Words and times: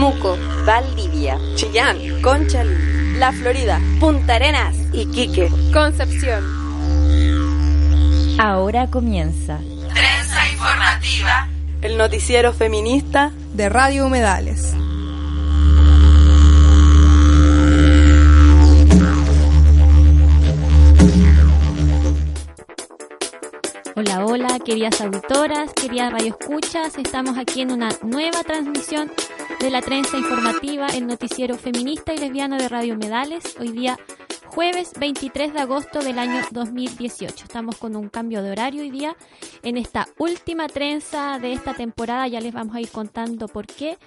Temuco, 0.00 0.38
Valdivia, 0.64 1.38
Chillán, 1.56 2.22
Conchalí, 2.22 3.18
La 3.18 3.32
Florida, 3.32 3.78
Punta 4.00 4.36
Arenas, 4.36 4.74
Iquique, 4.94 5.50
Concepción. 5.74 6.42
Ahora 8.38 8.86
comienza 8.86 9.58
Trenza 9.92 10.48
Informativa, 10.52 11.48
el 11.82 11.98
noticiero 11.98 12.54
feminista 12.54 13.30
de 13.52 13.68
Radio 13.68 14.06
Humedales. 14.06 14.74
Hola, 23.96 24.24
hola, 24.24 24.58
queridas 24.64 24.98
auditoras, 25.02 25.74
queridas 25.74 26.10
radioescuchas. 26.10 26.96
Estamos 26.96 27.36
aquí 27.36 27.60
en 27.60 27.72
una 27.72 27.90
nueva 28.02 28.42
transmisión 28.44 29.12
de 29.60 29.70
la 29.70 29.82
trenza 29.82 30.16
informativa, 30.16 30.86
el 30.86 31.06
noticiero 31.06 31.58
feminista 31.58 32.14
y 32.14 32.18
lesbiano 32.18 32.56
de 32.56 32.66
Radio 32.66 32.96
Medales. 32.96 33.56
Hoy 33.60 33.72
día, 33.72 33.98
jueves 34.46 34.92
23 34.98 35.52
de 35.52 35.60
agosto 35.60 36.00
del 36.00 36.18
año 36.18 36.40
2018. 36.50 37.44
Estamos 37.44 37.76
con 37.76 37.94
un 37.94 38.08
cambio 38.08 38.42
de 38.42 38.52
horario 38.52 38.80
hoy 38.80 38.90
día 38.90 39.14
en 39.62 39.76
esta 39.76 40.08
última 40.18 40.66
trenza 40.66 41.38
de 41.38 41.52
esta 41.52 41.74
temporada. 41.74 42.26
Ya 42.26 42.40
les 42.40 42.54
vamos 42.54 42.74
a 42.74 42.80
ir 42.80 42.88
contando 42.88 43.48
por 43.48 43.66
qué. 43.66 43.98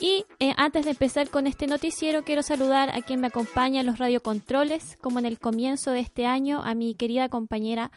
Y 0.00 0.24
eh, 0.38 0.54
antes 0.56 0.86
de 0.86 0.92
empezar 0.92 1.28
con 1.28 1.46
este 1.46 1.66
noticiero, 1.66 2.24
quiero 2.24 2.42
saludar 2.42 2.88
a 2.88 3.02
quien 3.02 3.20
me 3.20 3.26
acompaña 3.26 3.80
en 3.80 3.86
los 3.86 3.98
radiocontroles, 3.98 4.96
como 5.02 5.18
en 5.18 5.26
el 5.26 5.38
comienzo 5.38 5.90
de 5.90 6.00
este 6.00 6.24
año, 6.24 6.62
a 6.64 6.74
mi 6.74 6.94
querida 6.94 7.28
compañera 7.28 7.90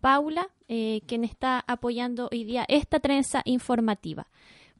Paula, 0.00 0.48
eh, 0.68 1.00
quien 1.06 1.24
está 1.24 1.64
apoyando 1.66 2.28
hoy 2.30 2.44
día 2.44 2.64
esta 2.68 3.00
trenza 3.00 3.42
informativa. 3.44 4.28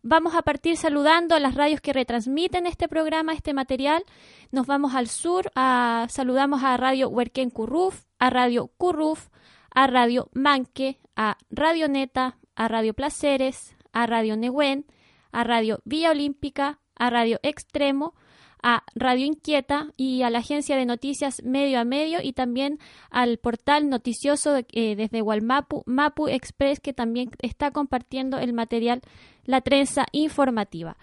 Vamos 0.04 0.34
a 0.34 0.42
partir 0.42 0.76
saludando 0.76 1.36
a 1.36 1.40
las 1.40 1.54
radios 1.54 1.80
que 1.80 1.92
retransmiten 1.92 2.66
este 2.66 2.88
programa, 2.88 3.34
este 3.34 3.54
material. 3.54 4.04
Nos 4.50 4.66
vamos 4.66 4.96
al 4.96 5.06
sur, 5.06 5.52
a, 5.54 6.06
saludamos 6.10 6.64
a 6.64 6.76
Radio 6.76 7.08
Huerquén 7.08 7.50
Curruf, 7.50 8.02
a 8.18 8.28
Radio 8.28 8.66
Curruf, 8.76 9.28
a 9.70 9.86
Radio 9.86 10.28
Manque, 10.32 10.98
a 11.14 11.38
Radio 11.50 11.86
Neta, 11.86 12.36
a 12.56 12.66
Radio 12.66 12.94
Placeres, 12.94 13.76
a 13.92 14.06
Radio 14.06 14.36
Nehuen, 14.36 14.86
a 15.30 15.44
Radio 15.44 15.80
Villa 15.84 16.10
Olímpica, 16.10 16.80
a 16.96 17.08
Radio 17.08 17.38
Extremo, 17.44 18.14
a 18.62 18.84
Radio 18.94 19.26
Inquieta 19.26 19.88
y 19.96 20.22
a 20.22 20.30
la 20.30 20.38
agencia 20.38 20.76
de 20.76 20.86
noticias 20.86 21.42
Medio 21.44 21.80
a 21.80 21.84
Medio 21.84 22.20
y 22.22 22.32
también 22.32 22.78
al 23.10 23.38
portal 23.38 23.88
noticioso 23.88 24.56
eh, 24.56 24.96
desde 24.96 25.22
Walmapu, 25.22 25.82
Mapu 25.86 26.28
Express, 26.28 26.80
que 26.80 26.92
también 26.92 27.30
está 27.40 27.70
compartiendo 27.70 28.38
el 28.38 28.52
material, 28.52 29.02
la 29.44 29.60
trenza 29.60 30.06
informativa. 30.12 30.96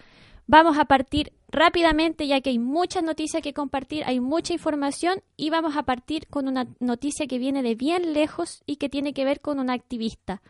Vamos 0.46 0.78
a 0.78 0.86
partir 0.86 1.32
rápidamente 1.48 2.26
ya 2.26 2.40
que 2.40 2.50
hay 2.50 2.58
muchas 2.58 3.04
noticias 3.04 3.42
que 3.42 3.52
compartir, 3.52 4.02
hay 4.04 4.18
mucha 4.18 4.52
información 4.52 5.22
y 5.36 5.50
vamos 5.50 5.76
a 5.76 5.84
partir 5.84 6.26
con 6.26 6.48
una 6.48 6.66
noticia 6.80 7.28
que 7.28 7.38
viene 7.38 7.62
de 7.62 7.76
bien 7.76 8.14
lejos 8.14 8.62
y 8.66 8.76
que 8.76 8.88
tiene 8.88 9.12
que 9.12 9.24
ver 9.24 9.40
con 9.40 9.60
una 9.60 9.74
activista. 9.74 10.42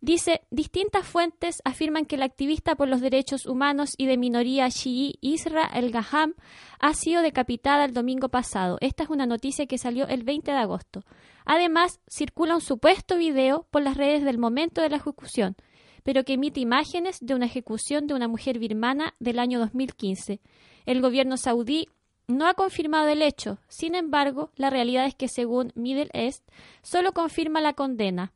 Dice, 0.00 0.42
distintas 0.50 1.04
fuentes 1.06 1.60
afirman 1.64 2.06
que 2.06 2.14
el 2.14 2.22
activista 2.22 2.76
por 2.76 2.88
los 2.88 3.00
derechos 3.00 3.46
humanos 3.46 3.94
y 3.98 4.06
de 4.06 4.16
minoría 4.16 4.70
chií 4.70 5.18
Isra 5.20 5.64
El 5.74 5.90
Gaham 5.90 6.34
ha 6.78 6.94
sido 6.94 7.20
decapitada 7.20 7.84
el 7.84 7.94
domingo 7.94 8.28
pasado. 8.28 8.78
Esta 8.80 9.02
es 9.02 9.10
una 9.10 9.26
noticia 9.26 9.66
que 9.66 9.76
salió 9.76 10.06
el 10.06 10.22
20 10.22 10.52
de 10.52 10.56
agosto. 10.56 11.02
Además, 11.44 12.00
circula 12.08 12.54
un 12.54 12.60
supuesto 12.60 13.18
video 13.18 13.66
por 13.70 13.82
las 13.82 13.96
redes 13.96 14.22
del 14.22 14.38
momento 14.38 14.82
de 14.82 14.90
la 14.90 14.98
ejecución, 14.98 15.56
pero 16.04 16.22
que 16.22 16.34
emite 16.34 16.60
imágenes 16.60 17.18
de 17.20 17.34
una 17.34 17.46
ejecución 17.46 18.06
de 18.06 18.14
una 18.14 18.28
mujer 18.28 18.60
birmana 18.60 19.14
del 19.18 19.40
año 19.40 19.58
2015. 19.58 20.40
El 20.86 21.00
gobierno 21.02 21.36
saudí 21.36 21.88
no 22.28 22.46
ha 22.46 22.54
confirmado 22.54 23.08
el 23.08 23.22
hecho. 23.22 23.58
Sin 23.66 23.96
embargo, 23.96 24.52
la 24.54 24.70
realidad 24.70 25.06
es 25.06 25.16
que 25.16 25.26
según 25.26 25.72
Middle 25.74 26.10
East, 26.12 26.46
solo 26.82 27.12
confirma 27.12 27.60
la 27.60 27.72
condena. 27.72 28.32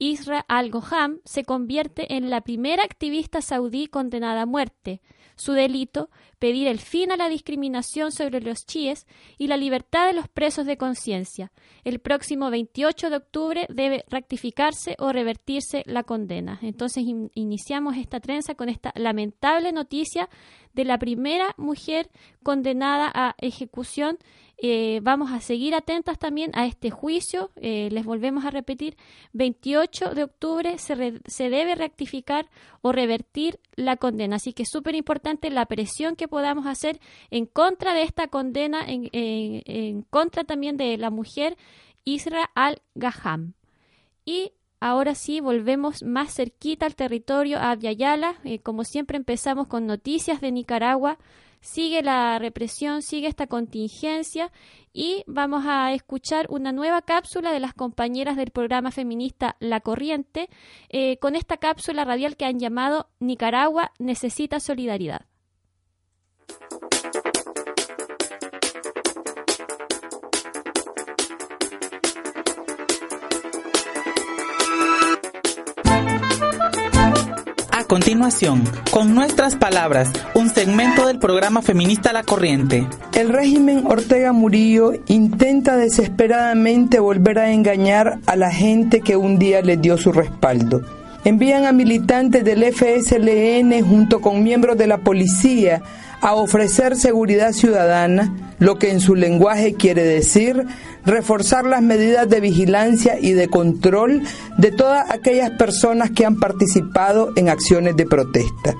Isra 0.00 0.46
al-Goham 0.48 1.20
se 1.26 1.44
convierte 1.44 2.16
en 2.16 2.30
la 2.30 2.40
primera 2.40 2.82
activista 2.82 3.42
saudí 3.42 3.86
condenada 3.86 4.42
a 4.42 4.46
muerte. 4.46 5.02
Su 5.36 5.52
delito, 5.52 6.08
pedir 6.38 6.68
el 6.68 6.80
fin 6.80 7.12
a 7.12 7.18
la 7.18 7.28
discriminación 7.28 8.10
sobre 8.10 8.40
los 8.40 8.64
chiíes 8.64 9.06
y 9.36 9.46
la 9.46 9.58
libertad 9.58 10.06
de 10.06 10.14
los 10.14 10.26
presos 10.26 10.64
de 10.64 10.78
conciencia. 10.78 11.52
El 11.84 11.98
próximo 11.98 12.50
28 12.50 13.10
de 13.10 13.16
octubre 13.16 13.66
debe 13.68 14.04
rectificarse 14.08 14.96
o 14.98 15.12
revertirse 15.12 15.82
la 15.84 16.02
condena. 16.02 16.58
Entonces 16.62 17.04
in 17.04 17.30
iniciamos 17.34 17.98
esta 17.98 18.20
trenza 18.20 18.54
con 18.54 18.70
esta 18.70 18.92
lamentable 18.96 19.72
noticia 19.72 20.30
de 20.72 20.84
la 20.84 20.98
primera 20.98 21.54
mujer 21.58 22.08
condenada 22.42 23.10
a 23.12 23.34
ejecución 23.38 24.18
eh, 24.62 25.00
vamos 25.02 25.32
a 25.32 25.40
seguir 25.40 25.74
atentas 25.74 26.18
también 26.18 26.50
a 26.54 26.66
este 26.66 26.90
juicio. 26.90 27.50
Eh, 27.56 27.88
les 27.90 28.04
volvemos 28.04 28.44
a 28.44 28.50
repetir, 28.50 28.96
28 29.32 30.14
de 30.14 30.24
octubre 30.24 30.78
se, 30.78 31.20
se 31.26 31.50
debe 31.50 31.74
rectificar 31.74 32.48
o 32.82 32.92
revertir 32.92 33.58
la 33.74 33.96
condena. 33.96 34.36
Así 34.36 34.52
que 34.52 34.64
es 34.64 34.70
súper 34.70 34.94
importante 34.94 35.50
la 35.50 35.66
presión 35.66 36.14
que 36.14 36.28
podamos 36.28 36.66
hacer 36.66 37.00
en 37.30 37.46
contra 37.46 37.94
de 37.94 38.02
esta 38.02 38.28
condena, 38.28 38.82
en, 38.86 39.08
en, 39.12 40.02
contra 40.02 40.44
también 40.44 40.76
de 40.76 40.98
la 40.98 41.10
mujer 41.10 41.56
Isra 42.04 42.50
al-Gaham. 42.54 43.54
Y 44.24 44.52
Ahora 44.82 45.14
sí, 45.14 45.40
volvemos 45.40 46.02
más 46.02 46.34
cerquita 46.34 46.86
al 46.86 46.96
territorio 46.96 47.58
a 47.58 47.72
Abyayala. 47.72 48.36
Eh, 48.44 48.60
como 48.60 48.84
siempre 48.84 49.18
empezamos 49.18 49.66
con 49.66 49.86
noticias 49.86 50.40
de 50.40 50.52
Nicaragua 50.52 51.18
sigue 51.60 52.02
la 52.02 52.38
represión, 52.38 53.02
sigue 53.02 53.28
esta 53.28 53.46
contingencia 53.46 54.50
y 54.92 55.22
vamos 55.26 55.64
a 55.66 55.92
escuchar 55.92 56.46
una 56.50 56.72
nueva 56.72 57.02
cápsula 57.02 57.52
de 57.52 57.60
las 57.60 57.74
compañeras 57.74 58.36
del 58.36 58.50
programa 58.50 58.90
feminista 58.90 59.56
La 59.60 59.80
Corriente 59.80 60.48
eh, 60.88 61.18
con 61.18 61.36
esta 61.36 61.56
cápsula 61.58 62.04
radial 62.04 62.36
que 62.36 62.44
han 62.44 62.58
llamado 62.58 63.08
Nicaragua 63.20 63.92
necesita 63.98 64.60
solidaridad. 64.60 65.26
Continuación, 77.90 78.62
con 78.92 79.16
nuestras 79.16 79.56
palabras, 79.56 80.12
un 80.34 80.48
segmento 80.48 81.08
del 81.08 81.18
programa 81.18 81.60
feminista 81.60 82.12
La 82.12 82.22
Corriente. 82.22 82.86
El 83.16 83.30
régimen 83.30 83.82
Ortega 83.84 84.32
Murillo 84.32 84.92
intenta 85.08 85.76
desesperadamente 85.76 87.00
volver 87.00 87.40
a 87.40 87.50
engañar 87.50 88.20
a 88.26 88.36
la 88.36 88.52
gente 88.52 89.00
que 89.00 89.16
un 89.16 89.40
día 89.40 89.60
le 89.62 89.76
dio 89.76 89.98
su 89.98 90.12
respaldo. 90.12 90.82
Envían 91.24 91.64
a 91.64 91.72
militantes 91.72 92.44
del 92.44 92.62
FSLN 92.62 93.82
junto 93.82 94.20
con 94.20 94.44
miembros 94.44 94.78
de 94.78 94.86
la 94.86 94.98
policía 94.98 95.82
a 96.20 96.34
ofrecer 96.34 96.96
seguridad 96.96 97.52
ciudadana, 97.52 98.34
lo 98.58 98.78
que 98.78 98.90
en 98.90 99.00
su 99.00 99.14
lenguaje 99.14 99.74
quiere 99.74 100.04
decir 100.04 100.66
reforzar 101.04 101.64
las 101.64 101.82
medidas 101.82 102.28
de 102.28 102.40
vigilancia 102.40 103.18
y 103.20 103.32
de 103.32 103.48
control 103.48 104.22
de 104.58 104.70
todas 104.70 105.10
aquellas 105.10 105.50
personas 105.50 106.10
que 106.10 106.26
han 106.26 106.38
participado 106.38 107.32
en 107.36 107.48
acciones 107.48 107.96
de 107.96 108.06
protesta 108.06 108.74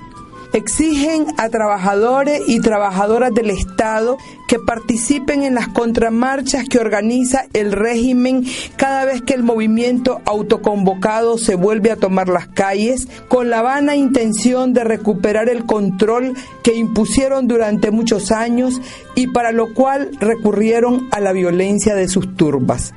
exigen 0.53 1.27
a 1.37 1.49
trabajadores 1.49 2.43
y 2.47 2.61
trabajadoras 2.61 3.33
del 3.33 3.51
Estado 3.51 4.19
que 4.49 4.59
participen 4.59 5.43
en 5.43 5.55
las 5.55 5.69
contramarchas 5.69 6.69
que 6.69 6.79
organiza 6.79 7.45
el 7.53 7.73
régimen 7.73 8.45
cada 8.77 9.05
vez 9.05 9.23
que 9.23 9.35
el 9.35 9.43
movimiento 9.43 10.21
autoconvocado 10.25 11.39
se 11.39 11.55
vuelve 11.55 11.91
a 11.91 11.97
tomar 11.97 12.29
las 12.29 12.49
calles 12.49 13.09
con 13.29 13.51
la 13.51 13.63
vana 13.63 13.97
intención 13.97 14.73
de 14.73 14.85
recuperar 14.85 15.49
el 15.49 15.67
control 15.67 16.35
que 16.63 16.75
impusieron 16.75 17.47
durante 17.47 17.91
muchos 17.91 18.33
años 18.33 18.81
y 19.15 19.29
para 19.29 19.53
lo 19.53 19.73
cual 19.73 20.11
recurrieron 20.19 21.09
a 21.13 21.21
la 21.21 21.33
violencia 21.33 21.95
de 21.95 22.09
sus 22.09 22.35
turbas 22.37 22.93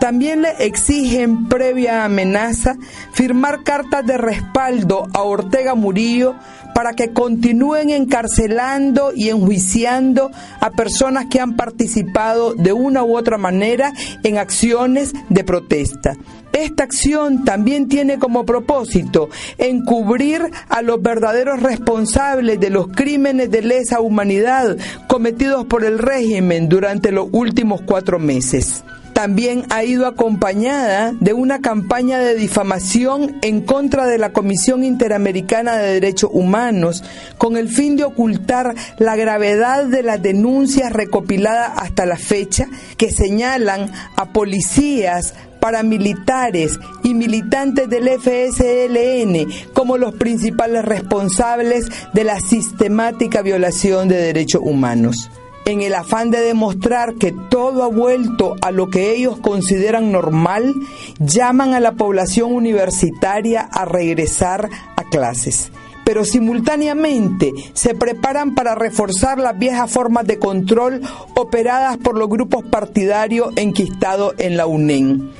También 0.00 0.42
le 0.42 0.50
exigen, 0.66 1.48
previa 1.48 2.04
amenaza, 2.04 2.76
firmar 3.12 3.62
cartas 3.64 4.04
de 4.06 4.18
respaldo 4.18 5.08
a 5.14 5.22
Ortega 5.22 5.74
Murillo 5.74 6.34
para 6.74 6.92
que 6.92 7.14
continúen 7.14 7.88
encarcelando 7.88 9.12
y 9.14 9.30
enjuiciando 9.30 10.30
a 10.60 10.70
personas 10.72 11.24
que 11.30 11.40
han 11.40 11.56
participado 11.56 12.52
de 12.52 12.74
una 12.74 13.02
u 13.02 13.16
otra 13.16 13.38
manera 13.38 13.94
en 14.22 14.36
acciones 14.36 15.14
de 15.30 15.42
protesta. 15.42 16.16
Esta 16.52 16.84
acción 16.84 17.44
también 17.44 17.88
tiene 17.88 18.18
como 18.18 18.44
propósito 18.44 19.30
encubrir 19.56 20.42
a 20.68 20.82
los 20.82 21.00
verdaderos 21.00 21.62
responsables 21.62 22.60
de 22.60 22.68
los 22.68 22.88
crímenes 22.88 23.50
de 23.50 23.62
lesa 23.62 24.00
humanidad 24.00 24.76
cometidos 25.08 25.64
por 25.64 25.82
el 25.82 25.98
régimen 25.98 26.68
durante 26.68 27.10
los 27.10 27.28
últimos 27.32 27.80
cuatro 27.82 28.18
meses 28.18 28.84
también 29.16 29.64
ha 29.70 29.82
ido 29.82 30.06
acompañada 30.06 31.14
de 31.20 31.32
una 31.32 31.62
campaña 31.62 32.18
de 32.18 32.34
difamación 32.34 33.38
en 33.40 33.62
contra 33.62 34.06
de 34.06 34.18
la 34.18 34.34
Comisión 34.34 34.84
Interamericana 34.84 35.78
de 35.78 35.94
Derechos 35.94 36.28
Humanos, 36.34 37.02
con 37.38 37.56
el 37.56 37.70
fin 37.70 37.96
de 37.96 38.04
ocultar 38.04 38.74
la 38.98 39.16
gravedad 39.16 39.86
de 39.86 40.02
las 40.02 40.20
denuncias 40.20 40.92
recopiladas 40.92 41.72
hasta 41.76 42.04
la 42.04 42.18
fecha 42.18 42.68
que 42.98 43.10
señalan 43.10 43.90
a 44.16 44.34
policías, 44.34 45.32
paramilitares 45.60 46.78
y 47.02 47.14
militantes 47.14 47.88
del 47.88 48.10
FSLN 48.20 49.72
como 49.72 49.96
los 49.96 50.14
principales 50.16 50.84
responsables 50.84 51.86
de 52.12 52.24
la 52.24 52.38
sistemática 52.38 53.40
violación 53.40 54.08
de 54.08 54.16
derechos 54.18 54.60
humanos 54.62 55.30
en 55.66 55.82
el 55.82 55.94
afán 55.94 56.30
de 56.30 56.40
demostrar 56.40 57.14
que 57.16 57.32
todo 57.50 57.82
ha 57.82 57.88
vuelto 57.88 58.56
a 58.62 58.70
lo 58.70 58.88
que 58.88 59.14
ellos 59.14 59.38
consideran 59.38 60.12
normal, 60.12 60.74
llaman 61.18 61.74
a 61.74 61.80
la 61.80 61.92
población 61.92 62.52
universitaria 62.52 63.60
a 63.60 63.84
regresar 63.84 64.70
a 64.96 65.04
clases 65.04 65.70
pero 66.06 66.24
simultáneamente 66.24 67.52
se 67.72 67.96
preparan 67.96 68.54
para 68.54 68.76
reforzar 68.76 69.38
las 69.38 69.58
viejas 69.58 69.90
formas 69.90 70.24
de 70.24 70.38
control 70.38 71.00
operadas 71.34 71.96
por 71.96 72.16
los 72.16 72.28
grupos 72.28 72.64
partidarios 72.64 73.52
enquistados 73.56 74.36
en 74.38 74.56
la 74.56 74.68
UNEN. 74.68 75.32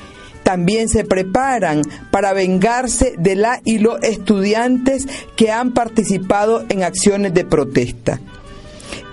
También 0.43 0.89
se 0.89 1.05
preparan 1.05 1.83
para 2.11 2.33
vengarse 2.33 3.15
de 3.17 3.37
la 3.37 3.61
y 3.65 3.79
los 3.79 4.03
estudiantes 4.03 5.07
que 5.37 5.53
han 5.53 5.73
participado 5.73 6.65
en 6.69 6.83
acciones 6.83 7.33
de 7.33 7.45
protesta. 7.45 8.21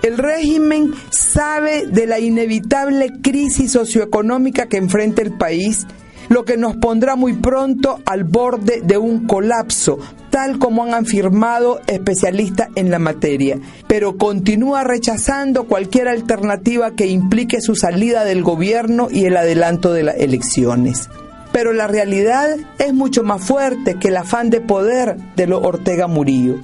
El 0.02 0.18
régimen 0.18 0.92
sabe 1.10 1.86
de 1.86 2.06
la 2.06 2.20
inevitable 2.20 3.10
crisis 3.22 3.72
socioeconómica 3.72 4.66
que 4.66 4.76
enfrenta 4.76 5.22
el 5.22 5.32
país, 5.32 5.86
lo 6.28 6.44
que 6.44 6.56
nos 6.56 6.76
pondrá 6.76 7.16
muy 7.16 7.34
pronto 7.34 8.00
al 8.04 8.24
borde 8.24 8.82
de 8.82 8.98
un 8.98 9.26
colapso, 9.26 9.98
tal 10.30 10.58
como 10.58 10.84
han 10.84 10.94
afirmado 10.94 11.80
especialistas 11.86 12.68
en 12.74 12.90
la 12.90 12.98
materia, 12.98 13.58
pero 13.86 14.16
continúa 14.16 14.84
rechazando 14.84 15.64
cualquier 15.64 16.08
alternativa 16.08 16.92
que 16.92 17.06
implique 17.06 17.60
su 17.60 17.74
salida 17.74 18.24
del 18.24 18.42
gobierno 18.42 19.08
y 19.10 19.26
el 19.26 19.36
adelanto 19.36 19.92
de 19.92 20.02
las 20.02 20.16
elecciones. 20.16 21.08
Pero 21.52 21.72
la 21.72 21.86
realidad 21.86 22.56
es 22.78 22.92
mucho 22.92 23.22
más 23.22 23.42
fuerte 23.42 23.94
que 23.94 24.08
el 24.08 24.16
afán 24.16 24.50
de 24.50 24.60
poder 24.60 25.16
de 25.36 25.46
los 25.46 25.62
Ortega 25.62 26.08
Murillo 26.08 26.56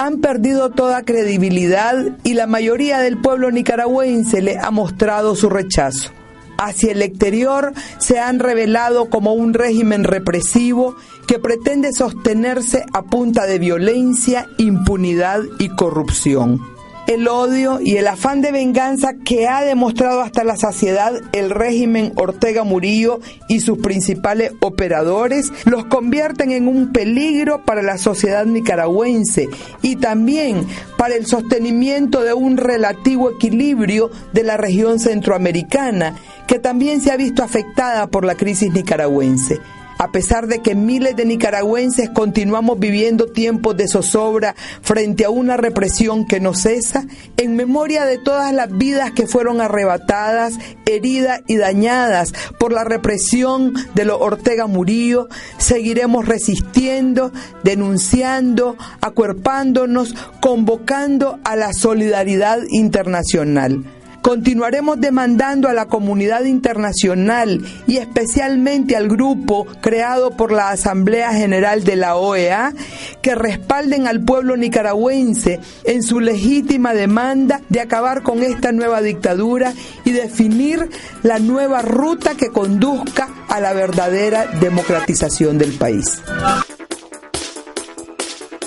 han 0.00 0.22
perdido 0.22 0.70
toda 0.70 1.02
credibilidad 1.02 1.94
y 2.24 2.32
la 2.32 2.46
mayoría 2.46 3.00
del 3.00 3.18
pueblo 3.18 3.50
nicaragüense 3.50 4.40
le 4.40 4.58
ha 4.58 4.70
mostrado 4.70 5.36
su 5.36 5.50
rechazo. 5.50 6.10
Hacia 6.56 6.92
el 6.92 7.02
exterior 7.02 7.74
se 7.98 8.18
han 8.18 8.38
revelado 8.38 9.10
como 9.10 9.34
un 9.34 9.52
régimen 9.52 10.04
represivo 10.04 10.96
que 11.26 11.38
pretende 11.38 11.92
sostenerse 11.92 12.86
a 12.94 13.02
punta 13.02 13.44
de 13.44 13.58
violencia, 13.58 14.48
impunidad 14.56 15.42
y 15.58 15.68
corrupción 15.68 16.79
el 17.10 17.26
odio 17.26 17.80
y 17.80 17.96
el 17.96 18.06
afán 18.06 18.40
de 18.40 18.52
venganza 18.52 19.14
que 19.24 19.48
ha 19.48 19.64
demostrado 19.64 20.20
hasta 20.20 20.44
la 20.44 20.56
saciedad 20.56 21.20
el 21.32 21.50
régimen 21.50 22.12
Ortega 22.14 22.62
Murillo 22.62 23.18
y 23.48 23.58
sus 23.58 23.78
principales 23.78 24.52
operadores 24.60 25.50
los 25.64 25.86
convierten 25.86 26.52
en 26.52 26.68
un 26.68 26.92
peligro 26.92 27.64
para 27.64 27.82
la 27.82 27.98
sociedad 27.98 28.46
nicaragüense 28.46 29.48
y 29.82 29.96
también 29.96 30.64
para 30.96 31.16
el 31.16 31.26
sostenimiento 31.26 32.22
de 32.22 32.32
un 32.32 32.56
relativo 32.56 33.28
equilibrio 33.32 34.12
de 34.32 34.44
la 34.44 34.56
región 34.56 35.00
centroamericana 35.00 36.14
que 36.46 36.60
también 36.60 37.00
se 37.00 37.10
ha 37.10 37.16
visto 37.16 37.42
afectada 37.42 38.06
por 38.06 38.24
la 38.24 38.36
crisis 38.36 38.72
nicaragüense 38.72 39.58
a 40.00 40.12
pesar 40.12 40.46
de 40.46 40.60
que 40.60 40.74
miles 40.74 41.14
de 41.14 41.26
nicaragüenses 41.26 42.08
continuamos 42.08 42.78
viviendo 42.78 43.26
tiempos 43.26 43.76
de 43.76 43.86
zozobra 43.86 44.54
frente 44.80 45.26
a 45.26 45.30
una 45.30 45.58
represión 45.58 46.24
que 46.24 46.40
no 46.40 46.54
cesa, 46.54 47.04
en 47.36 47.54
memoria 47.54 48.06
de 48.06 48.16
todas 48.16 48.50
las 48.54 48.74
vidas 48.74 49.12
que 49.12 49.26
fueron 49.26 49.60
arrebatadas, 49.60 50.54
heridas 50.86 51.42
y 51.46 51.56
dañadas 51.56 52.32
por 52.58 52.72
la 52.72 52.82
represión 52.82 53.74
de 53.94 54.06
los 54.06 54.16
Ortega 54.22 54.66
Murillo, 54.66 55.28
seguiremos 55.58 56.26
resistiendo, 56.26 57.30
denunciando, 57.62 58.78
acuerpándonos, 59.02 60.14
convocando 60.40 61.38
a 61.44 61.56
la 61.56 61.74
solidaridad 61.74 62.60
internacional. 62.70 63.84
Continuaremos 64.22 65.00
demandando 65.00 65.68
a 65.68 65.72
la 65.72 65.86
comunidad 65.86 66.44
internacional 66.44 67.64
y 67.86 67.96
especialmente 67.96 68.94
al 68.94 69.08
grupo 69.08 69.66
creado 69.80 70.36
por 70.36 70.52
la 70.52 70.70
Asamblea 70.70 71.32
General 71.32 71.84
de 71.84 71.96
la 71.96 72.16
OEA 72.16 72.74
que 73.22 73.34
respalden 73.34 74.06
al 74.06 74.20
pueblo 74.20 74.56
nicaragüense 74.56 75.60
en 75.84 76.02
su 76.02 76.20
legítima 76.20 76.92
demanda 76.92 77.62
de 77.70 77.80
acabar 77.80 78.22
con 78.22 78.42
esta 78.42 78.72
nueva 78.72 79.00
dictadura 79.00 79.72
y 80.04 80.12
definir 80.12 80.90
la 81.22 81.38
nueva 81.38 81.80
ruta 81.80 82.34
que 82.36 82.48
conduzca 82.48 83.28
a 83.48 83.60
la 83.60 83.72
verdadera 83.72 84.46
democratización 84.60 85.56
del 85.56 85.72
país. 85.72 86.22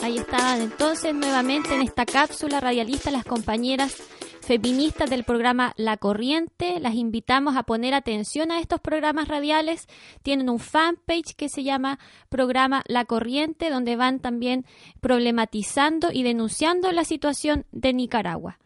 Ahí 0.02 0.18
estaban 0.18 0.62
entonces 0.62 1.14
nuevamente 1.14 1.74
en 1.74 1.82
esta 1.82 2.06
cápsula 2.06 2.60
radialista 2.60 3.12
las 3.12 3.24
compañeras 3.24 3.96
feministas 4.44 5.10
del 5.10 5.24
programa 5.24 5.74
La 5.78 5.98
Corriente. 5.98 6.80
Las 6.80 6.96
invitamos 6.96 7.56
a 7.56 7.64
poner 7.64 7.94
atención 7.94 8.52
a 8.52 8.60
estos 8.60 8.80
programas 8.82 9.28
radiales. 9.28 9.88
Tienen 10.22 10.50
un 10.50 10.60
fanpage 10.60 11.36
que 11.36 11.50
se 11.50 11.64
llama 11.64 12.00
Programa 12.30 12.84
La 12.88 13.06
Corriente, 13.06 13.70
donde 13.70 13.96
van 13.96 14.20
también 14.20 14.66
problematizando 15.02 16.12
y 16.12 16.24
denunciando 16.24 16.92
la 16.92 17.06
situación 17.06 17.66
de 17.72 17.94
Nicaragua. 17.94 18.60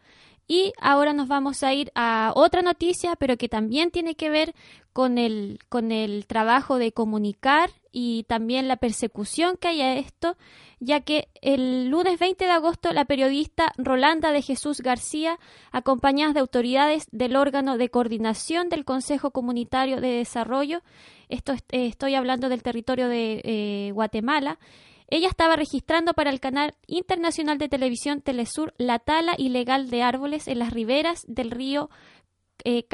Y 0.46 0.72
ahora 0.80 1.12
nos 1.12 1.28
vamos 1.28 1.62
a 1.62 1.74
ir 1.74 1.92
a 1.94 2.32
otra 2.34 2.62
noticia, 2.62 3.16
pero 3.16 3.36
que 3.36 3.48
también 3.48 3.90
tiene 3.90 4.14
que 4.14 4.30
ver 4.30 4.54
con 4.94 5.18
el, 5.18 5.58
con 5.68 5.92
el 5.92 6.26
trabajo 6.26 6.78
de 6.78 6.92
comunicar 6.92 7.70
y 7.92 8.24
también 8.24 8.66
la 8.66 8.76
persecución 8.76 9.56
que 9.56 9.68
hay 9.68 9.82
a 9.82 9.96
esto, 9.96 10.36
ya 10.80 11.00
que 11.00 11.28
el 11.42 11.88
lunes 11.88 12.18
20 12.18 12.44
de 12.44 12.50
agosto 12.50 12.92
la 12.92 13.04
periodista 13.04 13.72
Rolanda 13.76 14.32
de 14.32 14.42
Jesús 14.42 14.80
García, 14.80 15.38
acompañada 15.72 16.32
de 16.32 16.40
autoridades 16.40 17.08
del 17.10 17.36
órgano 17.36 17.78
de 17.78 17.88
coordinación 17.88 18.68
del 18.68 18.84
Consejo 18.84 19.30
Comunitario 19.30 20.00
de 20.00 20.08
Desarrollo, 20.08 20.82
esto 21.28 21.52
eh, 21.52 21.86
estoy 21.86 22.14
hablando 22.14 22.48
del 22.48 22.62
territorio 22.62 23.08
de 23.08 23.40
eh, 23.44 23.90
Guatemala, 23.92 24.58
ella 25.10 25.28
estaba 25.28 25.56
registrando 25.56 26.12
para 26.12 26.28
el 26.28 26.38
canal 26.38 26.74
internacional 26.86 27.56
de 27.56 27.70
televisión 27.70 28.20
Telesur 28.20 28.74
la 28.76 28.98
tala 28.98 29.34
ilegal 29.38 29.88
de 29.88 30.02
árboles 30.02 30.48
en 30.48 30.58
las 30.58 30.70
riberas 30.70 31.24
del 31.26 31.50
río 31.50 31.88
eh, 32.64 32.86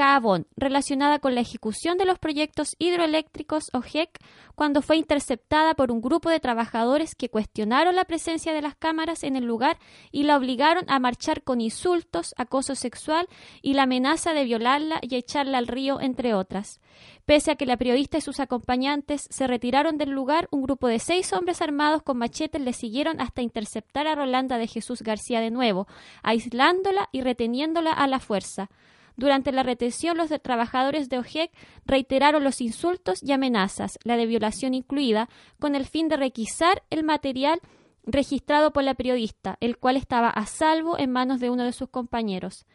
relacionada 0.55 1.19
con 1.19 1.35
la 1.35 1.41
ejecución 1.41 1.97
de 1.97 2.05
los 2.05 2.19
proyectos 2.19 2.75
hidroeléctricos 2.79 3.69
OJEC, 3.73 4.19
cuando 4.55 4.81
fue 4.81 4.97
interceptada 4.97 5.73
por 5.73 5.91
un 5.91 6.01
grupo 6.01 6.29
de 6.29 6.39
trabajadores 6.39 7.15
que 7.15 7.29
cuestionaron 7.29 7.95
la 7.95 8.05
presencia 8.05 8.53
de 8.53 8.61
las 8.61 8.75
cámaras 8.75 9.23
en 9.23 9.35
el 9.35 9.45
lugar 9.45 9.77
y 10.11 10.23
la 10.23 10.37
obligaron 10.37 10.85
a 10.87 10.99
marchar 10.99 11.43
con 11.43 11.61
insultos, 11.61 12.33
acoso 12.37 12.75
sexual 12.75 13.27
y 13.61 13.73
la 13.73 13.83
amenaza 13.83 14.33
de 14.33 14.45
violarla 14.45 14.99
y 15.01 15.15
echarla 15.15 15.57
al 15.57 15.67
río, 15.67 15.99
entre 15.99 16.33
otras. 16.33 16.79
Pese 17.25 17.51
a 17.51 17.55
que 17.55 17.65
la 17.65 17.77
periodista 17.77 18.17
y 18.17 18.21
sus 18.21 18.39
acompañantes 18.39 19.27
se 19.29 19.47
retiraron 19.47 19.97
del 19.97 20.11
lugar, 20.11 20.47
un 20.51 20.61
grupo 20.61 20.87
de 20.87 20.99
seis 20.99 21.33
hombres 21.33 21.61
armados 21.61 22.03
con 22.03 22.17
machetes 22.17 22.61
le 22.61 22.71
siguieron 22.71 23.19
hasta 23.19 23.41
interceptar 23.41 24.07
a 24.07 24.15
Rolanda 24.15 24.57
de 24.57 24.67
Jesús 24.67 25.01
García 25.01 25.39
de 25.39 25.51
nuevo, 25.51 25.87
aislándola 26.23 27.09
y 27.11 27.21
reteniéndola 27.21 27.91
a 27.91 28.07
la 28.07 28.19
fuerza. 28.19 28.69
Durante 29.17 29.51
la 29.51 29.63
retención, 29.63 30.17
los 30.17 30.29
trabajadores 30.41 31.09
de 31.09 31.19
OJEC 31.19 31.51
reiteraron 31.85 32.43
los 32.43 32.61
insultos 32.61 33.23
y 33.23 33.31
amenazas, 33.31 33.97
la 34.03 34.17
de 34.17 34.25
violación 34.25 34.73
incluida, 34.73 35.29
con 35.59 35.75
el 35.75 35.85
fin 35.85 36.09
de 36.09 36.17
requisar 36.17 36.83
el 36.89 37.03
material 37.03 37.59
registrado 38.05 38.71
por 38.71 38.83
la 38.83 38.93
periodista, 38.93 39.57
el 39.61 39.77
cual 39.77 39.97
estaba 39.97 40.29
a 40.29 40.45
salvo 40.45 40.99
en 40.99 41.11
manos 41.11 41.39
de 41.39 41.49
uno 41.49 41.63
de 41.63 41.73
sus 41.73 41.89
compañeros. 41.89 42.65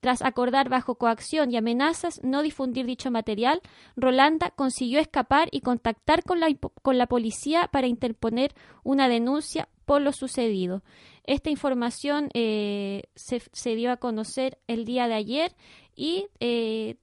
Tras 0.00 0.20
acordar 0.20 0.68
bajo 0.68 0.96
coacción 0.96 1.50
y 1.50 1.56
amenazas 1.56 2.20
no 2.22 2.42
difundir 2.42 2.84
dicho 2.84 3.10
material, 3.10 3.62
Rolanda 3.96 4.50
consiguió 4.50 5.00
escapar 5.00 5.48
y 5.50 5.62
contactar 5.62 6.24
con 6.24 6.40
la, 6.40 6.48
con 6.82 6.98
la 6.98 7.06
policía 7.06 7.70
para 7.72 7.86
interponer 7.86 8.54
una 8.82 9.08
denuncia 9.08 9.68
por 9.84 10.02
lo 10.02 10.12
sucedido. 10.12 10.82
Esta 11.24 11.50
información 11.50 12.28
eh, 12.34 13.04
se, 13.14 13.42
se, 13.52 13.74
dio 13.74 13.90
a 13.92 13.96
conocer 13.96 14.58
el 14.66 14.84
día 14.84 15.08
de 15.08 15.14
ayer 15.14 15.54
y 15.96 16.26
eh, 16.40 16.96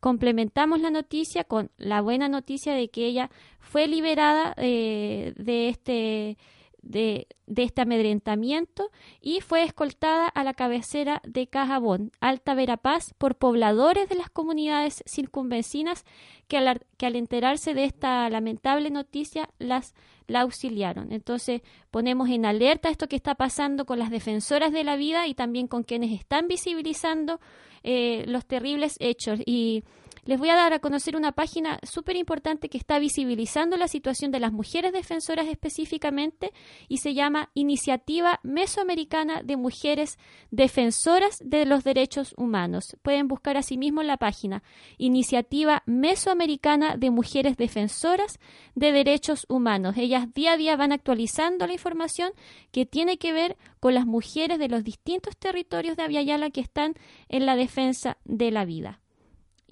complementamos 0.00 0.80
la 0.80 0.90
noticia 0.90 1.44
con 1.44 1.70
la 1.76 2.00
buena 2.00 2.28
noticia 2.28 2.74
de 2.74 2.88
que 2.88 3.06
ella 3.06 3.30
fue 3.60 3.86
liberada 3.86 4.54
eh, 4.56 5.32
de 5.36 5.68
este 5.68 6.38
de, 6.82 7.28
este 7.46 7.82
amedrentamiento 7.82 8.90
y 9.20 9.40
fue 9.40 9.62
escoltada 9.62 10.26
a 10.26 10.42
la 10.42 10.54
cabecera 10.54 11.22
de 11.24 11.46
Cajabón, 11.46 12.10
Alta 12.20 12.54
Verapaz, 12.54 13.14
por 13.18 13.36
pobladores 13.36 14.08
de 14.08 14.16
las 14.16 14.28
comunidades 14.28 15.04
circunvecinas 15.06 16.04
que 16.48 16.58
al, 16.58 16.80
que 16.96 17.06
al 17.06 17.14
enterarse 17.14 17.72
de 17.72 17.84
esta 17.84 18.28
lamentable 18.30 18.90
noticia 18.90 19.48
las 19.58 19.94
la 20.26 20.40
auxiliaron. 20.40 21.12
Entonces 21.12 21.62
ponemos 21.90 22.28
en 22.28 22.46
alerta 22.46 22.88
esto 22.88 23.08
que 23.08 23.16
está 23.16 23.34
pasando 23.34 23.84
con 23.84 23.98
las 23.98 24.10
defensoras 24.10 24.72
de 24.72 24.84
la 24.84 24.96
vida 24.96 25.26
y 25.26 25.34
también 25.34 25.66
con 25.66 25.82
quienes 25.82 26.12
están 26.12 26.48
visibilizando 26.48 27.40
eh, 27.82 28.24
los 28.26 28.46
terribles 28.46 28.96
hechos 29.00 29.40
y 29.44 29.84
les 30.24 30.38
voy 30.38 30.50
a 30.50 30.54
dar 30.54 30.72
a 30.72 30.78
conocer 30.78 31.16
una 31.16 31.32
página 31.32 31.80
súper 31.82 32.16
importante 32.16 32.68
que 32.68 32.78
está 32.78 33.00
visibilizando 33.00 33.76
la 33.76 33.88
situación 33.88 34.30
de 34.30 34.38
las 34.38 34.52
mujeres 34.52 34.92
defensoras 34.92 35.48
específicamente 35.48 36.52
y 36.88 36.98
se 36.98 37.14
llama 37.14 37.50
Iniciativa 37.54 38.38
Mesoamericana 38.44 39.42
de 39.42 39.56
Mujeres 39.56 40.18
Defensoras 40.52 41.38
de 41.44 41.66
los 41.66 41.82
Derechos 41.82 42.34
Humanos. 42.36 42.96
Pueden 43.02 43.26
buscar 43.26 43.56
asimismo 43.56 44.04
la 44.04 44.16
página 44.16 44.62
Iniciativa 44.96 45.82
Mesoamericana 45.86 46.96
de 46.96 47.10
Mujeres 47.10 47.56
Defensoras 47.56 48.38
de 48.76 48.92
Derechos 48.92 49.44
Humanos. 49.48 49.96
Ellas 49.96 50.32
día 50.32 50.52
a 50.52 50.56
día 50.56 50.76
van 50.76 50.92
actualizando 50.92 51.66
la 51.66 51.72
información 51.72 52.30
que 52.70 52.86
tiene 52.86 53.18
que 53.18 53.32
ver 53.32 53.56
con 53.80 53.94
las 53.94 54.06
mujeres 54.06 54.60
de 54.60 54.68
los 54.68 54.84
distintos 54.84 55.36
territorios 55.36 55.96
de 55.96 56.04
Aviala 56.04 56.50
que 56.50 56.60
están 56.60 56.94
en 57.28 57.44
la 57.44 57.56
defensa 57.56 58.18
de 58.24 58.52
la 58.52 58.64
vida. 58.64 59.01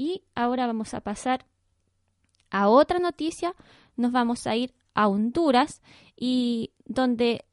Y 0.00 0.23
ahora 0.35 0.66
vamos 0.66 0.95
a 0.95 1.02
pasar 1.02 1.45
a 2.49 2.71
otra 2.71 2.99
noticia. 3.00 3.54
Nos 3.97 4.12
vamos 4.12 4.47
a 4.47 4.57
ir 4.57 4.73
a 4.95 5.09
Honduras 5.09 5.83
y 6.16 6.73
donde 6.87 7.45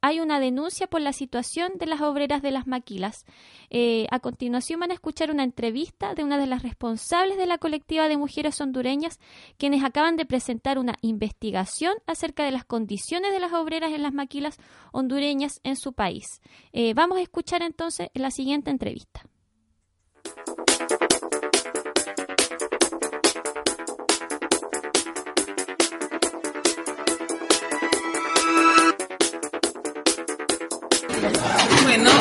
hay 0.00 0.18
una 0.18 0.40
denuncia 0.40 0.88
por 0.88 1.00
la 1.00 1.12
situación 1.12 1.74
de 1.78 1.86
las 1.86 2.00
obreras 2.00 2.42
de 2.42 2.50
las 2.50 2.66
maquilas. 2.66 3.24
Eh, 3.70 4.08
a 4.10 4.18
continuación 4.18 4.80
van 4.80 4.90
a 4.90 4.94
escuchar 4.94 5.30
una 5.30 5.44
entrevista 5.44 6.16
de 6.16 6.24
una 6.24 6.38
de 6.38 6.48
las 6.48 6.64
responsables 6.64 7.38
de 7.38 7.46
la 7.46 7.58
colectiva 7.58 8.08
de 8.08 8.16
mujeres 8.16 8.60
hondureñas, 8.60 9.20
quienes 9.56 9.84
acaban 9.84 10.16
de 10.16 10.26
presentar 10.26 10.80
una 10.80 10.96
investigación 11.02 11.94
acerca 12.08 12.44
de 12.44 12.50
las 12.50 12.64
condiciones 12.64 13.30
de 13.30 13.38
las 13.38 13.52
obreras 13.52 13.92
en 13.92 14.02
las 14.02 14.12
maquilas 14.12 14.58
hondureñas 14.90 15.60
en 15.62 15.76
su 15.76 15.92
país. 15.92 16.40
Eh, 16.72 16.94
vamos 16.94 17.18
a 17.18 17.22
escuchar 17.22 17.62
entonces 17.62 18.08
la 18.12 18.32
siguiente 18.32 18.72
entrevista. 18.72 19.22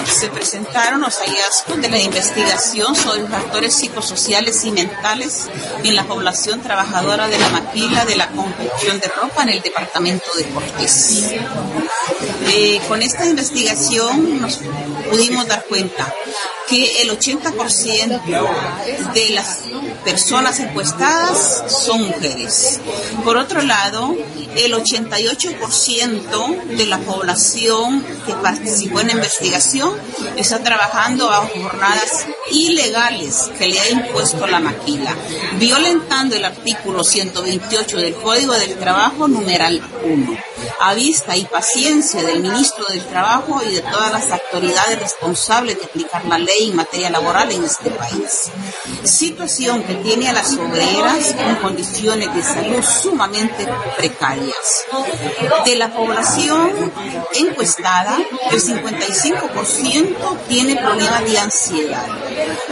Se 0.05 0.27
presentaron 0.27 0.99
los 0.99 1.17
hallazgos 1.19 1.81
de 1.81 1.89
la 1.89 1.97
investigación 1.97 2.93
sobre 2.93 3.25
factores 3.25 3.73
psicosociales 3.73 4.65
y 4.65 4.71
mentales 4.71 5.47
en 5.83 5.95
la 5.95 6.03
población 6.03 6.61
trabajadora 6.61 7.29
de 7.29 7.39
la 7.39 7.47
maquila 7.49 8.03
de 8.03 8.17
la 8.17 8.27
confección 8.27 8.99
de 8.99 9.07
ropa 9.07 9.43
en 9.43 9.49
el 9.49 9.61
departamento 9.61 10.25
de 10.35 10.43
Cortés. 10.49 11.35
Eh, 12.53 12.81
con 12.87 13.01
esta 13.01 13.25
investigación 13.25 14.41
nos 14.41 14.59
pudimos 15.09 15.47
dar 15.47 15.63
cuenta 15.65 16.13
que 16.67 17.01
el 17.01 17.09
80% 17.09 18.21
de 19.13 19.29
las 19.31 19.59
personas 20.05 20.59
encuestadas 20.59 21.63
son 21.67 22.03
mujeres. 22.03 22.79
Por 23.25 23.37
otro 23.37 23.61
lado, 23.61 24.15
el 24.55 24.73
88% 24.73 26.77
de 26.77 26.85
la 26.85 26.99
población 26.99 28.05
que 28.25 28.33
participó 28.35 29.01
en 29.01 29.07
la 29.07 29.13
investigación 29.13 29.93
está 30.37 30.59
trabajando 30.59 31.27
bajo 31.27 31.49
jornadas 31.61 32.25
ilegales 32.51 33.49
que 33.57 33.67
le 33.67 33.79
ha 33.79 33.89
impuesto 33.89 34.47
la 34.47 34.61
maquila, 34.61 35.13
violentando 35.59 36.35
el 36.35 36.45
artículo 36.45 37.03
128 37.03 37.97
del 37.97 38.15
Código 38.15 38.53
del 38.53 38.77
Trabajo 38.77 39.27
numeral 39.27 39.81
1 40.05 40.37
a 40.79 40.93
vista 40.93 41.37
y 41.37 41.45
paciencia 41.45 42.10
del 42.19 42.41
ministro 42.41 42.83
del 42.89 43.05
Trabajo 43.05 43.61
y 43.63 43.75
de 43.75 43.81
todas 43.81 44.11
las 44.11 44.29
autoridades 44.31 44.99
responsables 44.99 45.77
de 45.77 45.85
aplicar 45.85 46.25
la 46.25 46.37
ley 46.37 46.69
en 46.69 46.75
materia 46.75 47.09
laboral 47.09 47.49
en 47.51 47.63
este 47.63 47.89
país. 47.89 48.51
Situación 49.03 49.83
que 49.83 49.95
tiene 49.95 50.29
a 50.29 50.33
las 50.33 50.53
obreras 50.57 51.33
en 51.37 51.55
condiciones 51.55 52.35
de 52.35 52.43
salud 52.43 52.83
sumamente 52.83 53.65
precarias. 53.97 54.85
De 55.65 55.75
la 55.75 55.93
población 55.93 56.91
encuestada, 57.35 58.17
el 58.51 58.61
55% 58.61 60.37
tiene 60.49 60.75
problemas 60.75 61.23
de 61.23 61.39
ansiedad. 61.39 62.05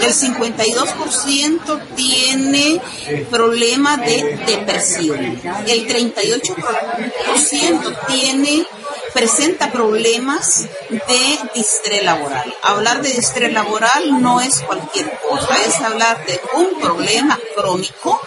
El 0.01 0.13
52% 0.13 1.81
tiene 1.95 2.81
problemas 3.29 4.01
de 4.01 4.37
depresión. 4.45 5.39
El 5.65 5.87
38% 5.87 7.97
tiene 8.07 8.67
presenta 9.13 9.71
problemas 9.71 10.67
de 10.89 11.39
distrés 11.53 12.03
laboral. 12.03 12.53
Hablar 12.63 13.01
de 13.01 13.09
distrés 13.09 13.51
laboral 13.51 14.21
no 14.21 14.41
es 14.41 14.61
cualquier 14.61 15.19
cosa, 15.27 15.55
es 15.65 15.79
hablar 15.81 16.25
de 16.25 16.39
un 16.55 16.79
problema 16.79 17.39
crónico. 17.55 18.21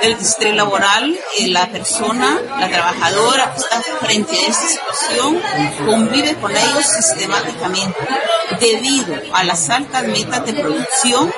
El 0.00 0.18
distrés 0.18 0.54
laboral, 0.54 1.18
eh, 1.38 1.48
la 1.48 1.68
persona, 1.68 2.40
la 2.58 2.68
trabajadora 2.68 3.54
está 3.56 3.80
frente 4.00 4.36
a 4.36 4.48
esta 4.48 4.68
situación, 4.68 5.40
convive 5.86 6.34
con 6.36 6.50
ellos 6.56 6.86
sistemáticamente 6.86 7.96
debido 8.60 9.14
a 9.32 9.44
las 9.44 9.68
altas 9.70 10.04
metas 10.04 10.44
de 10.46 10.54
producción, 10.54 11.32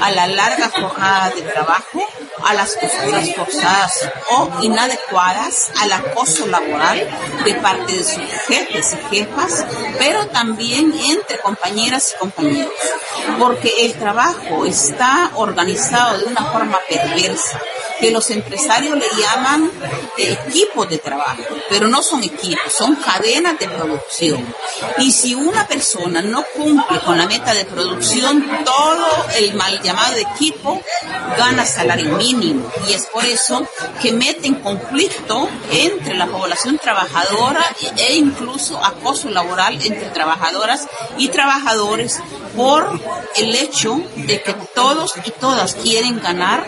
a 0.00 0.10
la 0.10 0.26
larga 0.26 0.70
jornada 0.70 1.30
de 1.30 1.42
trabajo, 1.42 2.02
a 2.44 2.54
las 2.54 2.74
posturas 2.76 3.34
forzadas 3.34 4.08
o 4.30 4.50
inadecuadas, 4.62 5.70
al 5.80 5.92
acoso 5.92 6.46
laboral 6.46 7.08
de 7.44 7.54
parte 7.54 7.92
de 7.92 8.04
sus 8.04 8.22
jefes 8.46 8.94
y 8.94 9.16
jefas, 9.16 9.66
pero 9.98 10.26
también 10.28 10.92
entre 10.92 11.38
compañeras 11.38 12.14
y 12.14 12.18
compañeros, 12.18 12.72
porque 13.38 13.86
el 13.86 13.94
trabajo 13.94 14.64
está 14.66 15.30
organizado 15.34 16.18
de 16.18 16.24
una 16.26 16.44
forma 16.52 16.78
perversa 16.88 17.60
que 18.04 18.10
los 18.10 18.28
empresarios 18.28 18.98
le 18.98 19.06
llaman 19.18 19.70
equipos 20.18 20.90
de 20.90 20.98
trabajo, 20.98 21.42
pero 21.70 21.88
no 21.88 22.02
son 22.02 22.22
equipos, 22.22 22.70
son 22.70 22.96
cadenas 22.96 23.58
de 23.58 23.66
producción. 23.66 24.46
Y 24.98 25.10
si 25.10 25.34
una 25.34 25.66
persona 25.66 26.20
no 26.20 26.44
cumple 26.54 27.00
con 27.00 27.16
la 27.16 27.26
meta 27.26 27.54
de 27.54 27.64
producción, 27.64 28.46
todo 28.62 29.06
el 29.38 29.54
mal 29.54 29.80
llamado 29.82 30.18
equipo 30.18 30.82
gana 31.38 31.64
salario 31.64 32.14
mínimo. 32.16 32.70
Y 32.86 32.92
es 32.92 33.06
por 33.06 33.24
eso 33.24 33.66
que 34.02 34.12
mete 34.12 34.48
en 34.48 34.56
conflicto 34.56 35.48
entre 35.72 36.14
la 36.14 36.26
población 36.26 36.76
trabajadora 36.76 37.64
e 37.96 38.16
incluso 38.16 38.84
acoso 38.84 39.30
laboral 39.30 39.80
entre 39.82 40.10
trabajadoras 40.10 40.86
y 41.16 41.28
trabajadores 41.28 42.20
por 42.56 43.00
el 43.36 43.54
hecho 43.54 44.00
de 44.16 44.42
que 44.42 44.54
todos 44.74 45.12
y 45.24 45.30
todas 45.30 45.74
quieren 45.74 46.20
ganar 46.20 46.66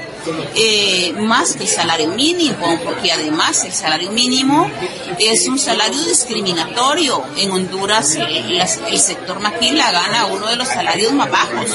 eh, 0.54 1.12
más 1.18 1.54
que 1.54 1.64
el 1.64 1.68
salario 1.68 2.08
mínimo, 2.08 2.78
porque 2.84 3.12
además 3.12 3.64
el 3.64 3.72
salario 3.72 4.10
mínimo 4.10 4.70
es 5.18 5.46
un 5.46 5.58
salario 5.58 6.02
discriminatorio. 6.04 7.22
En 7.36 7.52
Honduras 7.52 8.16
el 8.16 8.98
sector 8.98 9.40
maquila 9.40 9.92
gana 9.92 10.24
uno 10.26 10.48
de 10.48 10.56
los 10.56 10.68
salarios 10.68 11.12
más 11.12 11.30
bajos. 11.30 11.70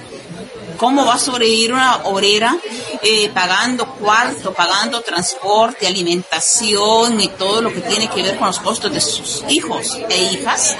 ¿Cómo 0.81 1.05
va 1.05 1.13
a 1.13 1.19
sobrevivir 1.19 1.73
una 1.73 1.97
obrera 2.05 2.57
eh, 3.03 3.29
pagando 3.29 3.85
cuarto, 3.85 4.51
pagando 4.51 5.01
transporte, 5.01 5.85
alimentación 5.85 7.21
y 7.21 7.27
todo 7.27 7.61
lo 7.61 7.71
que 7.71 7.81
tiene 7.81 8.09
que 8.09 8.23
ver 8.23 8.35
con 8.37 8.47
los 8.47 8.59
costos 8.59 8.91
de 8.91 8.99
sus 8.99 9.43
hijos 9.47 9.99
e 10.09 10.23
hijas? 10.33 10.75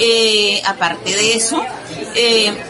Eh, 0.00 0.60
aparte 0.66 1.14
de 1.14 1.36
eso, 1.36 1.64
eh, 2.16 2.60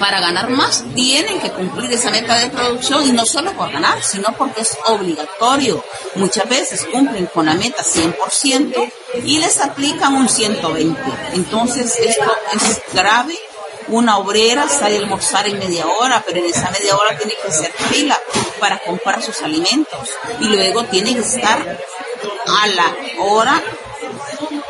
para 0.00 0.18
ganar 0.18 0.50
más 0.50 0.84
tienen 0.96 1.38
que 1.38 1.52
cumplir 1.52 1.92
esa 1.92 2.10
meta 2.10 2.36
de 2.36 2.50
producción 2.50 3.06
y 3.06 3.12
no 3.12 3.24
solo 3.24 3.52
por 3.52 3.70
ganar, 3.70 4.02
sino 4.02 4.34
porque 4.36 4.62
es 4.62 4.76
obligatorio. 4.86 5.84
Muchas 6.16 6.48
veces 6.48 6.84
cumplen 6.90 7.26
con 7.26 7.46
la 7.46 7.54
meta 7.54 7.84
100% 7.84 8.92
y 9.24 9.38
les 9.38 9.60
aplican 9.60 10.16
un 10.16 10.28
120. 10.28 11.00
Entonces 11.34 11.96
esto 12.00 12.32
es 12.54 12.82
grave. 12.92 13.38
Una 13.88 14.18
obrera 14.18 14.68
sale 14.68 14.96
a 14.96 15.00
almorzar 15.00 15.46
en 15.46 15.58
media 15.58 15.86
hora, 15.86 16.22
pero 16.26 16.40
en 16.40 16.46
esa 16.46 16.70
media 16.70 16.96
hora 16.96 17.16
tiene 17.16 17.34
que 17.40 17.48
hacer 17.48 17.72
fila 17.72 18.18
para 18.58 18.78
comprar 18.78 19.22
sus 19.22 19.40
alimentos 19.42 20.10
y 20.40 20.48
luego 20.48 20.84
tiene 20.84 21.14
que 21.14 21.20
estar 21.20 21.78
a 22.46 22.66
la 22.68 22.96
hora 23.20 23.62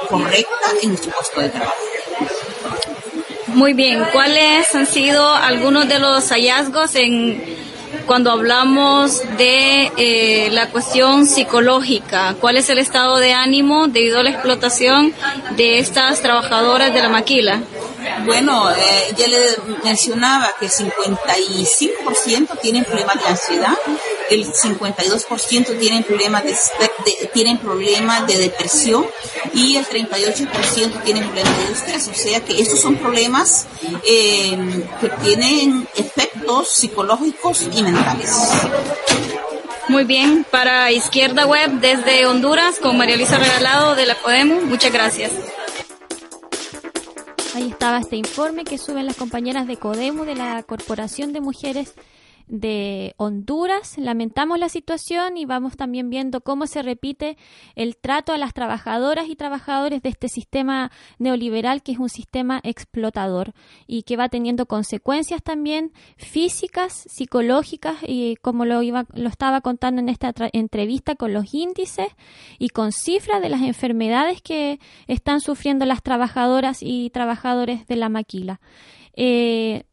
correcta 0.09 0.71
en 0.83 0.97
su 0.99 1.11
puesto 1.11 1.41
de 1.41 1.49
trabajo. 1.49 1.77
Muy 3.49 3.73
bien, 3.73 4.05
¿cuáles 4.13 4.75
han 4.75 4.87
sido 4.87 5.35
algunos 5.35 5.89
de 5.89 5.99
los 5.99 6.29
hallazgos 6.29 6.95
en 6.95 7.57
cuando 8.07 8.31
hablamos 8.31 9.23
de 9.39 9.91
eh, 9.97 10.51
la 10.51 10.69
cuestión 10.69 11.27
psicológica? 11.27 12.35
¿Cuál 12.41 12.59
es 12.59 12.69
el 12.69 12.79
estado 12.79 13.17
de 13.19 13.33
ánimo 13.33 13.89
debido 13.89 14.21
a 14.21 14.23
la 14.23 14.31
explotación 14.31 15.15
de 15.57 15.79
estas 15.79 16.21
trabajadoras 16.21 16.93
de 16.93 17.01
la 17.01 17.09
maquila? 17.09 17.61
Bueno, 18.27 18.71
eh, 18.73 19.15
ya 19.17 19.29
le 19.29 19.39
mencionaba 19.85 20.53
que 20.59 20.67
el 20.67 20.73
55% 20.73 22.61
tienen 22.61 22.85
problemas 22.85 23.23
de 23.23 23.29
ansiedad, 23.29 23.79
el 24.29 24.53
52% 24.53 25.79
tienen 25.79 26.03
problemas 26.03 26.43
de, 26.45 26.51
tienen 27.33 27.59
problemas 27.59 28.27
de 28.27 28.37
depresión 28.39 29.07
y 29.55 29.77
el 29.77 29.87
38% 29.87 31.03
tienen 31.05 31.25
problemas 31.25 31.59
de 31.59 31.73
estrés. 31.73 32.09
O 32.09 32.15
sea 32.15 32.41
que 32.41 32.61
estos 32.61 32.81
son 32.81 32.97
problemas 32.97 33.67
eh, 34.05 34.59
que 35.01 35.09
tienen 35.23 35.87
efectos 35.95 36.71
psicológicos 36.71 37.63
y 37.73 37.83
mentales. 37.83 38.33
Muy 39.89 40.03
bien, 40.03 40.45
para 40.51 40.91
Izquierda 40.91 41.47
Web 41.47 41.79
desde 41.81 42.27
Honduras 42.27 42.81
con 42.83 42.99
María 42.99 43.17
Luisa 43.17 43.39
Regalado 43.39 43.95
de 43.95 44.07
la 44.07 44.17
Podemos, 44.17 44.65
muchas 44.65 44.93
gracias. 44.93 45.31
Ahí 47.57 47.71
estaba 47.71 48.01
este 48.01 48.17
informe 48.17 48.65
que 48.65 48.77
suben 48.77 49.07
las 49.07 49.17
compañeras 49.17 49.67
de 49.67 49.79
Codemo 49.79 50.27
de 50.27 50.35
la 50.35 50.63
Corporación 50.63 51.33
de 51.33 51.41
Mujeres 51.41 51.95
de 52.47 53.15
Honduras. 53.17 53.99
Lamentamos 53.99 54.59
la 54.59 54.69
situación 54.69 55.37
y 55.37 55.45
vamos 55.45 55.77
también 55.77 56.11
viendo 56.11 56.41
cómo 56.41 56.67
se 56.67 56.83
repite 56.83 57.37
el 57.75 57.97
trato 57.97 58.33
a 58.33 58.39
las 58.39 58.55
trabajadoras 58.55 59.29
y 59.29 59.37
trabajadores 59.37 60.03
de 60.03 60.09
este 60.09 60.29
sistema 60.29 60.91
neoliberal 61.19 61.83
que 61.83 61.93
es 61.93 61.99
un 61.99 62.09
sistema 62.09 62.61
explotador 62.63 63.53
y 63.87 64.03
que 64.03 64.17
va 64.17 64.29
teniendo 64.29 64.67
consecuencias 64.67 65.43
también 65.43 65.93
físicas, 66.17 67.07
psicológicas 67.11 67.97
y 68.07 68.37
como 68.37 68.65
lo 68.65 68.83
iba 68.83 69.07
lo 69.15 69.29
estaba 69.29 69.61
contando 69.61 70.01
en 70.01 70.09
esta 70.09 70.33
entrevista 70.53 71.15
con 71.15 71.33
los 71.33 71.53
índices 71.53 72.09
y 72.59 72.69
con 72.69 72.93
cifras 72.93 73.43
de 73.43 73.49
las 73.49 73.63
enfermedades 73.63 74.43
que 74.43 74.79
están 75.07 75.41
sufriendo 75.41 75.85
las 75.85 76.03
trabajadoras 76.03 76.79
y 76.81 77.11
trabajadores 77.11 77.87
de 77.87 77.97
la 77.97 78.09
maquila. 78.09 78.61
Eh, 79.15 79.85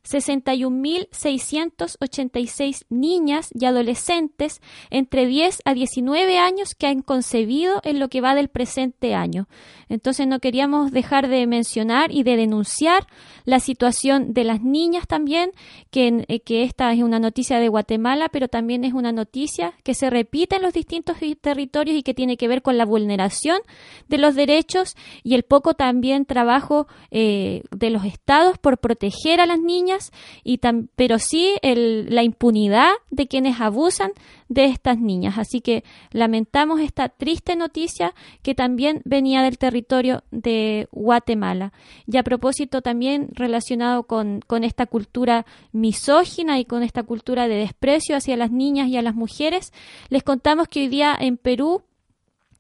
61.686 0.06 2.84
niñas 2.88 3.50
y 3.52 3.64
adolescentes 3.64 4.60
entre 4.90 5.26
10 5.26 5.62
a 5.64 5.74
19 5.74 6.38
años 6.38 6.74
que 6.74 6.86
han 6.86 7.02
concebido 7.02 7.80
en 7.84 7.98
lo 7.98 8.08
que 8.08 8.20
va 8.20 8.34
del 8.34 8.48
presente 8.48 9.14
año. 9.14 9.48
Entonces 9.88 10.26
no 10.26 10.40
queríamos 10.40 10.90
dejar 10.90 11.28
de 11.28 11.46
mencionar 11.46 12.12
y 12.12 12.24
de 12.24 12.36
denunciar 12.36 13.06
la 13.44 13.60
situación 13.60 14.34
de 14.34 14.44
las 14.44 14.62
niñas 14.62 15.06
también, 15.06 15.52
que, 15.90 16.24
eh, 16.28 16.42
esta 16.46 16.92
es 16.92 17.02
una 17.02 17.18
noticia 17.18 17.60
de 17.60 17.68
Guatemala, 17.68 18.28
pero 18.28 18.48
también 18.48 18.84
es 18.84 18.92
una 18.92 19.12
noticia 19.12 19.74
que 19.84 19.94
se 19.94 20.10
repite 20.10 20.56
en 20.56 20.62
los 20.62 20.72
distintos 20.72 21.16
territorios 21.40 21.96
y 21.96 22.02
que 22.02 22.14
tiene 22.14 22.36
que 22.36 22.48
ver 22.48 22.62
con 22.62 22.76
la 22.76 22.84
vulneración 22.84 23.60
de 24.08 24.18
los 24.18 24.34
derechos 24.34 24.96
y 25.22 25.34
el 25.34 25.44
poco 25.44 25.74
también 25.74 26.24
trabajo 26.24 26.88
eh, 27.10 27.62
de 27.70 27.90
los 27.90 28.04
estados 28.04 28.58
por 28.58 28.78
proteger 28.78 29.40
a 29.40 29.46
las 29.46 29.60
niñas, 29.60 29.95
y 30.44 30.60
pero 30.96 31.18
sí 31.18 31.54
la 31.62 32.22
impunidad 32.22 32.92
de 33.10 33.26
quienes 33.26 33.60
abusan 33.60 34.12
de 34.48 34.66
estas 34.66 34.98
niñas. 34.98 35.38
Así 35.38 35.60
que 35.60 35.84
lamentamos 36.12 36.80
esta 36.80 37.08
triste 37.08 37.56
noticia 37.56 38.14
que 38.42 38.54
también 38.54 39.02
venía 39.04 39.42
del 39.42 39.58
territorio 39.58 40.22
de 40.30 40.88
Guatemala. 40.92 41.72
Y 42.06 42.16
a 42.16 42.22
propósito 42.22 42.82
también 42.82 43.28
relacionado 43.32 44.04
con, 44.04 44.40
con 44.46 44.64
esta 44.64 44.86
cultura 44.86 45.46
misógina 45.72 46.58
y 46.58 46.64
con 46.64 46.82
esta 46.82 47.02
cultura 47.02 47.48
de 47.48 47.56
desprecio 47.56 48.16
hacia 48.16 48.36
las 48.36 48.50
niñas 48.50 48.88
y 48.88 48.96
a 48.96 49.02
las 49.02 49.14
mujeres, 49.14 49.72
les 50.08 50.22
contamos 50.22 50.68
que 50.68 50.80
hoy 50.80 50.88
día 50.88 51.16
en 51.18 51.36
Perú 51.36 51.82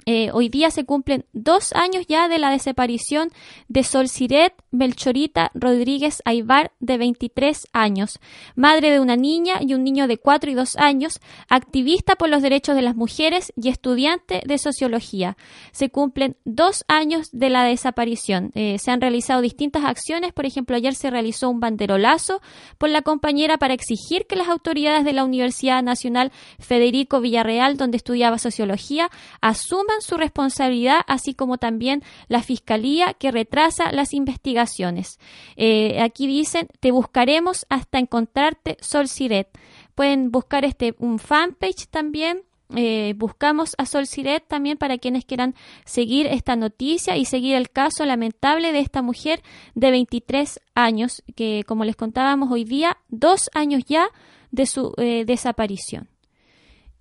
eh, 0.08 0.30
hoy 0.32 0.48
día 0.48 0.70
se 0.70 0.84
cumplen 0.84 1.24
dos 1.32 1.72
años 1.72 2.06
ya 2.06 2.28
de 2.28 2.38
la 2.38 2.50
desaparición 2.50 3.30
de 3.66 3.82
Sol 3.82 4.08
Siret 4.08 4.54
Melchorita 4.70 5.50
Rodríguez 5.52 6.22
Aybar, 6.24 6.70
de 6.78 6.96
23 6.96 7.66
años, 7.72 8.20
madre 8.54 8.92
de 8.92 9.00
una 9.00 9.16
niña 9.16 9.56
y 9.60 9.74
un 9.74 9.82
niño 9.82 10.06
de 10.06 10.18
4 10.18 10.50
y 10.52 10.54
2 10.54 10.76
años, 10.76 11.20
activista 11.48 12.14
por 12.14 12.28
los 12.28 12.40
derechos 12.40 12.76
de 12.76 12.82
las 12.82 12.94
mujeres 12.94 13.52
y 13.56 13.68
estudiante 13.68 14.42
de 14.46 14.58
sociología. 14.58 15.36
Se 15.72 15.90
cumplen 15.90 16.36
dos 16.44 16.84
años 16.86 17.30
de 17.32 17.50
la 17.50 17.64
desaparición. 17.64 18.52
Eh, 18.54 18.78
se 18.78 18.92
han 18.92 19.00
realizado 19.00 19.40
distintas 19.40 19.84
acciones, 19.84 20.32
por 20.32 20.46
ejemplo, 20.46 20.76
ayer 20.76 20.94
se 20.94 21.10
realizó 21.10 21.50
un 21.50 21.58
banderolazo 21.58 22.40
por 22.78 22.90
la 22.90 23.02
compañera 23.02 23.58
para 23.58 23.74
exigir 23.74 24.26
que 24.28 24.36
las 24.36 24.48
autoridades 24.48 25.04
de 25.04 25.14
la 25.14 25.24
Universidad 25.24 25.82
Nacional 25.82 26.30
Federico 26.60 27.20
Villarreal, 27.20 27.76
donde 27.76 27.96
estudiaba 27.96 28.38
sociología, 28.38 29.10
asuman 29.40 29.95
su 30.00 30.16
responsabilidad, 30.16 31.00
así 31.06 31.34
como 31.34 31.58
también 31.58 32.02
la 32.28 32.42
Fiscalía 32.42 33.14
que 33.14 33.30
retrasa 33.30 33.92
las 33.92 34.14
investigaciones. 34.14 35.18
Eh, 35.56 36.00
aquí 36.00 36.26
dicen, 36.26 36.68
te 36.80 36.90
buscaremos 36.90 37.66
hasta 37.68 37.98
encontrarte, 37.98 38.76
Sol 38.80 39.08
Siret. 39.08 39.48
Pueden 39.94 40.30
buscar 40.30 40.64
este 40.64 40.94
un 40.98 41.18
fanpage 41.18 41.88
también. 41.90 42.42
Eh, 42.74 43.14
buscamos 43.16 43.74
a 43.78 43.86
Sol 43.86 44.06
Siret 44.06 44.46
también 44.48 44.76
para 44.76 44.98
quienes 44.98 45.24
quieran 45.24 45.54
seguir 45.84 46.26
esta 46.26 46.56
noticia 46.56 47.16
y 47.16 47.24
seguir 47.24 47.54
el 47.54 47.70
caso 47.70 48.04
lamentable 48.04 48.72
de 48.72 48.80
esta 48.80 49.02
mujer 49.02 49.40
de 49.74 49.90
23 49.92 50.60
años, 50.74 51.22
que 51.36 51.62
como 51.66 51.84
les 51.84 51.94
contábamos 51.94 52.50
hoy 52.50 52.64
día, 52.64 52.98
dos 53.08 53.50
años 53.54 53.84
ya 53.86 54.08
de 54.50 54.66
su 54.66 54.92
eh, 54.96 55.24
desaparición. 55.24 56.08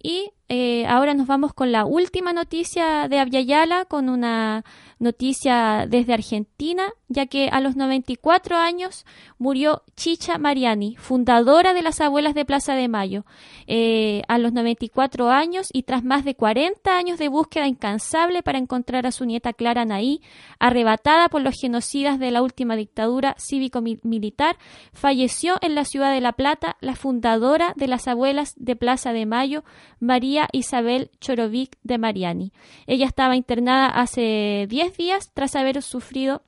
Y 0.01 0.31
eh, 0.47 0.85
ahora 0.85 1.15
nos 1.15 1.25
vamos 1.25 1.53
con 1.53 1.71
la 1.71 1.85
última 1.85 2.31
noticia 2.31 3.07
de 3.07 3.19
Avyayala, 3.19 3.85
con 3.85 4.09
una 4.09 4.63
noticia 4.99 5.87
desde 5.89 6.13
Argentina, 6.13 6.83
ya 7.09 7.25
que 7.25 7.49
a 7.49 7.59
los 7.59 7.75
94 7.75 8.55
años 8.55 9.05
murió 9.37 9.81
Chicha 9.95 10.37
Mariani, 10.37 10.95
fundadora 10.97 11.73
de 11.73 11.81
las 11.81 11.99
Abuelas 11.99 12.33
de 12.35 12.45
Plaza 12.45 12.75
de 12.75 12.87
Mayo. 12.87 13.25
Eh, 13.67 14.21
a 14.27 14.37
los 14.37 14.53
94 14.53 15.31
años 15.31 15.69
y 15.73 15.83
tras 15.83 16.03
más 16.03 16.23
de 16.23 16.35
40 16.35 16.95
años 16.95 17.17
de 17.17 17.27
búsqueda 17.27 17.67
incansable 17.67 18.43
para 18.43 18.59
encontrar 18.59 19.07
a 19.07 19.11
su 19.11 19.25
nieta 19.25 19.53
Clara 19.53 19.83
Naí, 19.83 20.21
arrebatada 20.59 21.27
por 21.27 21.41
los 21.41 21.59
genocidas 21.59 22.19
de 22.19 22.31
la 22.31 22.43
última 22.43 22.75
dictadura 22.75 23.35
cívico-militar, 23.39 24.57
falleció 24.93 25.57
en 25.61 25.73
la 25.73 25.85
ciudad 25.85 26.13
de 26.13 26.21
La 26.21 26.33
Plata 26.33 26.77
la 26.79 26.95
fundadora 26.95 27.73
de 27.75 27.87
las 27.87 28.07
Abuelas 28.07 28.53
de 28.57 28.75
Plaza 28.75 29.11
de 29.11 29.25
Mayo, 29.25 29.63
María 29.99 30.34
Isabel 30.51 31.09
Chorovic 31.19 31.77
de 31.83 31.97
Mariani. 31.97 32.51
Ella 32.85 33.05
estaba 33.05 33.35
internada 33.35 33.87
hace 33.87 34.67
10 34.69 34.97
días 34.97 35.31
tras 35.33 35.55
haber 35.55 35.81
sufrido 35.81 36.43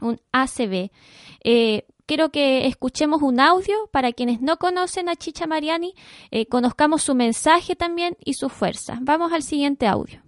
un 0.00 0.20
ACV. 0.32 0.90
Eh, 1.44 1.86
quiero 2.06 2.30
que 2.30 2.66
escuchemos 2.66 3.22
un 3.22 3.40
audio 3.40 3.76
para 3.92 4.12
quienes 4.12 4.40
no 4.40 4.56
conocen 4.56 5.08
a 5.08 5.16
Chicha 5.16 5.46
Mariani, 5.46 5.94
eh, 6.30 6.46
conozcamos 6.46 7.02
su 7.02 7.14
mensaje 7.14 7.76
también 7.76 8.16
y 8.24 8.34
su 8.34 8.48
fuerza. 8.48 8.98
Vamos 9.02 9.32
al 9.32 9.42
siguiente 9.42 9.86
audio. 9.86 10.22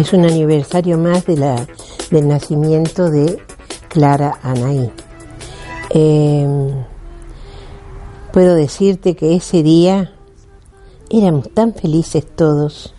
Es 0.00 0.12
un 0.12 0.24
aniversario 0.24 0.96
más 0.96 1.26
del 1.26 2.28
nacimiento 2.28 3.10
de 3.10 3.42
Clara 3.88 4.38
Anaí. 4.42 4.90
Em, 5.90 6.84
puedo 8.32 8.54
decirte 8.54 9.16
que 9.16 9.34
ese 9.34 9.62
día 9.62 10.12
éramos 11.10 11.52
tan 11.54 11.74
felices 11.74 12.26
todos 12.26 12.94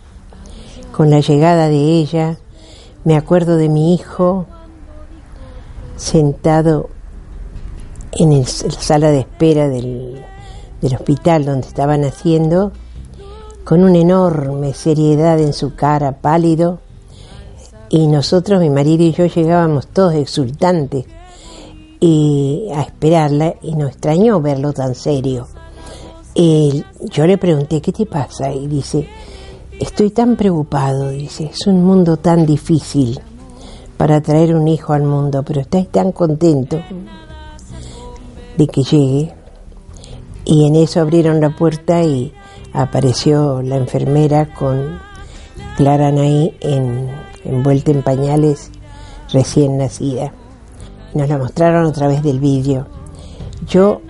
con 0.92 1.10
la 1.10 1.20
llegada 1.20 1.68
de 1.68 1.98
ella. 1.98 2.38
Me 3.04 3.16
acuerdo 3.16 3.56
de 3.56 3.68
mi 3.68 3.94
hijo 3.94 4.46
sentado 5.96 6.90
en 8.12 8.40
la 8.40 8.46
sala 8.46 9.10
de 9.10 9.20
espera 9.20 9.68
del, 9.68 10.24
del 10.80 10.94
hospital 10.94 11.44
donde 11.44 11.68
estaba 11.68 11.96
naciendo, 11.96 12.72
con 13.64 13.84
una 13.84 13.98
enorme 13.98 14.74
seriedad 14.74 15.38
en 15.38 15.52
su 15.52 15.74
cara, 15.74 16.20
pálido, 16.20 16.80
y 17.90 18.06
nosotros, 18.06 18.60
mi 18.60 18.70
marido 18.70 19.02
y 19.02 19.12
yo, 19.12 19.26
llegábamos 19.26 19.88
todos 19.88 20.14
exultantes 20.14 21.04
y 21.98 22.68
a 22.72 22.82
esperarla 22.82 23.56
y 23.60 23.74
nos 23.74 23.90
extrañó 23.90 24.40
verlo 24.40 24.72
tan 24.72 24.94
serio. 24.94 25.48
Yo 26.34 27.26
le 27.26 27.36
pregunté, 27.36 27.82
¿qué 27.82 27.92
te 27.92 28.06
pasa? 28.06 28.52
Y 28.52 28.68
dice, 28.68 29.08
estoy 29.80 30.10
tan 30.10 30.36
preocupado, 30.36 31.10
dice, 31.10 31.50
es 31.52 31.66
un 31.66 31.84
mundo 31.84 32.16
tan 32.16 32.46
difícil 32.46 33.20
para 33.96 34.20
traer 34.20 34.54
un 34.54 34.68
hijo 34.68 34.92
al 34.92 35.02
mundo, 35.02 35.42
pero 35.42 35.60
estáis 35.60 35.88
tan 35.88 36.12
contento 36.12 36.80
de 38.56 38.66
que 38.68 38.82
llegue. 38.82 39.34
Y 40.44 40.66
en 40.66 40.76
eso 40.76 41.00
abrieron 41.00 41.40
la 41.40 41.50
puerta 41.56 42.02
y 42.02 42.32
apareció 42.72 43.60
la 43.62 43.76
enfermera 43.76 44.54
con 44.54 45.00
Clara 45.76 46.08
Anaí 46.08 46.56
en 46.60 47.10
envuelta 47.44 47.90
en 47.90 48.02
pañales 48.02 48.70
recién 49.32 49.78
nacida. 49.78 50.32
Nos 51.14 51.28
la 51.28 51.38
mostraron 51.38 51.86
a 51.86 51.92
través 51.92 52.22
del 52.22 52.40
vídeo. 52.40 52.86
Yo 53.66 54.00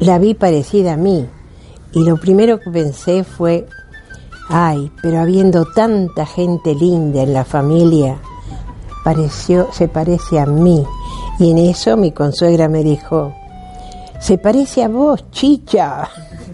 la 0.00 0.18
vi 0.18 0.34
parecida 0.34 0.94
a 0.94 0.96
mí 0.96 1.26
y 1.92 2.04
lo 2.04 2.16
primero 2.16 2.58
que 2.58 2.70
pensé 2.70 3.24
fue, 3.24 3.66
ay, 4.48 4.90
pero 5.02 5.20
habiendo 5.20 5.64
tanta 5.64 6.26
gente 6.26 6.74
linda 6.74 7.22
en 7.22 7.32
la 7.32 7.44
familia, 7.44 8.18
pareció, 9.04 9.68
se 9.72 9.88
parece 9.88 10.40
a 10.40 10.46
mí. 10.46 10.84
Y 11.38 11.50
en 11.50 11.58
eso 11.58 11.96
mi 11.96 12.12
consuegra 12.12 12.68
me 12.68 12.82
dijo, 12.82 13.32
se 14.18 14.38
parece 14.38 14.82
a 14.82 14.88
vos, 14.88 15.30
chicha. 15.30 16.08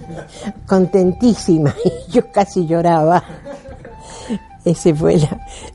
Contentísima. 0.66 1.74
Y 1.84 2.12
yo 2.12 2.30
casi 2.32 2.66
lloraba. 2.66 3.22
Esa 4.62 4.94
fue 4.94 5.16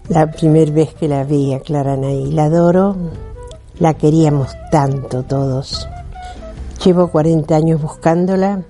la, 0.10 0.30
primera 0.30 0.72
vez 0.72 0.94
que 0.94 1.08
la 1.08 1.24
vi 1.24 1.54
a 1.54 1.60
Clara 1.60 1.98
Nay. 1.98 2.32
La 2.32 2.46
adoro, 2.46 2.96
la 3.80 3.96
queríamos 3.96 4.50
tanto 4.70 5.24
todos. 5.24 5.88
Llevo 6.84 7.08
40 7.08 7.56
años 7.56 7.82
buscándola. 7.82 8.62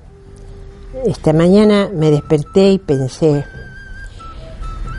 Esta 1.06 1.34
mañana 1.34 1.90
me 1.94 2.12
desperté 2.12 2.72
y 2.72 2.80
pensé, 2.80 3.44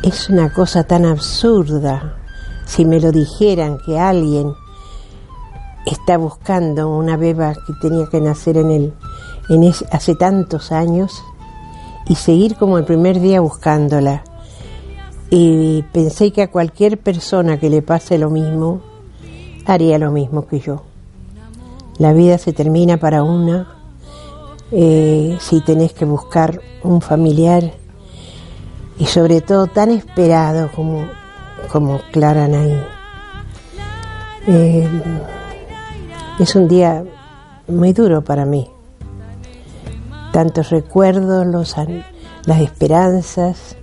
es 0.02 0.28
una 0.28 0.52
cosa 0.52 0.84
tan 0.84 1.06
absurda 1.06 2.18
si 2.66 2.84
me 2.84 3.00
lo 3.00 3.10
dijeran 3.10 3.78
que 3.86 3.98
alguien 3.98 4.52
está 5.86 6.18
buscando 6.18 6.90
una 6.90 7.16
beba 7.16 7.54
que 7.54 7.72
tenía 7.80 8.06
que 8.06 8.20
nacer 8.20 8.58
en 8.58 8.70
el 8.70 8.94
en 9.48 9.72
hace 9.92 10.14
tantos 10.16 10.72
años 10.72 11.22
y 12.06 12.16
seguir 12.16 12.56
como 12.56 12.76
el 12.76 12.84
primer 12.84 13.20
día 13.20 13.40
buscándola 13.40 14.22
y 15.30 15.82
pensé 15.92 16.32
que 16.32 16.42
a 16.42 16.50
cualquier 16.50 16.98
persona 16.98 17.58
que 17.58 17.70
le 17.70 17.82
pase 17.82 18.18
lo 18.18 18.30
mismo, 18.30 18.80
haría 19.64 19.98
lo 19.98 20.12
mismo 20.12 20.46
que 20.46 20.60
yo. 20.60 20.82
La 21.98 22.12
vida 22.12 22.38
se 22.38 22.52
termina 22.52 22.98
para 22.98 23.22
una, 23.22 23.76
eh, 24.70 25.36
si 25.40 25.60
tenés 25.60 25.92
que 25.92 26.04
buscar 26.04 26.60
un 26.82 27.00
familiar 27.00 27.72
y 28.98 29.06
sobre 29.06 29.40
todo 29.40 29.66
tan 29.66 29.90
esperado 29.90 30.70
como, 30.74 31.06
como 31.72 32.00
Clara 32.12 32.48
Nay. 32.48 32.82
Eh, 34.46 34.88
es 36.38 36.54
un 36.54 36.68
día 36.68 37.04
muy 37.66 37.92
duro 37.92 38.22
para 38.22 38.44
mí. 38.44 38.70
Tantos 40.32 40.70
recuerdos, 40.70 41.46
los, 41.46 41.74
las 42.44 42.60
esperanzas, 42.60 43.76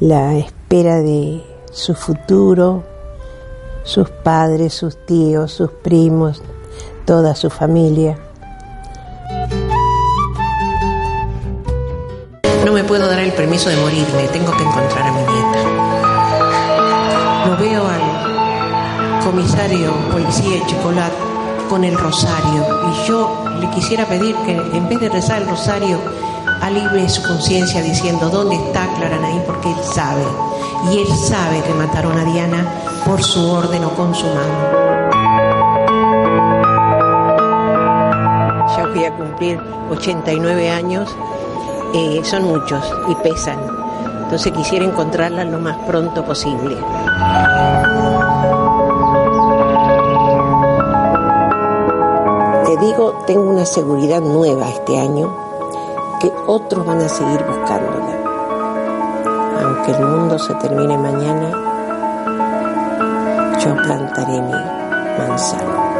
la 0.00 0.34
espera 0.34 0.96
de 0.96 1.42
su 1.70 1.94
futuro, 1.94 2.82
sus 3.84 4.10
padres, 4.10 4.74
sus 4.74 4.96
tíos, 5.06 5.52
sus 5.52 5.70
primos, 5.70 6.42
toda 7.04 7.36
su 7.36 7.48
familia. 7.48 8.18
No 12.64 12.72
me 12.72 12.82
puedo 12.84 13.06
dar 13.06 13.20
el 13.20 13.32
permiso 13.32 13.68
de 13.68 13.76
morirme, 13.76 14.26
tengo 14.32 14.50
que 14.56 14.62
encontrar 14.62 15.06
a 15.06 15.12
mi 15.12 15.20
nieta. 15.20 15.62
Lo 17.46 17.56
veo 17.58 17.86
al 17.86 19.22
comisario 19.24 19.92
policía 20.10 20.66
Chocolate 20.66 21.14
con 21.68 21.84
el 21.84 21.96
rosario 21.96 22.66
y 22.90 23.06
yo 23.06 23.44
le 23.60 23.70
quisiera 23.70 24.06
pedir 24.06 24.34
que 24.44 24.52
en 24.52 24.88
vez 24.88 25.00
de 25.00 25.08
rezar 25.08 25.42
el 25.42 25.48
rosario 25.48 25.98
alivie 26.60 27.08
su 27.08 27.22
conciencia 27.22 27.82
diciendo 27.82 28.28
dónde 28.28 28.56
está 28.56 28.86
Claranaí 28.96 29.42
porque 29.46 29.70
él 29.70 29.82
sabe. 29.82 30.24
Y 30.90 30.98
él 30.98 31.08
sabe 31.16 31.62
que 31.62 31.72
mataron 31.74 32.16
a 32.18 32.24
Diana 32.24 32.64
por 33.04 33.22
su 33.22 33.50
orden 33.50 33.84
o 33.84 33.90
con 33.94 34.14
su 34.14 34.26
mano. 34.26 34.84
Ya 38.76 38.86
voy 38.86 39.04
a 39.04 39.16
cumplir 39.16 39.60
89 39.90 40.70
años, 40.70 41.14
eh, 41.94 42.20
son 42.24 42.44
muchos 42.44 42.84
y 43.08 43.14
pesan. 43.16 43.58
Entonces 44.22 44.52
quisiera 44.52 44.84
encontrarla 44.84 45.44
lo 45.44 45.58
más 45.58 45.76
pronto 45.86 46.24
posible. 46.24 46.76
Te 52.66 52.76
digo, 52.78 53.22
tengo 53.26 53.50
una 53.50 53.64
seguridad 53.64 54.20
nueva 54.20 54.68
este 54.68 54.98
año 54.98 55.43
otros 56.46 56.84
van 56.86 57.00
a 57.00 57.08
seguir 57.08 57.44
buscándola. 57.44 58.18
Aunque 59.62 59.92
el 59.92 60.04
mundo 60.04 60.38
se 60.38 60.54
termine 60.54 60.96
mañana, 60.98 61.50
yo 63.58 63.74
plantaré 63.76 64.40
mi 64.40 64.52
manzana. 65.18 65.93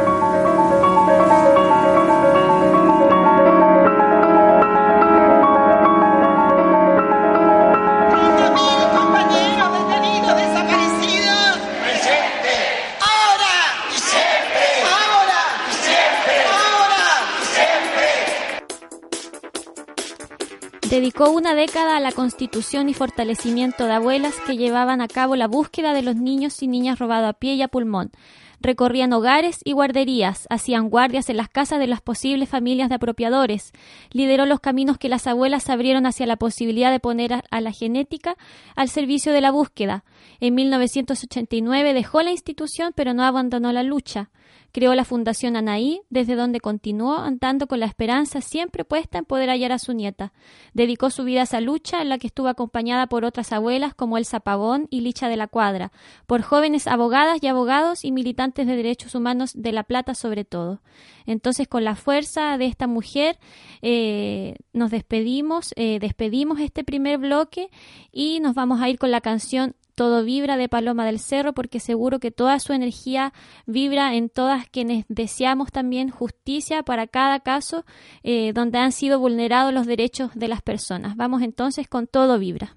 Una 21.23 21.55
década 21.55 21.95
a 21.95 21.99
la 22.01 22.11
constitución 22.11 22.89
y 22.89 22.93
fortalecimiento 22.93 23.85
de 23.85 23.93
abuelas 23.93 24.35
que 24.45 24.57
llevaban 24.57 24.99
a 24.99 25.07
cabo 25.07 25.37
la 25.37 25.47
búsqueda 25.47 25.93
de 25.93 26.01
los 26.01 26.17
niños 26.17 26.61
y 26.61 26.67
niñas 26.67 26.99
robados 26.99 27.29
a 27.29 27.33
pie 27.33 27.53
y 27.53 27.61
a 27.61 27.69
pulmón. 27.69 28.11
Recorrían 28.59 29.13
hogares 29.13 29.59
y 29.63 29.71
guarderías, 29.71 30.45
hacían 30.49 30.89
guardias 30.89 31.29
en 31.29 31.37
las 31.37 31.49
casas 31.49 31.79
de 31.79 31.87
las 31.87 32.01
posibles 32.01 32.49
familias 32.49 32.89
de 32.89 32.95
apropiadores, 32.95 33.71
lideró 34.11 34.45
los 34.45 34.59
caminos 34.59 34.97
que 34.97 35.09
las 35.09 35.25
abuelas 35.25 35.69
abrieron 35.69 36.05
hacia 36.05 36.25
la 36.25 36.35
posibilidad 36.35 36.91
de 36.91 36.99
poner 36.99 37.33
a, 37.33 37.61
la 37.61 37.71
genética 37.71 38.35
al 38.75 38.89
servicio 38.89 39.31
de 39.31 39.41
la 39.41 39.51
búsqueda. 39.51 40.03
En 40.41 40.55
1989 40.55 41.93
dejó 41.93 42.21
la 42.23 42.31
institución 42.31 42.91
pero 42.93 43.13
no 43.13 43.23
abandonó 43.23 43.71
la 43.71 43.83
lucha. 43.83 44.31
Creó 44.75 44.93
la 44.93 45.05
Fundación 45.05 45.55
Anaí, 45.55 46.01
desde 46.09 46.35
donde 46.35 46.59
continuó 46.59 47.15
andando 47.19 47.65
con 47.65 47.79
la 47.79 47.85
esperanza 47.85 48.41
siempre 48.41 48.83
puesta 48.83 49.17
en 49.17 49.23
poder 49.23 49.47
hallar 49.47 49.71
a 49.71 49.79
su 49.79 49.93
nieta. 49.93 50.33
Dedicó 50.73 51.11
su 51.11 51.23
vida 51.23 51.39
a 51.39 51.43
esa 51.43 51.61
lucha, 51.61 52.01
en 52.01 52.09
la 52.09 52.17
que 52.17 52.27
estuvo 52.27 52.49
acompañada 52.49 53.07
por 53.07 53.23
otras 53.23 53.53
abuelas 53.53 53.93
como 53.93 54.17
Elsa 54.17 54.41
Pavón 54.41 54.87
y 54.89 54.99
Licha 54.99 55.29
de 55.29 55.37
la 55.37 55.47
Cuadra, 55.47 55.93
por 56.27 56.41
jóvenes 56.41 56.87
abogadas 56.87 57.41
y 57.41 57.47
abogados 57.47 58.03
y 58.03 58.11
militantes 58.11 58.67
de 58.67 58.75
derechos 58.75 59.15
humanos 59.15 59.53
de 59.55 59.71
La 59.71 59.83
Plata 59.83 60.13
sobre 60.13 60.43
todo. 60.43 60.81
Entonces, 61.25 61.69
con 61.69 61.85
la 61.85 61.95
fuerza 61.95 62.57
de 62.57 62.65
esta 62.65 62.85
mujer, 62.85 63.39
eh, 63.81 64.55
nos 64.73 64.91
despedimos, 64.91 65.73
eh, 65.77 65.99
despedimos 66.01 66.59
este 66.59 66.83
primer 66.83 67.17
bloque 67.17 67.69
y 68.11 68.41
nos 68.41 68.55
vamos 68.55 68.81
a 68.81 68.89
ir 68.89 68.99
con 68.99 69.09
la 69.09 69.21
canción 69.21 69.73
todo 69.95 70.23
vibra 70.23 70.57
de 70.57 70.69
Paloma 70.69 71.05
del 71.05 71.19
Cerro, 71.19 71.53
porque 71.53 71.79
seguro 71.79 72.19
que 72.19 72.31
toda 72.31 72.59
su 72.59 72.73
energía 72.73 73.33
vibra 73.65 74.13
en 74.13 74.29
todas 74.29 74.67
quienes 74.69 75.05
deseamos 75.07 75.71
también 75.71 76.09
justicia 76.09 76.83
para 76.83 77.07
cada 77.07 77.39
caso 77.39 77.85
eh, 78.23 78.51
donde 78.53 78.77
han 78.77 78.91
sido 78.91 79.19
vulnerados 79.19 79.73
los 79.73 79.87
derechos 79.87 80.31
de 80.35 80.47
las 80.47 80.61
personas. 80.61 81.15
Vamos 81.15 81.41
entonces 81.41 81.87
con 81.87 82.07
todo 82.07 82.37
vibra. 82.37 82.75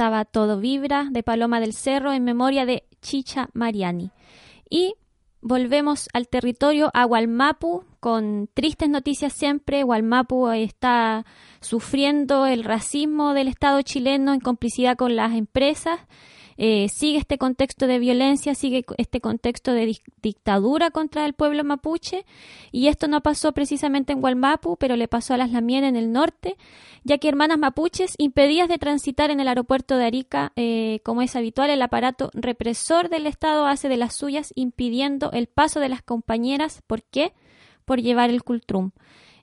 Estaba 0.00 0.24
Todo 0.24 0.58
Vibra 0.58 1.08
de 1.10 1.22
Paloma 1.22 1.60
del 1.60 1.74
Cerro 1.74 2.14
en 2.14 2.24
memoria 2.24 2.64
de 2.64 2.84
Chicha 3.02 3.50
Mariani. 3.52 4.12
Y 4.70 4.94
volvemos 5.42 6.08
al 6.14 6.26
territorio, 6.26 6.90
a 6.94 7.04
Gualmapu, 7.04 7.84
con 8.00 8.48
tristes 8.54 8.88
noticias 8.88 9.34
siempre. 9.34 9.82
Gualmapu 9.82 10.48
está 10.52 11.26
sufriendo 11.60 12.46
el 12.46 12.64
racismo 12.64 13.34
del 13.34 13.48
Estado 13.48 13.82
chileno 13.82 14.32
en 14.32 14.40
complicidad 14.40 14.96
con 14.96 15.16
las 15.16 15.34
empresas. 15.34 16.00
Eh, 16.62 16.90
sigue 16.90 17.16
este 17.16 17.38
contexto 17.38 17.86
de 17.86 17.98
violencia, 17.98 18.54
sigue 18.54 18.84
este 18.98 19.22
contexto 19.22 19.72
de 19.72 19.98
dictadura 20.20 20.90
contra 20.90 21.24
el 21.24 21.32
pueblo 21.32 21.64
mapuche 21.64 22.26
y 22.70 22.88
esto 22.88 23.08
no 23.08 23.22
pasó 23.22 23.52
precisamente 23.52 24.12
en 24.12 24.20
Gualmapu, 24.20 24.76
pero 24.76 24.94
le 24.96 25.08
pasó 25.08 25.32
a 25.32 25.38
las 25.38 25.52
Lamien 25.52 25.84
en 25.84 25.96
el 25.96 26.12
norte, 26.12 26.58
ya 27.02 27.16
que 27.16 27.30
hermanas 27.30 27.58
mapuches 27.58 28.14
impedidas 28.18 28.68
de 28.68 28.76
transitar 28.76 29.30
en 29.30 29.40
el 29.40 29.48
aeropuerto 29.48 29.96
de 29.96 30.04
Arica, 30.04 30.52
eh, 30.54 31.00
como 31.02 31.22
es 31.22 31.34
habitual, 31.34 31.70
el 31.70 31.80
aparato 31.80 32.30
represor 32.34 33.08
del 33.08 33.26
Estado 33.26 33.64
hace 33.64 33.88
de 33.88 33.96
las 33.96 34.14
suyas 34.14 34.52
impidiendo 34.54 35.32
el 35.32 35.46
paso 35.46 35.80
de 35.80 35.88
las 35.88 36.02
compañeras. 36.02 36.82
¿Por 36.86 37.02
qué? 37.04 37.32
Por 37.86 38.02
llevar 38.02 38.28
el 38.28 38.42
cultrum. 38.42 38.90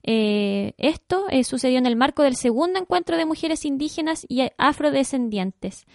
Eh, 0.03 0.73
esto 0.77 1.25
sucedió 1.43 1.79
en 1.79 1.85
el 1.85 1.95
marco 1.95 2.21
del 2.23 2.35
segundo 2.35 2.79
encuentro 2.79 3.17
de 3.17 3.25
mujeres 3.25 3.65
indígenas 3.65 4.25
y 4.29 4.47
afrodescendientes. 4.57 5.85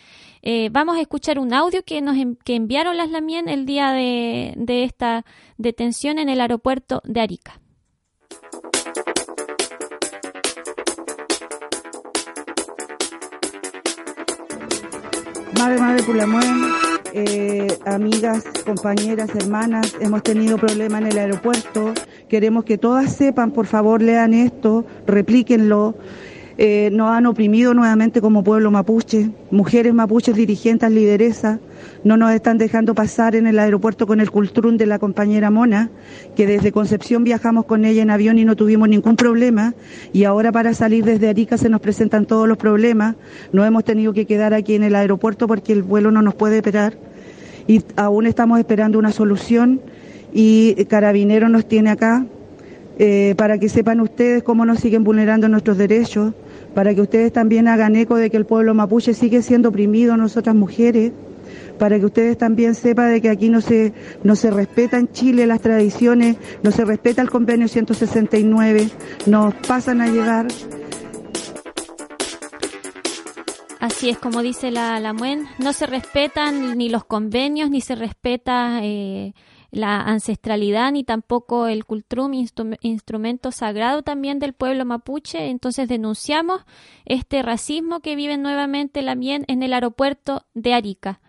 Eh, 0.43 0.71
vamos 0.73 0.97
a 0.97 1.01
escuchar 1.01 1.39
un 1.39 1.55
audio 1.55 1.85
que 1.85 2.01
nos 2.01 2.17
que 2.45 2.57
enviaron 2.57 2.97
las 2.97 3.11
Lamien 3.11 3.49
el 3.49 3.65
día 3.65 3.93
de, 3.93 4.55
de 4.57 4.83
esta 4.83 5.25
detención 5.57 6.19
en 6.19 6.29
el 6.29 6.41
aeropuerto 6.41 7.01
de 7.05 7.21
Arica. 7.21 7.61
Madre, 15.59 15.79
madre 15.79 16.03
Pulamuen, 16.03 16.73
eh, 17.13 17.79
amigas, 17.87 18.43
compañeras, 18.67 19.33
hermanas, 19.37 19.95
hemos 20.01 20.25
tenido 20.25 20.59
problemas 20.59 21.03
en 21.03 21.07
el 21.07 21.19
aeropuerto 21.19 21.95
Queremos 22.33 22.65
que 22.65 22.79
todas 22.79 23.15
sepan, 23.15 23.51
por 23.51 23.67
favor, 23.67 24.01
lean 24.01 24.33
esto, 24.33 24.87
replíquenlo. 25.07 25.95
Eh, 26.59 26.91
nos 26.93 27.11
han 27.11 27.27
oprimido 27.27 27.73
nuevamente 27.73 28.21
como 28.21 28.45
pueblo 28.45 28.71
mapuche, 28.71 29.31
mujeres 29.51 29.95
mapuches, 29.95 30.35
dirigentes, 30.35 30.91
lideresas, 30.91 31.59
no 32.05 32.17
nos 32.17 32.33
están 32.33 32.59
dejando 32.59 32.95
pasar 32.95 33.35
en 33.35 33.47
el 33.47 33.59
aeropuerto 33.59 34.07
con 34.07 34.21
el 34.21 34.31
cultrún 34.31 34.77
de 34.77 34.87
la 34.87 34.99
compañera 34.99 35.51
Mona, 35.51 35.91
que 36.37 36.47
desde 36.47 36.71
Concepción 36.71 37.25
viajamos 37.25 37.65
con 37.65 37.85
ella 37.85 38.03
en 38.03 38.11
avión 38.11 38.39
y 38.39 38.45
no 38.45 38.55
tuvimos 38.55 38.89
ningún 38.89 39.17
problema, 39.17 39.75
y 40.13 40.25
ahora 40.25 40.53
para 40.53 40.75
salir 40.75 41.05
desde 41.05 41.29
Arica 41.29 41.57
se 41.57 41.71
nos 41.71 41.81
presentan 41.81 42.27
todos 42.27 42.47
los 42.47 42.59
problemas, 42.59 43.17
no 43.53 43.65
hemos 43.65 43.85
tenido 43.85 44.13
que 44.13 44.27
quedar 44.27 44.53
aquí 44.53 44.75
en 44.75 44.83
el 44.83 44.95
aeropuerto 44.95 45.47
porque 45.47 45.73
el 45.73 45.83
vuelo 45.83 46.11
no 46.11 46.21
nos 46.21 46.35
puede 46.35 46.57
esperar, 46.57 46.95
y 47.67 47.83
aún 47.97 48.27
estamos 48.27 48.59
esperando 48.59 48.99
una 48.99 49.13
solución 49.13 49.81
y 50.35 50.85
Carabinero 50.87 51.49
nos 51.49 51.67
tiene 51.67 51.91
acá 51.91 52.27
eh, 52.99 53.35
para 53.37 53.59
que 53.59 53.69
sepan 53.69 54.01
ustedes 54.01 54.43
cómo 54.43 54.65
nos 54.67 54.81
siguen 54.81 55.03
vulnerando 55.03 55.49
nuestros 55.49 55.79
derechos, 55.79 56.35
para 56.75 56.95
que 56.95 57.01
ustedes 57.01 57.33
también 57.33 57.69
hagan 57.69 57.97
eco 57.97 58.17
de 58.17 58.31
que 58.31 58.37
el 58.37 58.47
pueblo 58.47 58.75
mapuche 58.75 59.15
sigue 59.15 59.43
siendo 59.43 59.69
oprimido, 59.71 60.17
nosotras 60.17 60.55
mujeres, 60.55 61.13
para 61.79 61.99
que 61.99 62.07
ustedes 62.07 62.39
también 62.39 62.75
sepan 62.75 63.13
de 63.13 63.21
que 63.21 63.29
aquí 63.29 63.49
no 63.49 63.61
se, 63.61 63.93
no 64.23 64.37
se 64.37 64.51
respeta 64.51 64.99
en 64.99 65.11
Chile 65.13 65.47
las 65.47 65.61
tradiciones, 65.61 66.37
no 66.63 66.71
se 66.71 66.85
respeta 66.85 67.23
el 67.23 67.31
convenio 67.31 67.69
169, 67.69 68.89
nos 69.27 69.55
pasan 69.55 70.01
a 70.01 70.09
llegar. 70.09 70.47
Así 73.81 74.11
es, 74.11 74.19
como 74.19 74.43
dice 74.43 74.71
la, 74.71 75.01
la 75.01 75.13
no 75.13 75.73
se 75.73 75.87
respetan 75.87 76.79
ni 76.79 76.89
los 76.89 77.05
convenios, 77.05 77.71
ni 77.71 77.81
se 77.81 77.95
respeta... 77.95 78.81
Eh, 78.83 79.35
la 79.73 80.03
ancestralidad 80.03 80.93
ni 80.93 81.03
tampoco 81.03 81.67
el 81.67 81.87
cultrum, 81.87 82.33
instrumento 82.83 83.51
sagrado 83.51 84.03
también 84.03 84.39
del 84.39 84.53
pueblo 84.53 84.85
mapuche. 84.85 85.49
Entonces 85.49 85.89
denunciamos 85.89 86.61
este 87.07 87.43
racismo 87.43 88.01
que 88.01 88.15
vive 88.15 88.37
nuevamente 88.37 89.03
la 89.03 89.13
en 89.49 89.63
el 89.63 89.73
aeropuerto 89.73 90.45
de 90.55 90.75
Arica. 90.75 91.21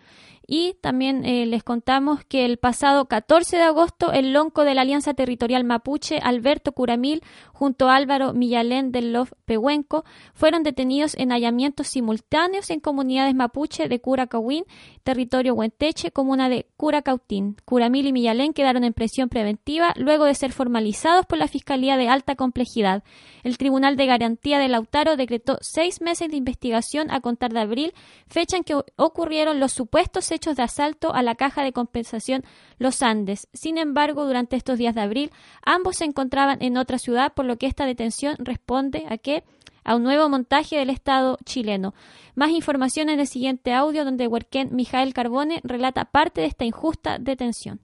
Y 0.46 0.76
también 0.82 1.26
eh, 1.26 1.46
les 1.46 1.64
contamos 1.64 2.26
que 2.26 2.44
el 2.44 2.58
pasado 2.58 3.06
14 3.06 3.58
de 3.58 3.64
agosto 3.64 4.12
el 4.12 4.34
lonco 4.34 4.66
de 4.66 4.76
la 4.76 4.82
Alianza 4.82 5.14
Territorial 5.14 5.64
Mapuche, 5.64 6.20
Alberto 6.22 6.74
Curamil, 6.74 7.24
junto 7.54 7.90
a 7.90 7.96
Álvaro 7.96 8.34
Millalén 8.34 8.92
del 8.92 9.14
Lof 9.14 9.32
Pehuenco, 9.46 10.04
fueron 10.34 10.64
detenidos 10.64 11.16
en 11.18 11.30
hallamientos 11.30 11.88
simultáneos 11.88 12.70
en 12.72 12.82
comunidades 12.82 13.36
mapuche 13.36 13.88
de 13.88 14.02
Curacahuín, 14.02 14.66
territorio 15.04 15.54
Huenteche, 15.54 16.12
comuna 16.12 16.50
de 16.50 16.68
Curacautín. 16.76 17.56
Curamil 17.64 18.08
y 18.08 18.14
Millalén 18.14 18.54
quedaron 18.54 18.84
en 18.84 18.94
prisión 18.94 19.30
preventiva 19.30 19.94
luego 19.96 20.26
de 20.26 20.36
ser 20.36 20.52
formalizados 20.52 21.26
por 21.26 21.38
la 21.38 21.48
Fiscalía 21.48 21.96
de 21.96 22.10
Alta 22.10 22.36
Complejidad. 22.36 23.04
El 23.44 23.58
Tribunal 23.58 23.96
de 23.96 24.08
Garantía 24.08 24.60
de 24.60 24.68
Lautaro 24.68 25.16
decretó 25.16 25.58
seis 25.62 26.02
meses 26.02 26.30
de 26.30 26.38
investigación 26.38 27.12
a 27.12 27.22
contar 27.22 27.54
de 27.54 27.62
abril, 27.62 27.94
fecha 28.28 28.58
en 28.58 28.64
que 28.64 28.76
ocurrieron 28.98 29.60
los 29.60 29.72
supuestos 29.72 30.33
hechos 30.34 30.58
de 30.58 30.64
asalto 30.64 31.14
a 31.14 31.22
la 31.22 31.36
caja 31.36 31.64
de 31.64 31.72
compensación 31.72 32.44
Los 32.78 33.02
Andes. 33.02 33.48
Sin 33.54 33.78
embargo, 33.78 34.26
durante 34.26 34.56
estos 34.56 34.78
días 34.78 34.96
de 34.96 35.02
abril, 35.02 35.32
ambos 35.64 35.98
se 35.98 36.06
encontraban 36.06 36.62
en 36.62 36.78
otra 36.78 36.98
ciudad, 36.98 37.34
por 37.34 37.46
lo 37.46 37.58
que 37.58 37.68
esta 37.68 37.86
detención 37.86 38.36
responde 38.40 39.06
a 39.10 39.18
que 39.18 39.44
a 39.84 39.96
un 39.96 40.04
nuevo 40.04 40.30
montaje 40.30 40.78
del 40.78 40.90
Estado 40.90 41.38
chileno. 41.46 41.94
Más 42.36 42.52
información 42.52 43.10
en 43.10 43.20
el 43.20 43.28
siguiente 43.28 43.74
audio 43.74 44.06
donde 44.06 44.28
Huerquén 44.28 44.70
Mijael 44.72 45.14
Carbone 45.14 45.62
relata 45.64 46.06
parte 46.06 46.42
de 46.42 46.48
esta 46.48 46.66
injusta 46.66 47.20
detención. 47.20 47.80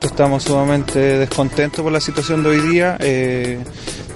Estamos 0.00 0.42
sumamente 0.42 0.98
descontentos 0.98 1.80
por 1.80 1.92
la 1.92 2.00
situación 2.00 2.42
de 2.42 2.48
hoy 2.50 2.60
día. 2.60 2.96
Eh, 3.00 3.62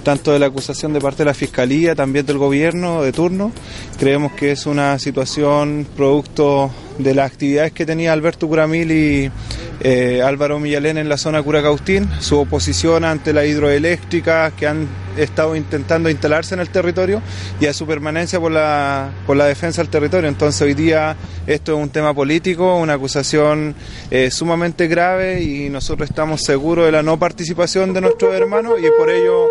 tanto 0.07 0.31
de 0.31 0.39
la 0.39 0.45
acusación 0.45 0.93
de 0.93 1.01
parte 1.01 1.17
de 1.17 1.25
la 1.25 1.33
Fiscalía, 1.33 1.93
también 1.93 2.25
del 2.25 2.37
gobierno 2.37 3.01
de 3.01 3.11
turno. 3.11 3.51
Creemos 3.99 4.31
que 4.31 4.53
es 4.53 4.65
una 4.65 4.97
situación 4.99 5.85
producto 5.97 6.71
de 6.97 7.13
las 7.13 7.29
actividades 7.29 7.73
que 7.73 7.85
tenía 7.85 8.13
Alberto 8.13 8.47
Curamil 8.47 8.89
y 8.89 9.29
eh, 9.81 10.21
Álvaro 10.23 10.59
Millalén 10.59 10.97
en 10.97 11.09
la 11.09 11.17
zona 11.17 11.43
Curacaustín, 11.43 12.09
su 12.21 12.39
oposición 12.39 13.03
ante 13.03 13.33
la 13.33 13.45
hidroeléctrica 13.45 14.51
que 14.51 14.65
han 14.65 14.87
estado 15.17 15.55
intentando 15.55 16.09
instalarse 16.09 16.53
en 16.53 16.61
el 16.61 16.69
territorio 16.69 17.21
y 17.59 17.65
a 17.65 17.73
su 17.73 17.85
permanencia 17.85 18.39
por 18.39 18.51
la, 18.51 19.11
por 19.25 19.35
la 19.35 19.45
defensa 19.45 19.81
del 19.81 19.89
territorio. 19.89 20.29
Entonces 20.29 20.61
hoy 20.61 20.73
día 20.73 21.17
esto 21.47 21.73
es 21.75 21.83
un 21.83 21.89
tema 21.89 22.13
político, 22.13 22.77
una 22.77 22.93
acusación 22.93 23.75
eh, 24.09 24.31
sumamente 24.31 24.87
grave 24.87 25.41
y 25.41 25.69
nosotros 25.69 26.09
estamos 26.09 26.43
seguros 26.43 26.85
de 26.85 26.93
la 26.93 27.03
no 27.03 27.19
participación 27.19 27.93
de 27.93 28.01
nuestros 28.01 28.33
hermanos 28.33 28.75
y 28.79 28.87
por 28.97 29.09
ello 29.09 29.47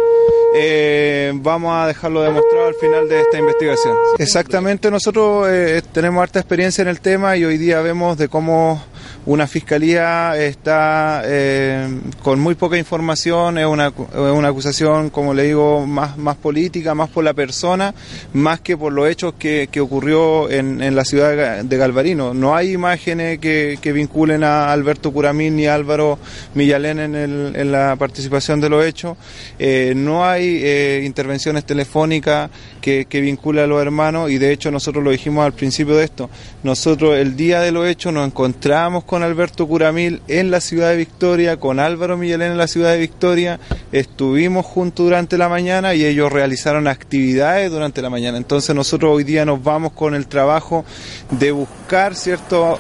eh, 0.59 1.33
vamos 1.35 1.73
a 1.75 1.87
dejarlo 1.87 2.23
demostrado 2.23 2.67
al 2.69 2.75
final 2.75 3.09
de 3.09 3.21
esta 3.21 3.39
investigación. 3.39 3.95
Exactamente, 4.19 4.91
nosotros 4.91 5.49
tenemos 5.93 6.23
harta 6.23 6.39
experiencia 6.41 6.83
en 6.83 6.89
el 6.89 7.01
tema 7.01 7.37
y 7.37 7.45
hoy 7.45 7.59
día 7.59 7.81
vemos 7.81 8.17
de 8.17 8.29
cómo 8.29 8.83
una 9.27 9.49
fiscalía 9.49 10.37
está 10.37 11.23
eh, 11.25 11.89
con 12.23 12.39
muy 12.39 12.55
poca 12.55 12.79
información, 12.79 13.59
es 13.59 13.67
una, 13.67 13.93
una, 14.15 14.49
acusación, 14.49 15.11
como 15.11 15.35
le 15.35 15.43
digo, 15.43 15.85
más, 15.85 16.17
más 16.17 16.37
política, 16.37 16.95
más 16.95 17.11
por 17.11 17.25
la 17.25 17.35
persona, 17.35 17.93
más 18.33 18.61
que 18.61 18.77
por 18.77 18.93
los 18.93 19.09
hechos 19.09 19.35
que, 19.37 19.69
que 19.71 19.81
ocurrió 19.81 20.49
en, 20.49 20.81
en, 20.81 20.95
la 20.95 21.05
ciudad 21.05 21.65
de 21.65 21.77
Galvarino. 21.77 22.35
No 22.35 22.55
hay 22.55 22.73
imágenes 22.73 23.41
que, 23.41 23.79
que 23.83 23.93
vinculen 23.93 24.45
a 24.45 24.73
Alberto 24.73 25.13
Curamín 25.13 25.57
ni 25.57 25.67
a 25.67 25.75
Álvaro 25.75 26.21
Millalén 26.55 27.01
en, 27.01 27.15
el, 27.17 27.53
en 27.57 27.73
la 27.73 27.97
participación 27.97 28.61
de 28.61 28.69
los 28.69 28.85
hechos. 28.85 29.17
Eh, 29.59 29.93
no 29.97 30.25
hay 30.25 30.61
eh, 30.63 31.03
intervenciones 31.05 31.65
telefónicas 31.65 32.49
que, 32.81 33.07
que 33.07 33.21
vinculen 33.21 33.65
a 33.65 33.67
los 33.67 33.83
hermanos 33.83 34.31
y 34.31 34.39
de 34.39 34.53
hecho 34.53 34.71
nosotros 34.71 35.03
lo 35.03 35.11
dijimos 35.11 35.45
al 35.45 35.53
principio 35.53 35.97
de 35.97 36.05
esto. 36.05 36.31
Nosotros 36.63 37.17
el 37.17 37.35
día 37.35 37.61
de 37.61 37.73
los 37.73 37.89
hechos 37.89 38.13
nos 38.13 38.25
encontramos 38.25 39.03
con 39.03 39.16
Alberto 39.23 39.67
Curamil 39.67 40.23
en 40.29 40.51
la 40.51 40.61
ciudad 40.61 40.91
de 40.91 40.97
Victoria, 40.97 41.59
con 41.59 41.81
Álvaro 41.81 42.17
Millalén 42.17 42.53
en 42.53 42.59
la 42.59 42.67
ciudad 42.67 42.93
de 42.93 42.99
Victoria, 42.99 43.61
estuvimos 43.93 44.67
juntos 44.67 45.05
durante 45.07 45.39
la 45.39 45.49
mañana 45.49 45.95
y 45.95 46.05
ellos 46.05 46.33
realizaron 46.33 46.89
actividades 46.89 47.71
durante 47.71 48.03
la 48.03 48.11
mañana. 48.11 48.39
Entonces 48.39 48.75
nosotros 48.75 49.15
hoy 49.15 49.25
día 49.25 49.45
nos 49.45 49.63
vamos 49.63 49.93
con 49.93 50.15
el 50.15 50.27
trabajo 50.27 50.85
de 51.31 51.53
buscar, 51.53 52.15
¿cierto?, 52.15 52.79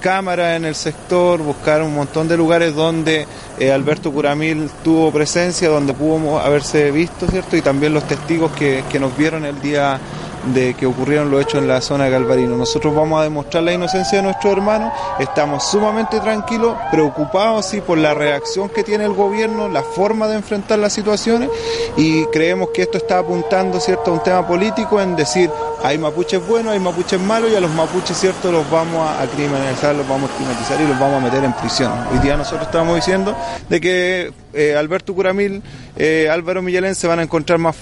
cámaras 0.00 0.56
en 0.56 0.64
el 0.64 0.74
sector, 0.74 1.40
buscar 1.42 1.82
un 1.82 1.94
montón 1.94 2.28
de 2.28 2.36
lugares 2.36 2.74
donde 2.74 3.26
eh, 3.58 3.72
Alberto 3.72 4.12
Curamil 4.12 4.70
tuvo 4.82 5.10
presencia, 5.10 5.68
donde 5.68 5.92
pudo 5.92 6.38
haberse 6.38 6.90
visto, 6.90 7.26
¿cierto? 7.26 7.56
Y 7.56 7.62
también 7.62 7.92
los 7.94 8.06
testigos 8.06 8.52
que, 8.52 8.84
que 8.90 8.98
nos 8.98 9.16
vieron 9.16 9.44
el 9.44 9.60
día 9.60 10.00
de 10.46 10.74
que 10.74 10.86
ocurrieron 10.86 11.30
los 11.30 11.42
hechos 11.42 11.60
en 11.60 11.68
la 11.68 11.80
zona 11.80 12.04
de 12.04 12.10
Galvarino. 12.10 12.56
Nosotros 12.56 12.94
vamos 12.94 13.20
a 13.20 13.24
demostrar 13.24 13.62
la 13.62 13.72
inocencia 13.72 14.18
de 14.18 14.24
nuestros 14.24 14.52
hermanos, 14.52 14.92
estamos 15.18 15.68
sumamente 15.70 16.20
tranquilos, 16.20 16.76
preocupados 16.90 17.66
sí 17.66 17.80
por 17.80 17.98
la 17.98 18.14
reacción 18.14 18.68
que 18.68 18.84
tiene 18.84 19.04
el 19.04 19.12
gobierno, 19.12 19.68
la 19.68 19.82
forma 19.82 20.28
de 20.28 20.36
enfrentar 20.36 20.78
las 20.78 20.92
situaciones 20.92 21.50
y 21.96 22.24
creemos 22.26 22.70
que 22.70 22.82
esto 22.82 22.98
está 22.98 23.18
apuntando 23.18 23.80
cierto 23.80 24.10
a 24.10 24.14
un 24.14 24.22
tema 24.22 24.46
político 24.46 25.00
en 25.00 25.16
decir 25.16 25.50
hay 25.82 25.98
mapuches 25.98 26.46
buenos, 26.46 26.72
hay 26.72 26.80
mapuches 26.80 27.20
malos 27.20 27.50
y 27.50 27.54
a 27.54 27.60
los 27.60 27.70
mapuches 27.70 28.16
cierto 28.16 28.52
los 28.52 28.68
vamos 28.70 29.08
a, 29.08 29.26
criminalizar, 29.26 29.94
los 29.94 30.06
vamos 30.06 30.30
a 30.30 30.32
estigmatizar 30.32 30.80
y 30.80 30.86
los 30.86 30.98
vamos 30.98 31.22
a 31.22 31.24
meter 31.24 31.44
en 31.44 31.52
prisión. 31.54 31.92
Hoy 32.12 32.18
día 32.18 32.36
nosotros 32.36 32.66
estamos 32.66 32.96
diciendo 32.96 33.36
de 33.68 33.80
que 33.80 34.32
eh, 34.52 34.76
Alberto 34.76 35.14
Curamil, 35.14 35.62
eh, 35.96 36.28
Álvaro 36.30 36.60
Millalén 36.60 36.94
se 36.94 37.06
van 37.06 37.18
a 37.20 37.22
encontrar 37.22 37.58
más 37.58 37.76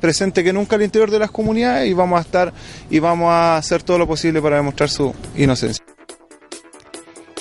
presente 0.00 0.44
que 0.44 0.52
nunca 0.52 0.76
al 0.76 0.82
interior 0.82 1.10
de 1.10 1.18
las 1.18 1.30
comunidades 1.30 1.88
y 1.88 1.92
vamos 1.92 2.18
a 2.18 2.22
estar 2.22 2.52
y 2.90 2.98
vamos 2.98 3.28
a 3.30 3.56
hacer 3.56 3.82
todo 3.82 3.98
lo 3.98 4.06
posible 4.06 4.40
para 4.40 4.56
demostrar 4.56 4.88
su 4.88 5.14
inocencia. 5.36 5.84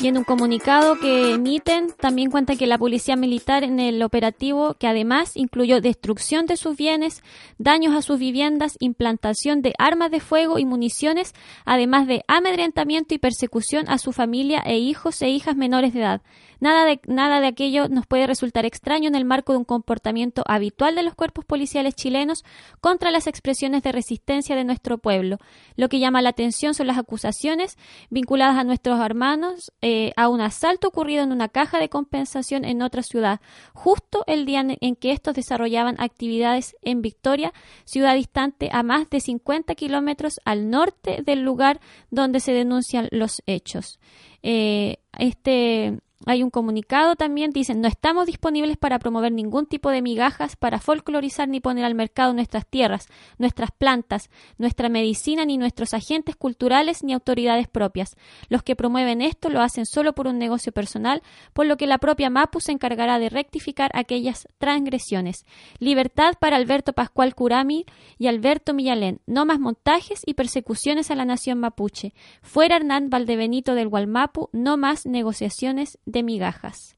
Y 0.01 0.09
en 0.09 0.17
un 0.17 0.25
comunicado 0.25 0.99
que 0.99 1.33
emiten, 1.33 1.87
también 1.97 2.29
cuenta 2.29 2.57
que 2.57 2.67
la 2.67 2.77
policía 2.77 3.15
militar 3.15 3.63
en 3.63 3.79
el 3.79 4.03
operativo, 4.03 4.73
que 4.73 4.87
además 4.87 5.31
incluyó 5.35 5.79
destrucción 5.79 6.47
de 6.47 6.57
sus 6.57 6.75
bienes, 6.75 7.23
daños 7.59 7.95
a 7.95 8.01
sus 8.01 8.19
viviendas, 8.19 8.75
implantación 8.79 9.61
de 9.61 9.73
armas 9.77 10.11
de 10.11 10.19
fuego 10.19 10.59
y 10.59 10.65
municiones, 10.65 11.33
además 11.63 12.07
de 12.07 12.25
amedrentamiento 12.27 13.13
y 13.13 13.19
persecución 13.19 13.87
a 13.87 13.97
su 13.97 14.11
familia 14.11 14.61
e 14.65 14.77
hijos 14.77 15.21
e 15.21 15.29
hijas 15.29 15.55
menores 15.55 15.93
de 15.93 16.01
edad. 16.01 16.21
Nada 16.59 16.85
de, 16.85 16.99
nada 17.07 17.39
de 17.39 17.47
aquello 17.47 17.87
nos 17.89 18.05
puede 18.07 18.27
resultar 18.27 18.65
extraño 18.65 19.07
en 19.07 19.15
el 19.15 19.25
marco 19.25 19.53
de 19.53 19.59
un 19.59 19.65
comportamiento 19.65 20.43
habitual 20.47 20.95
de 20.95 21.03
los 21.03 21.15
cuerpos 21.15 21.45
policiales 21.45 21.95
chilenos 21.95 22.43
contra 22.81 23.11
las 23.11 23.27
expresiones 23.27 23.83
de 23.83 23.91
resistencia 23.91 24.55
de 24.55 24.63
nuestro 24.63 24.97
pueblo. 24.97 25.37
Lo 25.75 25.89
que 25.89 25.99
llama 25.99 26.21
la 26.21 26.29
atención 26.29 26.73
son 26.73 26.87
las 26.87 26.97
acusaciones 26.97 27.77
vinculadas 28.09 28.57
a 28.57 28.63
nuestros 28.63 28.99
hermanos 28.99 29.71
eh, 29.81 30.11
a 30.15 30.29
un 30.29 30.41
asalto 30.41 30.87
ocurrido 30.87 31.23
en 31.23 31.31
una 31.31 31.49
caja 31.49 31.79
de 31.79 31.89
compensación 31.89 32.65
en 32.65 32.81
otra 32.81 33.03
ciudad, 33.03 33.41
justo 33.73 34.23
el 34.27 34.45
día 34.45 34.65
en 34.67 34.95
que 34.95 35.11
estos 35.11 35.35
desarrollaban 35.35 35.95
actividades 35.99 36.75
en 36.81 37.01
Victoria, 37.01 37.53
ciudad 37.83 38.15
distante 38.15 38.69
a 38.71 38.83
más 38.83 39.09
de 39.09 39.19
50 39.19 39.75
kilómetros 39.75 40.39
al 40.45 40.69
norte 40.69 41.21
del 41.25 41.41
lugar 41.41 41.79
donde 42.09 42.39
se 42.39 42.53
denuncian 42.53 43.07
los 43.11 43.41
hechos. 43.45 43.99
Eh, 44.43 44.97
este 45.17 45.99
hay 46.25 46.43
un 46.43 46.49
comunicado 46.49 47.15
también, 47.15 47.51
dicen, 47.51 47.81
no 47.81 47.87
estamos 47.87 48.25
disponibles 48.25 48.77
para 48.77 48.99
promover 48.99 49.31
ningún 49.31 49.65
tipo 49.65 49.89
de 49.89 50.01
migajas, 50.01 50.55
para 50.55 50.79
folclorizar 50.79 51.49
ni 51.49 51.59
poner 51.59 51.83
al 51.83 51.93
mercado 51.93 52.33
nuestras 52.33 52.65
tierras, 52.65 53.07
nuestras 53.37 53.71
plantas, 53.71 54.29
nuestra 54.57 54.87
medicina, 54.87 55.45
ni 55.45 55.57
nuestros 55.57 55.93
agentes 55.93 56.35
culturales 56.35 57.03
ni 57.03 57.13
autoridades 57.13 57.67
propias. 57.67 58.15
Los 58.47 58.63
que 58.63 58.75
promueven 58.75 59.21
esto 59.21 59.49
lo 59.49 59.61
hacen 59.61 59.85
solo 59.85 60.13
por 60.13 60.27
un 60.27 60.39
negocio 60.39 60.71
personal, 60.71 61.21
por 61.53 61.65
lo 61.65 61.75
que 61.75 61.85
la 61.85 61.97
propia 61.97 62.29
MAPU 62.29 62.61
se 62.61 62.71
encargará 62.71 63.19
de 63.19 63.29
rectificar 63.29 63.91
aquellas 63.93 64.47
transgresiones. 64.57 65.45
Libertad 65.79 66.33
para 66.39 66.55
Alberto 66.55 66.93
Pascual 66.93 67.35
Curami 67.35 67.85
y 68.17 68.27
Alberto 68.27 68.73
Millalén. 68.73 69.19
No 69.25 69.45
más 69.45 69.59
montajes 69.59 70.21
y 70.25 70.33
persecuciones 70.33 71.11
a 71.11 71.15
la 71.15 71.25
nación 71.25 71.59
mapuche. 71.59 72.13
Fuera 72.41 72.77
Hernán 72.77 73.09
Valdebenito 73.09 73.75
del 73.75 73.89
Gualmapu, 73.89 74.49
no 74.53 74.77
más 74.77 75.05
negociaciones 75.05 75.99
de 76.05 76.23
migajas. 76.23 76.95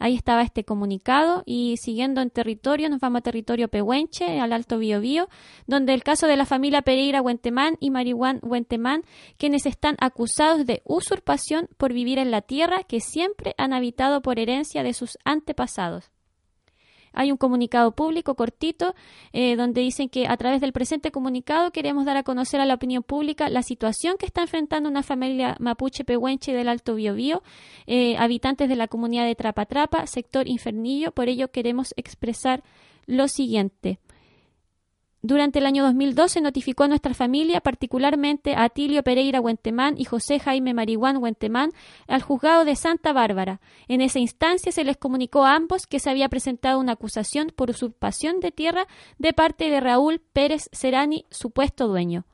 Ahí 0.00 0.14
estaba 0.14 0.42
este 0.42 0.64
comunicado 0.64 1.42
y 1.44 1.76
siguiendo 1.78 2.20
en 2.20 2.30
territorio 2.30 2.88
nos 2.88 3.00
vamos 3.00 3.18
a 3.18 3.22
territorio 3.22 3.68
Pehuenche, 3.68 4.38
al 4.38 4.52
Alto 4.52 4.78
Biobío, 4.78 5.28
donde 5.66 5.92
el 5.92 6.04
caso 6.04 6.26
de 6.26 6.36
la 6.36 6.46
familia 6.46 6.82
Pereira 6.82 7.20
Huentemán 7.20 7.76
y 7.80 7.90
Marihuán 7.90 8.38
Huentemán, 8.42 9.02
quienes 9.38 9.66
están 9.66 9.96
acusados 10.00 10.66
de 10.66 10.82
usurpación 10.84 11.68
por 11.76 11.92
vivir 11.92 12.18
en 12.18 12.30
la 12.30 12.42
tierra 12.42 12.84
que 12.84 13.00
siempre 13.00 13.54
han 13.58 13.72
habitado 13.72 14.22
por 14.22 14.38
herencia 14.38 14.84
de 14.84 14.94
sus 14.94 15.18
antepasados. 15.24 16.10
Hay 17.18 17.32
un 17.32 17.36
comunicado 17.36 17.90
público 17.90 18.36
cortito 18.36 18.94
eh, 19.32 19.56
donde 19.56 19.80
dicen 19.80 20.08
que 20.08 20.28
a 20.28 20.36
través 20.36 20.60
del 20.60 20.72
presente 20.72 21.10
comunicado 21.10 21.72
queremos 21.72 22.04
dar 22.04 22.16
a 22.16 22.22
conocer 22.22 22.60
a 22.60 22.64
la 22.64 22.74
opinión 22.74 23.02
pública 23.02 23.48
la 23.50 23.64
situación 23.64 24.14
que 24.18 24.26
está 24.26 24.42
enfrentando 24.42 24.88
una 24.88 25.02
familia 25.02 25.56
mapuche 25.58 26.04
pehuenche 26.04 26.52
del 26.52 26.68
Alto 26.68 26.94
Biobío, 26.94 27.42
eh, 27.88 28.16
habitantes 28.18 28.68
de 28.68 28.76
la 28.76 28.86
comunidad 28.86 29.26
de 29.26 29.34
Trapatrapa, 29.34 30.06
sector 30.06 30.46
Infernillo. 30.46 31.10
Por 31.10 31.28
ello 31.28 31.50
queremos 31.50 31.92
expresar 31.96 32.62
lo 33.06 33.26
siguiente. 33.26 33.98
Durante 35.20 35.58
el 35.58 35.66
año 35.66 35.82
2012 35.82 36.40
notificó 36.40 36.84
a 36.84 36.88
nuestra 36.88 37.12
familia, 37.12 37.60
particularmente 37.60 38.54
a 38.54 38.64
Atilio 38.64 39.02
Pereira 39.02 39.40
Huentemán 39.40 39.96
y 39.98 40.04
José 40.04 40.38
Jaime 40.38 40.74
Marihuán 40.74 41.16
Huentemán, 41.16 41.72
al 42.06 42.22
juzgado 42.22 42.64
de 42.64 42.76
Santa 42.76 43.12
Bárbara. 43.12 43.60
En 43.88 44.00
esa 44.00 44.20
instancia 44.20 44.70
se 44.70 44.84
les 44.84 44.96
comunicó 44.96 45.44
a 45.44 45.56
ambos 45.56 45.88
que 45.88 45.98
se 45.98 46.08
había 46.08 46.28
presentado 46.28 46.78
una 46.78 46.92
acusación 46.92 47.52
por 47.54 47.70
usurpación 47.70 48.38
de 48.38 48.52
tierra 48.52 48.86
de 49.18 49.32
parte 49.32 49.70
de 49.70 49.80
Raúl 49.80 50.20
Pérez 50.20 50.68
Serani, 50.70 51.24
supuesto 51.30 51.88
dueño. 51.88 52.24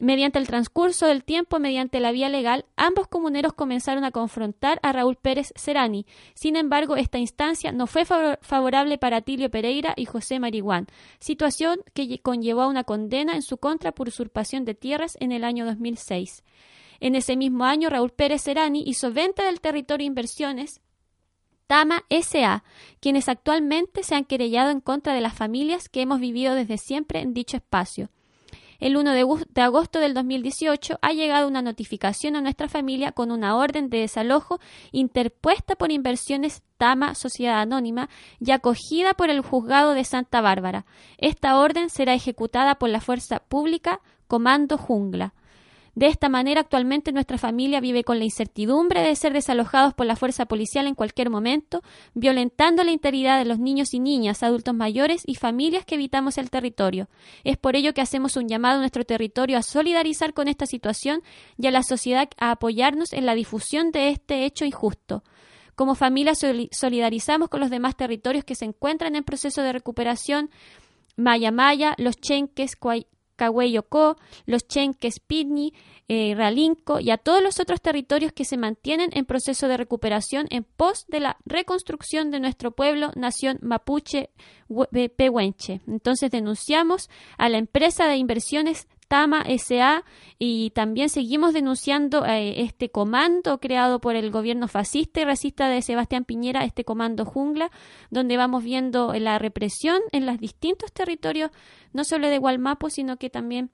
Mediante 0.00 0.38
el 0.38 0.46
transcurso 0.46 1.06
del 1.06 1.24
tiempo, 1.24 1.58
mediante 1.58 1.98
la 1.98 2.12
vía 2.12 2.28
legal, 2.28 2.64
ambos 2.76 3.08
comuneros 3.08 3.52
comenzaron 3.52 4.04
a 4.04 4.12
confrontar 4.12 4.78
a 4.84 4.92
Raúl 4.92 5.16
Pérez 5.16 5.52
Serani. 5.56 6.06
Sin 6.34 6.54
embargo, 6.54 6.94
esta 6.94 7.18
instancia 7.18 7.72
no 7.72 7.88
fue 7.88 8.04
favorable 8.04 8.96
para 8.98 9.22
Tilio 9.22 9.50
Pereira 9.50 9.94
y 9.96 10.04
José 10.04 10.38
Marihuán, 10.38 10.86
situación 11.18 11.80
que 11.94 12.20
conllevó 12.20 12.62
a 12.62 12.68
una 12.68 12.84
condena 12.84 13.34
en 13.34 13.42
su 13.42 13.58
contra 13.58 13.90
por 13.90 14.06
usurpación 14.06 14.64
de 14.64 14.76
tierras 14.76 15.16
en 15.18 15.32
el 15.32 15.42
año 15.42 15.66
2006. 15.66 16.44
En 17.00 17.16
ese 17.16 17.36
mismo 17.36 17.64
año, 17.64 17.90
Raúl 17.90 18.10
Pérez 18.10 18.42
Serani 18.42 18.84
hizo 18.86 19.12
venta 19.12 19.44
del 19.46 19.60
territorio 19.60 20.06
Inversiones 20.06 20.80
Tama 21.66 22.04
S.A., 22.08 22.62
quienes 23.00 23.28
actualmente 23.28 24.04
se 24.04 24.14
han 24.14 24.24
querellado 24.24 24.70
en 24.70 24.80
contra 24.80 25.12
de 25.12 25.20
las 25.20 25.34
familias 25.34 25.88
que 25.88 26.02
hemos 26.02 26.20
vivido 26.20 26.54
desde 26.54 26.78
siempre 26.78 27.20
en 27.20 27.34
dicho 27.34 27.56
espacio 27.56 28.10
el 28.78 28.96
1 28.96 29.12
de, 29.12 29.62
agosto 29.62 29.98
del 29.98 30.14
2018 30.14 30.98
ha 31.02 31.12
llegado 31.12 31.48
una 31.48 31.62
notificación 31.62 32.36
a 32.36 32.40
nuestra 32.40 32.68
familia 32.68 33.10
con 33.12 33.32
una 33.32 33.56
orden 33.56 33.90
de 33.90 33.98
desalojo 33.98 34.60
interpuesta 34.92 35.74
por 35.74 35.90
Inversiones 35.90 36.62
Tama 36.76 37.16
Sociedad 37.16 37.60
Anónima 37.60 38.08
y 38.38 38.52
acogida 38.52 39.14
por 39.14 39.30
el 39.30 39.40
juzgado 39.40 39.94
de 39.94 40.04
Santa 40.04 40.40
Bárbara. 40.40 40.86
Esta 41.16 41.58
orden 41.58 41.90
será 41.90 42.14
ejecutada 42.14 42.76
por 42.76 42.88
la 42.88 43.00
Fuerza 43.00 43.40
Pública 43.40 44.00
Comando 44.28 44.78
Jungla. 44.78 45.34
De 45.98 46.06
esta 46.06 46.28
manera, 46.28 46.60
actualmente 46.60 47.10
nuestra 47.10 47.38
familia 47.38 47.80
vive 47.80 48.04
con 48.04 48.20
la 48.20 48.24
incertidumbre 48.24 49.02
de 49.02 49.16
ser 49.16 49.32
desalojados 49.32 49.94
por 49.94 50.06
la 50.06 50.14
fuerza 50.14 50.46
policial 50.46 50.86
en 50.86 50.94
cualquier 50.94 51.28
momento, 51.28 51.82
violentando 52.14 52.84
la 52.84 52.92
integridad 52.92 53.36
de 53.36 53.44
los 53.44 53.58
niños 53.58 53.92
y 53.94 53.98
niñas, 53.98 54.44
adultos 54.44 54.76
mayores 54.76 55.24
y 55.26 55.34
familias 55.34 55.84
que 55.84 55.96
habitamos 55.96 56.38
el 56.38 56.50
territorio. 56.50 57.08
Es 57.42 57.56
por 57.56 57.74
ello 57.74 57.94
que 57.94 58.00
hacemos 58.00 58.36
un 58.36 58.46
llamado 58.46 58.76
a 58.76 58.78
nuestro 58.78 59.02
territorio 59.02 59.58
a 59.58 59.62
solidarizar 59.64 60.34
con 60.34 60.46
esta 60.46 60.66
situación 60.66 61.20
y 61.56 61.66
a 61.66 61.72
la 61.72 61.82
sociedad 61.82 62.28
a 62.38 62.52
apoyarnos 62.52 63.12
en 63.12 63.26
la 63.26 63.34
difusión 63.34 63.90
de 63.90 64.10
este 64.10 64.44
hecho 64.44 64.64
injusto. 64.64 65.24
Como 65.74 65.96
familia 65.96 66.34
solidarizamos 66.36 67.48
con 67.48 67.58
los 67.58 67.70
demás 67.70 67.96
territorios 67.96 68.44
que 68.44 68.54
se 68.54 68.66
encuentran 68.66 69.16
en 69.16 69.24
proceso 69.24 69.62
de 69.62 69.72
recuperación 69.72 70.48
Maya 71.16 71.50
Maya, 71.50 71.96
los 71.98 72.20
Chenques, 72.20 72.76
Cahueyocó, 73.38 74.16
los 74.46 74.66
Chenques, 74.66 75.20
Pidni, 75.20 75.72
eh, 76.08 76.34
y 77.00 77.10
a 77.10 77.18
todos 77.18 77.42
los 77.42 77.60
otros 77.60 77.80
territorios 77.80 78.32
que 78.32 78.44
se 78.44 78.56
mantienen 78.56 79.10
en 79.12 79.26
proceso 79.26 79.68
de 79.68 79.76
recuperación 79.76 80.46
en 80.50 80.64
pos 80.64 81.06
de 81.06 81.20
la 81.20 81.36
reconstrucción 81.44 82.30
de 82.30 82.40
nuestro 82.40 82.72
pueblo, 82.72 83.12
nación 83.14 83.58
mapuche 83.62 84.30
pehuenche. 85.16 85.80
Entonces 85.86 86.30
denunciamos 86.30 87.08
a 87.36 87.48
la 87.48 87.58
empresa 87.58 88.08
de 88.08 88.16
inversiones 88.16 88.88
Tama 89.08 89.44
SA 89.58 90.04
y 90.38 90.70
también 90.70 91.08
seguimos 91.08 91.54
denunciando 91.54 92.26
eh, 92.26 92.60
este 92.60 92.90
comando 92.90 93.58
creado 93.58 94.00
por 94.00 94.16
el 94.16 94.30
gobierno 94.30 94.68
fascista 94.68 95.20
y 95.20 95.24
racista 95.24 95.68
de 95.68 95.80
Sebastián 95.80 96.24
Piñera, 96.24 96.64
este 96.64 96.84
comando 96.84 97.24
jungla, 97.24 97.70
donde 98.10 98.36
vamos 98.36 98.62
viendo 98.62 99.14
la 99.14 99.38
represión 99.38 100.00
en 100.12 100.26
los 100.26 100.38
distintos 100.38 100.92
territorios, 100.92 101.50
no 101.94 102.04
solo 102.04 102.28
de 102.28 102.38
Gualmapo, 102.38 102.90
sino 102.90 103.16
que 103.16 103.30
también 103.30 103.70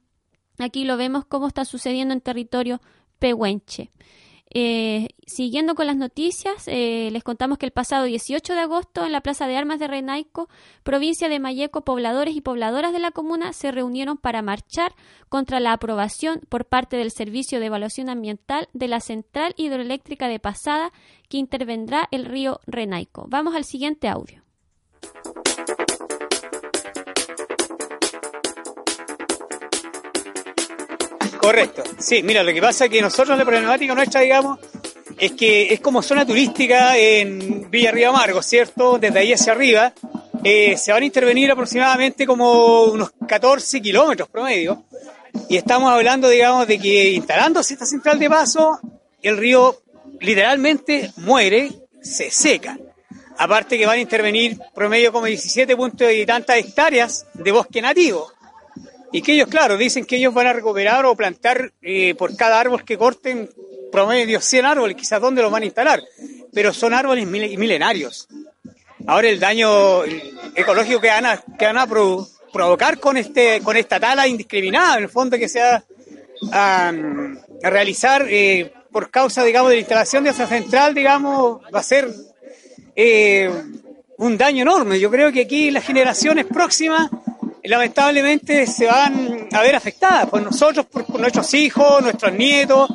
aquí 0.59 0.85
lo 0.85 0.97
vemos 0.97 1.24
cómo 1.24 1.49
está 1.49 1.64
sucediendo 1.64 2.14
en 2.14 2.20
territorio 2.20 2.80
pehuenche. 3.18 3.91
Eh, 4.57 5.09
siguiendo 5.26 5.74
con 5.74 5.88
las 5.88 5.96
noticias, 5.96 6.68
eh, 6.68 7.09
les 7.11 7.24
contamos 7.24 7.59
que 7.59 7.66
el 7.66 7.72
pasado 7.72 8.05
18 8.05 8.55
de 8.55 8.61
agosto 8.61 9.05
en 9.05 9.11
la 9.11 9.20
Plaza 9.20 9.48
de 9.48 9.57
Armas 9.57 9.80
de 9.80 9.88
Renaico, 9.88 10.48
provincia 10.84 11.28
de 11.28 11.40
Mayeco, 11.40 11.84
pobladores 11.84 12.36
y 12.36 12.40
pobladoras 12.40 12.92
de 12.92 13.00
la 13.00 13.11
comuna 13.11 13.52
se 13.52 13.72
reunieron 13.72 14.16
para 14.16 14.42
marchar 14.42 14.94
contra 15.28 15.59
la 15.59 15.72
aprobación 15.72 16.40
por 16.48 16.66
parte 16.66 16.96
del 16.96 17.11
Servicio 17.11 17.59
de 17.59 17.66
Evaluación 17.66 18.09
Ambiental 18.09 18.68
de 18.72 18.86
la 18.86 19.00
Central 19.00 19.55
Hidroeléctrica 19.57 20.28
de 20.28 20.38
Pasada 20.38 20.92
que 21.28 21.38
intervendrá 21.38 22.09
el 22.12 22.24
río 22.24 22.61
Renaico. 22.68 23.26
Vamos 23.28 23.57
al 23.57 23.64
siguiente 23.64 24.07
audio. 24.07 24.44
Correcto. 31.45 31.82
Sí, 31.99 32.22
mira, 32.22 32.42
lo 32.42 32.53
que 32.55 32.61
pasa 32.61 32.86
es 32.86 32.90
que 32.90 33.03
nosotros 33.03 33.36
la 33.36 33.45
problemática 33.45 33.95
nuestra, 33.95 34.22
digamos, 34.22 34.59
es 35.18 35.32
que 35.32 35.72
es 35.72 35.80
como 35.80 36.03
zona 36.03 36.26
turística 36.26 36.97
en 36.97 37.70
Villa 37.70 37.90
Río 37.90 38.09
Amargo, 38.11 38.42
¿cierto? 38.42 38.99
Desde 38.99 39.18
ahí 39.18 39.32
hacia 39.32 39.53
arriba. 39.53 39.92
Eh, 40.42 40.76
se 40.76 40.92
van 40.92 41.03
a 41.03 41.07
intervenir 41.07 41.51
aproximadamente 41.51 42.26
como 42.26 42.84
unos 42.84 43.12
14 43.28 43.80
kilómetros 43.82 44.28
promedio. 44.28 44.84
Y 45.49 45.57
estamos 45.57 45.92
hablando, 45.92 46.28
digamos, 46.28 46.66
de 46.66 46.78
que 46.78 47.11
instalándose 47.11 47.74
esta 47.74 47.86
central 47.86 48.18
de 48.18 48.30
paso, 48.30 48.80
el 49.22 49.36
río 49.36 49.82
literalmente 50.20 51.12
muere, 51.18 51.72
se 52.03 52.30
seca. 52.30 52.78
Aparte 53.36 53.76
que 53.76 53.86
van 53.86 53.99
a 53.99 54.01
intervenir 54.01 54.59
promedio 54.74 55.12
como 55.12 55.26
17 55.26 55.76
puntos 55.76 56.11
y 56.12 56.24
tantas 56.24 56.57
hectáreas 56.57 57.26
de 57.34 57.53
bosque 57.53 57.82
nativo. 57.82 58.34
Y 59.14 59.22
que 59.22 59.34
ellos, 59.34 59.46
claro, 59.46 59.76
dicen 59.76 60.04
que 60.04 60.16
ellos 60.16 60.34
van 60.34 60.48
a 60.48 60.52
recuperar 60.52 61.06
o 61.06 61.14
plantar 61.14 61.70
eh, 61.82 62.16
por 62.16 62.34
cada 62.34 62.58
árbol 62.58 62.84
que 62.84 62.98
corten 62.98 63.48
promedio 63.92 64.40
100 64.40 64.64
árboles, 64.64 64.96
quizás 64.96 65.20
dónde 65.20 65.40
los 65.40 65.52
van 65.52 65.62
a 65.62 65.66
instalar. 65.66 66.02
Pero 66.52 66.72
son 66.72 66.92
árboles 66.92 67.24
milenarios. 67.24 68.26
Ahora 69.06 69.28
el 69.28 69.38
daño 69.38 70.02
ecológico 70.56 71.00
que 71.00 71.10
van 71.10 71.26
a, 71.26 71.40
que 71.56 71.64
van 71.64 71.78
a 71.78 71.86
provocar 71.86 72.98
con, 72.98 73.16
este, 73.16 73.60
con 73.60 73.76
esta 73.76 74.00
tala 74.00 74.26
indiscriminada, 74.26 74.96
en 74.96 75.04
el 75.04 75.08
fondo 75.08 75.38
que 75.38 75.48
se 75.48 75.60
va 75.60 75.84
a, 76.50 76.92
realizar 77.62 78.26
eh, 78.28 78.72
por 78.90 79.12
causa, 79.12 79.44
digamos, 79.44 79.70
de 79.70 79.76
la 79.76 79.80
instalación 79.82 80.24
de 80.24 80.30
esa 80.30 80.48
central, 80.48 80.92
digamos, 80.92 81.60
va 81.72 81.78
a 81.78 81.84
ser 81.84 82.08
eh, 82.96 83.48
un 84.18 84.36
daño 84.36 84.62
enorme. 84.62 84.98
Yo 84.98 85.08
creo 85.08 85.30
que 85.30 85.42
aquí 85.42 85.70
las 85.70 85.84
generaciones 85.84 86.46
próximas 86.46 87.10
lamentablemente 87.64 88.66
se 88.66 88.86
van 88.86 89.48
a 89.52 89.62
ver 89.62 89.74
afectadas 89.74 90.28
por 90.28 90.42
nosotros, 90.42 90.86
por, 90.86 91.18
nuestros 91.18 91.52
hijos, 91.54 92.02
nuestros 92.02 92.32
nietos, 92.32 92.90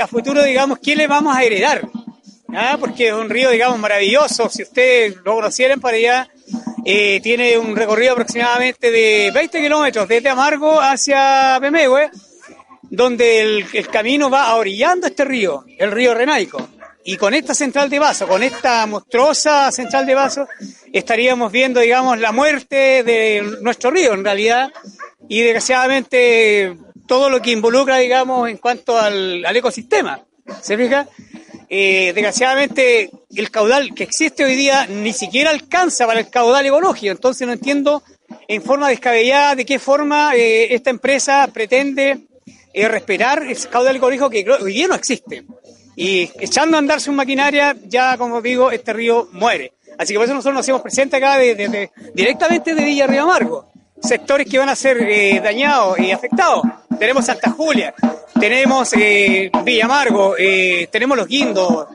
a 0.00 0.06
futuro, 0.06 0.42
digamos, 0.42 0.78
¿quién 0.78 0.98
le 0.98 1.06
vamos 1.06 1.36
a 1.36 1.42
heredar? 1.42 1.82
¿Ah? 2.54 2.76
Porque 2.80 3.08
es 3.08 3.14
un 3.14 3.28
río, 3.28 3.50
digamos, 3.50 3.78
maravilloso, 3.78 4.48
si 4.48 4.62
ustedes 4.62 5.16
lo 5.24 5.34
conocieran 5.34 5.80
para 5.80 5.96
allá, 5.96 6.28
eh, 6.84 7.20
tiene 7.22 7.58
un 7.58 7.76
recorrido 7.76 8.12
aproximadamente 8.12 8.90
de 8.90 9.30
20 9.34 9.60
kilómetros 9.60 10.08
desde 10.08 10.30
Amargo 10.30 10.80
hacia 10.80 11.58
Pemehue, 11.60 12.10
donde 12.82 13.42
el, 13.42 13.66
el 13.74 13.88
camino 13.88 14.30
va 14.30 14.54
orillando 14.54 15.06
este 15.06 15.24
río, 15.24 15.64
el 15.76 15.90
río 15.92 16.14
Renaico. 16.14 16.66
Y 17.04 17.16
con 17.16 17.34
esta 17.34 17.54
central 17.54 17.90
de 17.90 17.98
vaso, 17.98 18.26
con 18.26 18.42
esta 18.42 18.86
monstruosa 18.86 19.70
central 19.70 20.06
de 20.06 20.14
vaso, 20.14 20.48
estaríamos 20.92 21.52
viendo, 21.52 21.80
digamos, 21.80 22.18
la 22.18 22.32
muerte 22.32 23.02
de 23.02 23.58
nuestro 23.60 23.90
río, 23.90 24.14
en 24.14 24.24
realidad, 24.24 24.72
y 25.28 25.42
desgraciadamente 25.42 26.76
todo 27.06 27.30
lo 27.30 27.40
que 27.42 27.50
involucra, 27.50 27.98
digamos, 27.98 28.48
en 28.48 28.58
cuanto 28.58 28.98
al, 28.98 29.44
ecosistema. 29.56 30.24
¿Se 30.62 30.76
fija? 30.76 31.08
Eh, 31.68 32.12
desgraciadamente, 32.14 33.10
el 33.34 33.50
caudal 33.50 33.94
que 33.94 34.04
existe 34.04 34.44
hoy 34.44 34.56
día 34.56 34.86
ni 34.86 35.12
siquiera 35.12 35.50
alcanza 35.50 36.06
para 36.06 36.20
el 36.20 36.30
caudal 36.30 36.64
ecológico. 36.66 37.10
Entonces, 37.10 37.46
no 37.46 37.52
entiendo 37.52 38.02
en 38.46 38.62
forma 38.62 38.88
descabellada 38.88 39.56
de 39.56 39.66
qué 39.66 39.78
forma 39.78 40.34
eh, 40.34 40.74
esta 40.74 40.90
empresa 40.90 41.48
pretende 41.52 42.28
eh, 42.72 42.88
respetar 42.88 43.42
el 43.42 43.68
caudal 43.68 43.96
ecológico 43.96 44.30
que 44.30 44.46
hoy 44.50 44.72
día 44.72 44.88
no 44.88 44.94
existe. 44.94 45.44
Y 45.96 46.30
echando 46.38 46.76
a 46.76 46.78
andar 46.78 47.00
su 47.00 47.12
maquinaria, 47.12 47.76
ya 47.86 48.16
como 48.16 48.40
digo, 48.40 48.70
este 48.70 48.92
río 48.92 49.28
muere. 49.32 49.72
Así 49.98 50.12
que 50.12 50.18
por 50.18 50.24
eso 50.24 50.34
nosotros 50.34 50.54
nos 50.54 50.64
hacemos 50.64 50.80
presentes 50.80 51.18
acá 51.18 51.36
de, 51.36 51.90
directamente 52.14 52.74
de 52.74 52.84
Villa 52.84 53.06
Río 53.06 53.24
Amargo. 53.24 53.66
Sectores 54.00 54.48
que 54.48 54.58
van 54.58 54.68
a 54.68 54.76
ser 54.76 54.96
eh, 55.02 55.40
dañados 55.42 55.98
y 55.98 56.12
afectados. 56.12 56.62
Tenemos 56.98 57.26
Santa 57.26 57.50
Julia, 57.50 57.92
tenemos 58.38 58.92
eh, 58.94 59.50
Villa 59.64 59.86
Amargo, 59.86 60.36
eh, 60.38 60.88
tenemos 60.92 61.16
Los 61.16 61.26
Guindos 61.26 61.88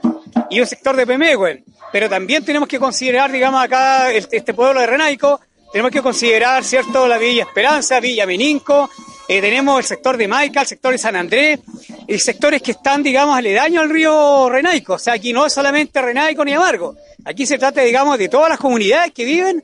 y 0.50 0.60
un 0.60 0.68
sector 0.68 0.96
de 0.98 1.08
Pemehue. 1.08 1.64
Pero 1.94 2.10
también 2.10 2.44
tenemos 2.44 2.68
que 2.68 2.80
considerar, 2.80 3.32
digamos, 3.32 3.64
acá 3.64 4.12
este 4.12 4.54
pueblo 4.54 4.82
de 4.82 4.88
Renaico, 4.88 5.40
tenemos 5.72 5.92
que 5.92 6.02
considerar, 6.02 6.64
¿cierto?, 6.64 7.08
la 7.08 7.18
Villa 7.18 7.44
Esperanza, 7.44 8.00
Villa 8.00 8.26
Meninco, 8.26 8.90
eh, 9.38 9.42
tenemos 9.42 9.80
el 9.80 9.86
sector 9.86 10.16
de 10.16 10.28
Maica, 10.28 10.62
el 10.62 10.68
sector 10.68 10.92
de 10.92 10.98
San 11.00 11.16
Andrés, 11.16 11.60
y 12.08 12.20
sectores 12.20 12.62
que 12.62 12.72
están, 12.72 13.02
digamos, 13.02 13.36
aledaños 13.36 13.84
al 13.84 13.90
río 13.90 14.48
Renaico. 14.48 14.94
O 14.94 15.00
sea, 15.00 15.14
aquí 15.14 15.34
no 15.34 15.46
es 15.46 15.54
solamente 15.54 16.00
Renaico 16.02 16.46
ni 16.46 16.54
Amargo. 16.54 16.96
Aquí 17.26 17.48
se 17.48 17.58
trata, 17.58 17.82
digamos, 17.82 18.20
de 18.20 18.30
todas 18.30 18.50
las 18.50 18.60
comunidades 18.60 19.12
que 19.12 19.26
viven 19.26 19.64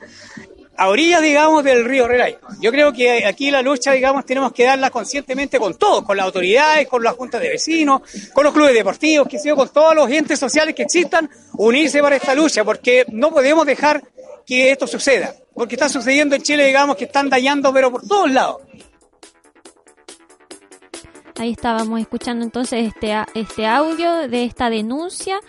a 0.76 0.88
orillas, 0.88 1.22
digamos, 1.22 1.64
del 1.64 1.86
río 1.86 2.08
Renaico. 2.08 2.48
Yo 2.60 2.72
creo 2.72 2.92
que 2.94 3.26
aquí 3.26 3.52
la 3.52 3.62
lucha, 3.62 3.92
digamos, 3.92 4.26
tenemos 4.26 4.54
que 4.54 4.64
darla 4.64 4.90
conscientemente 4.90 5.60
con 5.60 5.78
todos, 5.78 6.04
con 6.04 6.18
las 6.18 6.26
autoridades, 6.26 6.88
con 6.88 7.04
las 7.04 7.16
juntas 7.16 7.40
de 7.40 7.50
vecinos, 7.50 8.02
con 8.34 8.46
los 8.46 8.54
clubes 8.54 8.74
deportivos, 8.74 9.28
que 9.28 9.38
sea, 9.38 9.54
con 9.54 9.70
todos 9.70 9.94
los 9.94 10.10
entes 10.10 10.40
sociales 10.40 10.74
que 10.74 10.84
existan, 10.84 11.30
unirse 11.58 12.02
para 12.02 12.16
esta 12.16 12.34
lucha, 12.34 12.64
porque 12.64 13.06
no 13.10 13.30
podemos 13.30 13.68
dejar 13.68 14.02
que 14.48 14.72
esto 14.72 14.88
suceda, 14.88 15.36
porque 15.54 15.76
está 15.76 15.90
sucediendo 15.90 16.36
en 16.36 16.42
Chile, 16.42 16.66
digamos, 16.66 16.96
que 16.96 17.06
están 17.06 17.30
dañando, 17.30 17.72
pero 17.72 17.92
por 17.92 18.08
todos 18.08 18.32
lados. 18.32 18.62
Ahí 21.40 21.52
estábamos 21.52 22.02
escuchando 22.02 22.44
entonces 22.44 22.86
este, 22.86 23.16
este 23.34 23.66
audio 23.66 24.28
de 24.28 24.44
esta 24.44 24.70
denuncia 24.70 25.40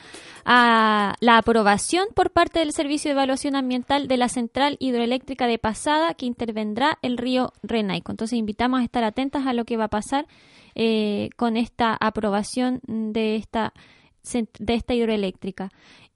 a 0.45 1.16
la 1.18 1.36
aprobación 1.36 2.07
por 2.14 2.30
parte 2.30 2.61
del 2.61 2.72
Servicio 2.72 3.09
de 3.09 3.14
Evaluación 3.14 3.57
Ambiental 3.57 4.07
de 4.07 4.16
la 4.16 4.28
Central 4.28 4.76
Hidroeléctrica 4.78 5.49
de 5.49 5.59
Pasada 5.59 6.14
que 6.14 6.26
intervendrá 6.26 6.97
el 7.03 7.18
río 7.18 7.53
Renaico. 7.64 8.12
Entonces 8.12 8.38
invitamos 8.38 8.78
a 8.78 8.84
estar 8.84 9.03
atentas 9.03 9.49
a 9.49 9.53
lo 9.53 9.64
que 9.64 9.76
va 9.76 9.86
a 9.86 9.88
pasar 9.88 10.28
eh, 10.76 11.30
con 11.36 11.57
esta 11.57 11.97
aprobación 12.01 12.80
de 12.86 13.34
esta 13.34 13.74
de 14.61 14.74
esta 14.74 14.95
hidroeléctrica. 14.95 15.70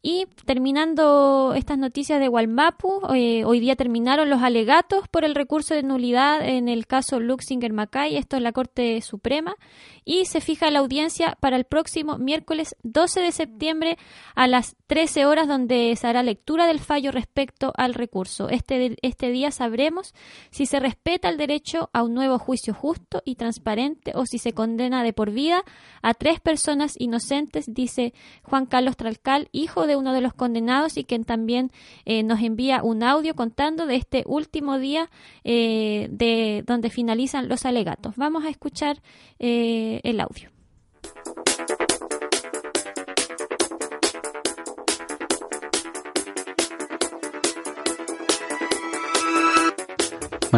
Y 0.07 0.27
terminando 0.45 1.55
estas 1.57 1.79
noticias 1.79 2.21
de 2.21 2.29
Walmapu, 2.29 3.01
eh, 3.15 3.43
hoy 3.47 3.59
día 3.59 3.75
terminaron 3.75 4.29
los 4.29 4.43
alegatos 4.43 5.09
por 5.09 5.25
el 5.25 5.35
recurso 5.35 5.73
de 5.73 5.83
nulidad 5.83 6.47
en 6.47 6.69
el 6.69 6.87
caso 6.87 7.21
Luxinger 7.21 7.73
Macay, 7.73 8.19
esto 8.19 8.37
es 8.37 8.43
la 8.43 8.53
Corte 8.53 9.01
Suprema, 9.01 9.57
y 10.05 10.27
se 10.27 10.41
fija 10.41 10.71
la 10.71 10.81
audiencia 10.81 11.37
para 11.41 11.57
el 11.57 11.65
próximo 11.65 12.19
miércoles 12.19 12.77
12 12.83 13.21
de 13.21 13.33
septiembre 13.33 13.99
a 14.35 14.47
las 14.47 14.77
13 14.87 15.27
horas 15.27 15.49
donde 15.49 15.95
se 15.97 16.07
hará 16.07 16.23
lectura 16.23 16.67
del 16.67 16.81
fallo 16.81 17.11
respecto 17.11 17.73
al 17.77 17.95
recurso. 17.95 18.49
Este, 18.49 18.97
este 19.03 19.31
día 19.31 19.51
sabremos 19.51 20.15
si 20.51 20.67
se 20.67 20.81
respeta 20.81 21.29
el 21.29 21.37
derecho 21.37 21.91
a 21.93 22.03
un 22.03 22.15
nuevo 22.15 22.39
juicio 22.39 22.75
justo 22.75 23.23
y 23.25 23.37
transparente 23.37 24.13
o 24.15 24.27
si 24.27 24.39
se 24.39 24.53
condena 24.53 25.03
de 25.03 25.13
por 25.13 25.31
vida 25.31 25.63
a 26.03 26.15
tres 26.15 26.41
personas 26.41 26.95
inocentes, 26.99 27.67
dice 27.73 28.13
Juan 28.43 28.67
Carlos 28.67 28.97
Tralcal, 28.97 29.49
hijo 29.53 29.87
de 29.87 29.97
uno 29.97 30.13
de 30.13 30.21
los 30.21 30.35
condenados 30.35 30.97
y 30.97 31.05
quien 31.05 31.25
también 31.25 31.71
eh, 32.05 32.23
nos 32.23 32.41
envía 32.41 32.83
un 32.83 33.03
audio 33.03 33.35
contando 33.35 33.87
de 33.87 33.97
este 33.97 34.23
último 34.27 34.79
día 34.79 35.11
eh, 35.45 36.09
de 36.11 36.63
donde 36.67 36.91
finalizan 36.91 37.49
los 37.49 37.65
alegatos. 37.65 38.17
Vamos 38.17 38.45
a 38.45 38.49
escuchar 38.49 39.01
eh, 39.39 39.94
el 40.03 40.21
audio. 40.21 40.51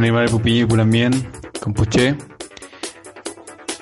Y 0.06 0.10
Campuché. 1.60 2.16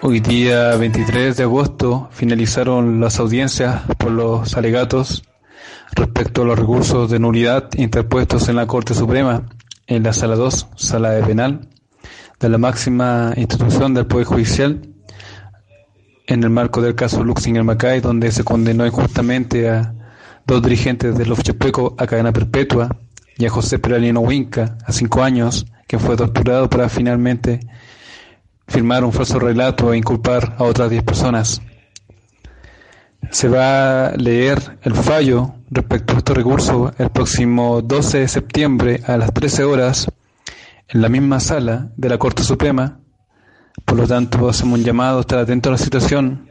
Hoy 0.01 0.21
día 0.21 0.77
23 0.77 1.37
de 1.37 1.43
agosto 1.43 2.09
finalizaron 2.13 3.01
las 3.01 3.19
audiencias 3.19 3.83
por 3.99 4.11
los 4.13 4.57
alegatos 4.57 5.25
respecto 5.93 6.43
a 6.43 6.45
los 6.45 6.59
recursos 6.59 7.11
de 7.11 7.19
nulidad 7.19 7.69
interpuestos 7.77 8.49
en 8.49 8.57
la 8.57 8.67
Corte 8.67 8.95
Suprema 8.95 9.45
en 9.87 10.03
la 10.03 10.13
Sala 10.13 10.37
2, 10.37 10.69
Sala 10.77 11.11
de 11.11 11.23
Penal, 11.25 11.69
de 12.41 12.49
la 12.49 12.59
máxima 12.59 13.35
institución 13.37 13.93
del 13.93 14.07
Poder 14.07 14.27
Judicial, 14.27 14.94
en 16.27 16.43
el 16.43 16.51
marco 16.51 16.81
del 16.81 16.95
caso 16.95 17.23
Luxinger 17.23 17.65
Macay, 17.65 18.01
donde 18.01 18.33
se 18.33 18.45
condenó 18.45 18.87
injustamente 18.87 19.69
a 19.69 19.95
dos 20.47 20.63
dirigentes 20.63 21.17
del 21.17 21.35
Chepeco 21.37 21.95
a 21.99 22.07
cadena 22.07 22.33
perpetua 22.33 22.97
y 23.37 23.47
a 23.47 23.51
José 23.51 23.79
Peralino 23.79 24.21
Huinca 24.21 24.79
a 24.87 24.93
cinco 24.93 25.23
años, 25.23 25.67
que 25.87 25.99
fue 25.99 26.17
torturado 26.17 26.69
para 26.71 26.89
finalmente 26.89 27.61
firmar 28.67 29.05
un 29.05 29.13
falso 29.13 29.39
relato 29.39 29.93
e 29.93 29.99
inculpar 29.99 30.57
a 30.59 30.65
otras 30.65 30.91
diez 30.91 31.03
personas. 31.03 31.61
Se 33.31 33.49
va 33.49 34.07
a 34.07 34.17
leer 34.17 34.79
el 34.83 34.95
fallo 34.95 35.55
respecto 35.71 36.15
a 36.15 36.19
este 36.19 36.35
recurso 36.35 36.93
el 36.99 37.11
próximo 37.11 37.83
12 37.83 38.21
de 38.21 38.29
septiembre 38.29 39.01
a 39.07 39.17
las 39.17 39.33
13 39.33 39.65
horas 39.65 40.09
en 40.89 41.03
la 41.03 41.09
misma 41.09 41.41
sala 41.41 41.91
de 41.97 42.09
la 42.09 42.19
Corte 42.19 42.43
Suprema. 42.43 43.01
Por 43.85 43.99
lo 43.99 44.07
tanto, 44.07 44.49
hacemos 44.49 44.79
un 44.79 44.85
llamado 44.85 45.19
a 45.19 45.21
estar 45.23 45.39
atento 45.39 45.69
a 45.69 45.73
la 45.73 45.79
situación. 45.79 46.49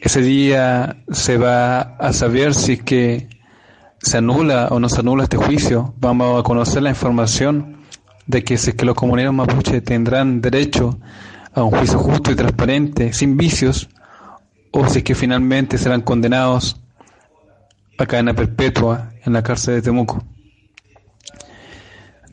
Ese 0.00 0.20
día 0.20 1.02
se 1.10 1.38
va 1.38 1.80
a 1.80 2.12
saber 2.12 2.54
si 2.54 2.74
es 2.74 2.82
que 2.82 3.28
se 3.98 4.18
anula 4.18 4.68
o 4.70 4.80
no 4.80 4.88
se 4.88 5.00
anula 5.00 5.24
este 5.24 5.36
juicio. 5.36 5.94
Vamos 5.98 6.40
a 6.40 6.42
conocer 6.42 6.82
la 6.82 6.90
información 6.90 7.78
de 8.26 8.44
que 8.44 8.56
si 8.56 8.70
es 8.70 8.76
que 8.76 8.84
los 8.84 8.94
comuneros 8.94 9.34
mapuche 9.34 9.80
tendrán 9.80 10.40
derecho 10.40 10.98
a 11.52 11.62
un 11.62 11.70
juicio 11.70 11.98
justo 11.98 12.30
y 12.30 12.36
transparente, 12.36 13.12
sin 13.12 13.36
vicios, 13.36 13.88
o 14.70 14.86
si 14.88 14.98
es 14.98 15.04
que 15.04 15.14
finalmente 15.14 15.78
serán 15.78 16.02
condenados 16.02 16.80
a 17.98 18.06
cadena 18.06 18.34
perpetua 18.34 19.12
en 19.24 19.32
la 19.32 19.42
cárcel 19.42 19.74
de 19.74 19.82
Temuco. 19.82 20.24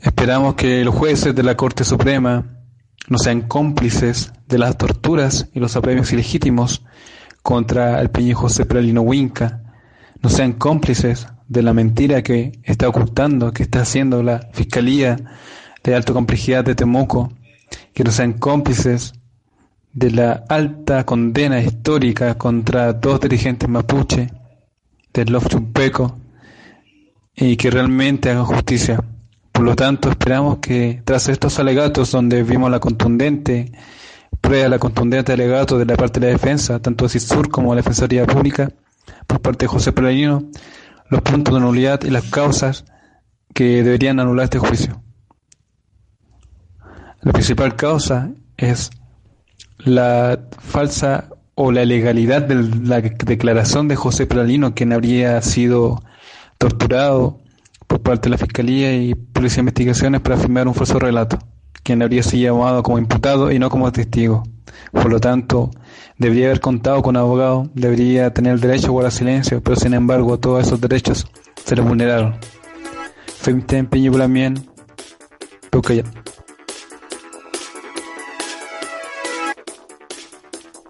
Esperamos 0.01 0.55
que 0.55 0.85
los 0.85 0.95
jueces 0.95 1.33
de 1.33 1.43
la 1.43 1.57
Corte 1.57 1.83
Suprema 1.83 2.45
no 3.07 3.17
sean 3.17 3.41
cómplices 3.41 4.33
de 4.47 4.57
las 4.57 4.77
torturas 4.77 5.49
y 5.53 5.59
los 5.59 5.75
apremios 5.75 6.11
ilegítimos 6.13 6.83
contra 7.41 8.01
el 8.01 8.09
peñi 8.09 8.33
José 8.33 8.65
Pralino 8.65 9.01
Huinca, 9.01 9.63
no 10.21 10.29
sean 10.29 10.53
cómplices 10.53 11.27
de 11.47 11.61
la 11.61 11.73
mentira 11.73 12.21
que 12.21 12.59
está 12.63 12.89
ocultando, 12.89 13.53
que 13.53 13.63
está 13.63 13.81
haciendo 13.81 14.21
la 14.21 14.49
Fiscalía 14.51 15.17
de 15.83 15.95
Alta 15.95 16.13
Complejidad 16.13 16.65
de 16.65 16.75
Temuco, 16.75 17.31
que 17.93 18.03
no 18.03 18.11
sean 18.11 18.33
cómplices 18.33 19.13
de 19.93 20.11
la 20.11 20.43
alta 20.49 21.05
condena 21.05 21.61
histórica 21.61 22.37
contra 22.37 22.93
dos 22.93 23.19
dirigentes 23.21 23.67
mapuche 23.69 24.29
del 25.13 25.31
Love 25.31 25.47
Chumpeco 25.47 26.19
y 27.35 27.55
que 27.55 27.71
realmente 27.71 28.29
hagan 28.29 28.45
justicia. 28.45 29.03
Por 29.57 29.65
lo 29.65 29.75
tanto, 29.75 30.11
esperamos 30.11 30.59
que 30.59 31.01
tras 31.03 31.29
estos 31.29 31.57
alegatos 31.57 32.11
donde 32.11 32.43
vimos 32.43 32.69
la 32.69 32.79
contundente 32.79 33.71
prueba, 34.39 34.69
la 34.69 34.77
contundente 34.77 35.33
alegato 35.33 35.79
de 35.79 35.85
la 35.87 35.95
parte 35.95 36.19
de 36.19 36.27
la 36.27 36.33
defensa, 36.33 36.79
tanto 36.79 37.05
de 37.05 37.09
CISUR 37.09 37.49
como 37.49 37.71
de 37.71 37.77
la 37.77 37.81
Defensoría 37.81 38.27
Pública, 38.27 38.69
por 39.25 39.41
parte 39.41 39.65
de 39.65 39.69
José 39.69 39.93
Peregrino, 39.93 40.43
los 41.09 41.23
puntos 41.23 41.55
de 41.55 41.59
nulidad 41.59 42.03
y 42.03 42.11
las 42.11 42.25
causas 42.25 42.85
que 43.55 43.81
deberían 43.81 44.19
anular 44.19 44.43
este 44.43 44.59
juicio. 44.59 45.01
La 47.21 47.33
principal 47.33 47.75
causa 47.75 48.29
es 48.57 48.91
la 49.79 50.37
falsa 50.59 51.29
o 51.55 51.71
la 51.71 51.81
ilegalidad 51.81 52.43
de 52.43 52.61
la 52.87 53.01
declaración 53.01 53.87
de 53.87 53.95
José 53.95 54.27
Pralino, 54.27 54.75
quien 54.75 54.93
habría 54.93 55.41
sido 55.41 56.03
torturado 56.59 57.39
por 57.87 58.01
parte 58.01 58.23
de 58.23 58.31
la 58.31 58.37
Fiscalía 58.37 58.95
y 58.95 59.15
Policía 59.15 59.57
de 59.57 59.61
Investigaciones 59.61 60.21
para 60.21 60.37
firmar 60.37 60.67
un 60.67 60.75
falso 60.75 60.99
relato, 60.99 61.39
quien 61.83 62.01
habría 62.01 62.21
sido 62.23 62.53
llamado 62.53 62.83
como 62.83 62.97
imputado 62.97 63.51
y 63.51 63.59
no 63.59 63.69
como 63.69 63.91
testigo. 63.91 64.43
Por 64.91 65.09
lo 65.09 65.19
tanto, 65.19 65.71
debería 66.17 66.47
haber 66.47 66.59
contado 66.59 67.01
con 67.01 67.15
un 67.15 67.21
abogado, 67.21 67.69
debería 67.73 68.31
tener 68.33 68.53
el 68.53 68.59
derecho 68.59 68.87
a 68.87 68.91
guardar 68.91 69.11
silencio, 69.11 69.61
pero 69.61 69.75
sin 69.75 69.93
embargo 69.93 70.39
todos 70.39 70.67
esos 70.67 70.79
derechos 70.79 71.25
se 71.63 71.75
le 71.75 71.81
vulneraron. 71.81 72.35
Empeño 73.45 74.11
ya. 74.11 76.03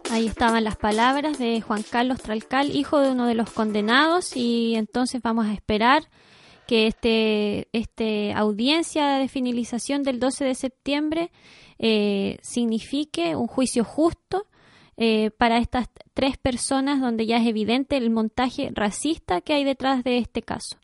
Ahí 0.10 0.26
estaban 0.26 0.64
las 0.64 0.76
palabras 0.76 1.38
de 1.38 1.62
Juan 1.62 1.84
Carlos 1.84 2.20
Tralcal, 2.20 2.76
hijo 2.76 3.00
de 3.00 3.12
uno 3.12 3.28
de 3.28 3.36
los 3.36 3.52
condenados, 3.52 4.36
y 4.36 4.76
entonces 4.76 5.22
vamos 5.22 5.46
a 5.46 5.54
esperar 5.54 6.08
que 6.68 6.88
este, 6.88 7.68
este 7.74 8.34
audiencia 8.34 9.18
de 9.18 9.28
finalización 9.28 10.04
del 10.04 10.20
12 10.20 10.46
de 10.46 10.56
septiembre 10.56 11.32
eh, 11.80 12.38
signifique 12.42 13.36
un 13.36 13.48
juicio 13.48 13.84
justo 13.84 14.48
eh, 14.98 15.32
para 15.32 15.60
estas 15.60 15.88
tres 16.14 16.38
personas 16.38 17.00
donde 17.00 17.28
ya 17.28 17.38
es 17.38 17.48
evidente 17.48 17.98
el 17.98 18.10
montaje 18.10 18.72
racista 18.74 19.42
que 19.42 19.54
hay 19.54 19.64
detrás 19.64 20.04
de 20.04 20.18
este 20.18 20.42
caso. 20.42 20.78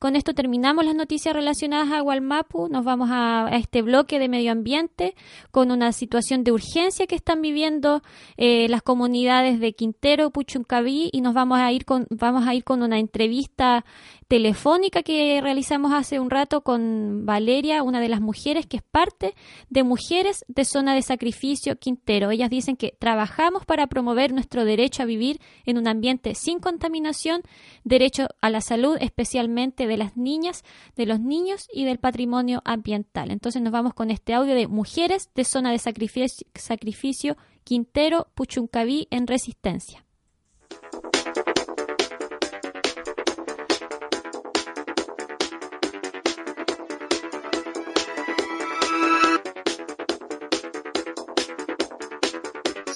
Con 0.00 0.16
esto 0.16 0.32
terminamos 0.32 0.86
las 0.86 0.94
noticias 0.94 1.34
relacionadas 1.34 1.92
a 1.92 2.00
Gualmapu. 2.00 2.70
Nos 2.70 2.86
vamos 2.86 3.10
a, 3.12 3.50
este 3.52 3.82
bloque 3.82 4.18
de 4.18 4.30
medio 4.30 4.50
ambiente 4.50 5.14
con 5.50 5.70
una 5.70 5.92
situación 5.92 6.42
de 6.42 6.52
urgencia 6.52 7.06
que 7.06 7.16
están 7.16 7.42
viviendo 7.42 8.00
eh, 8.38 8.66
las 8.70 8.80
comunidades 8.80 9.60
de 9.60 9.74
Quintero, 9.74 10.30
Puchuncaví 10.30 11.10
y 11.12 11.20
nos 11.20 11.34
vamos 11.34 11.58
a 11.58 11.70
ir 11.70 11.84
con 11.84 12.06
vamos 12.08 12.48
a 12.48 12.54
ir 12.54 12.64
con 12.64 12.82
una 12.82 12.98
entrevista 12.98 13.84
telefónica 14.30 15.02
que 15.02 15.40
realizamos 15.42 15.92
hace 15.92 16.20
un 16.20 16.30
rato 16.30 16.60
con 16.60 17.26
Valeria, 17.26 17.82
una 17.82 17.98
de 18.00 18.08
las 18.08 18.20
mujeres 18.20 18.64
que 18.64 18.76
es 18.76 18.82
parte 18.84 19.34
de 19.70 19.82
Mujeres 19.82 20.44
de 20.46 20.64
Zona 20.64 20.94
de 20.94 21.02
Sacrificio 21.02 21.80
Quintero. 21.80 22.30
Ellas 22.30 22.48
dicen 22.48 22.76
que 22.76 22.94
trabajamos 23.00 23.66
para 23.66 23.88
promover 23.88 24.32
nuestro 24.32 24.64
derecho 24.64 25.02
a 25.02 25.06
vivir 25.06 25.40
en 25.66 25.78
un 25.78 25.88
ambiente 25.88 26.36
sin 26.36 26.60
contaminación, 26.60 27.42
derecho 27.82 28.28
a 28.40 28.50
la 28.50 28.60
salud, 28.60 28.96
especialmente 29.00 29.88
de 29.88 29.96
las 29.96 30.16
niñas, 30.16 30.62
de 30.94 31.06
los 31.06 31.18
niños 31.18 31.66
y 31.74 31.84
del 31.84 31.98
patrimonio 31.98 32.62
ambiental. 32.64 33.32
Entonces 33.32 33.60
nos 33.62 33.72
vamos 33.72 33.94
con 33.94 34.12
este 34.12 34.32
audio 34.32 34.54
de 34.54 34.68
Mujeres 34.68 35.28
de 35.34 35.42
Zona 35.42 35.72
de 35.72 35.80
Sacrificio, 35.80 36.46
Sacrificio 36.54 37.36
Quintero, 37.64 38.28
Puchuncaví 38.36 39.08
en 39.10 39.26
Resistencia. 39.26 40.04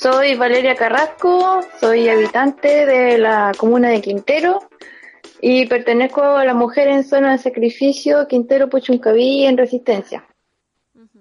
Soy 0.05 0.35
Valeria 0.35 0.75
Carrasco, 0.75 1.63
soy 1.81 2.11
habitante 2.11 2.85
de 2.85 3.17
la 3.17 3.53
comuna 3.57 3.89
de 3.89 4.03
Quintero 4.03 4.61
y 5.41 5.65
pertenezco 5.65 6.21
a 6.23 6.45
la 6.45 6.53
mujer 6.53 6.89
en 6.89 7.05
zona 7.05 7.33
de 7.33 7.39
sacrificio 7.39 8.29
Quintero 8.29 8.69
Puchuncaví 8.69 9.47
en 9.47 9.57
Resistencia. 9.57 10.27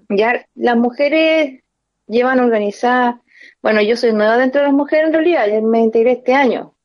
Ya 0.10 0.46
las 0.56 0.76
mujeres 0.76 1.64
llevan 2.08 2.42
organizadas, 2.42 3.22
bueno, 3.62 3.82
yo 3.82 3.96
soy 3.96 4.12
nueva 4.12 4.38
dentro 4.38 4.60
de 4.60 4.68
las 4.68 4.76
mujeres 4.76 5.08
en 5.08 5.14
realidad, 5.14 5.48
ya 5.48 5.62
me 5.62 5.80
integré 5.80 6.12
este 6.12 6.34
año, 6.34 6.76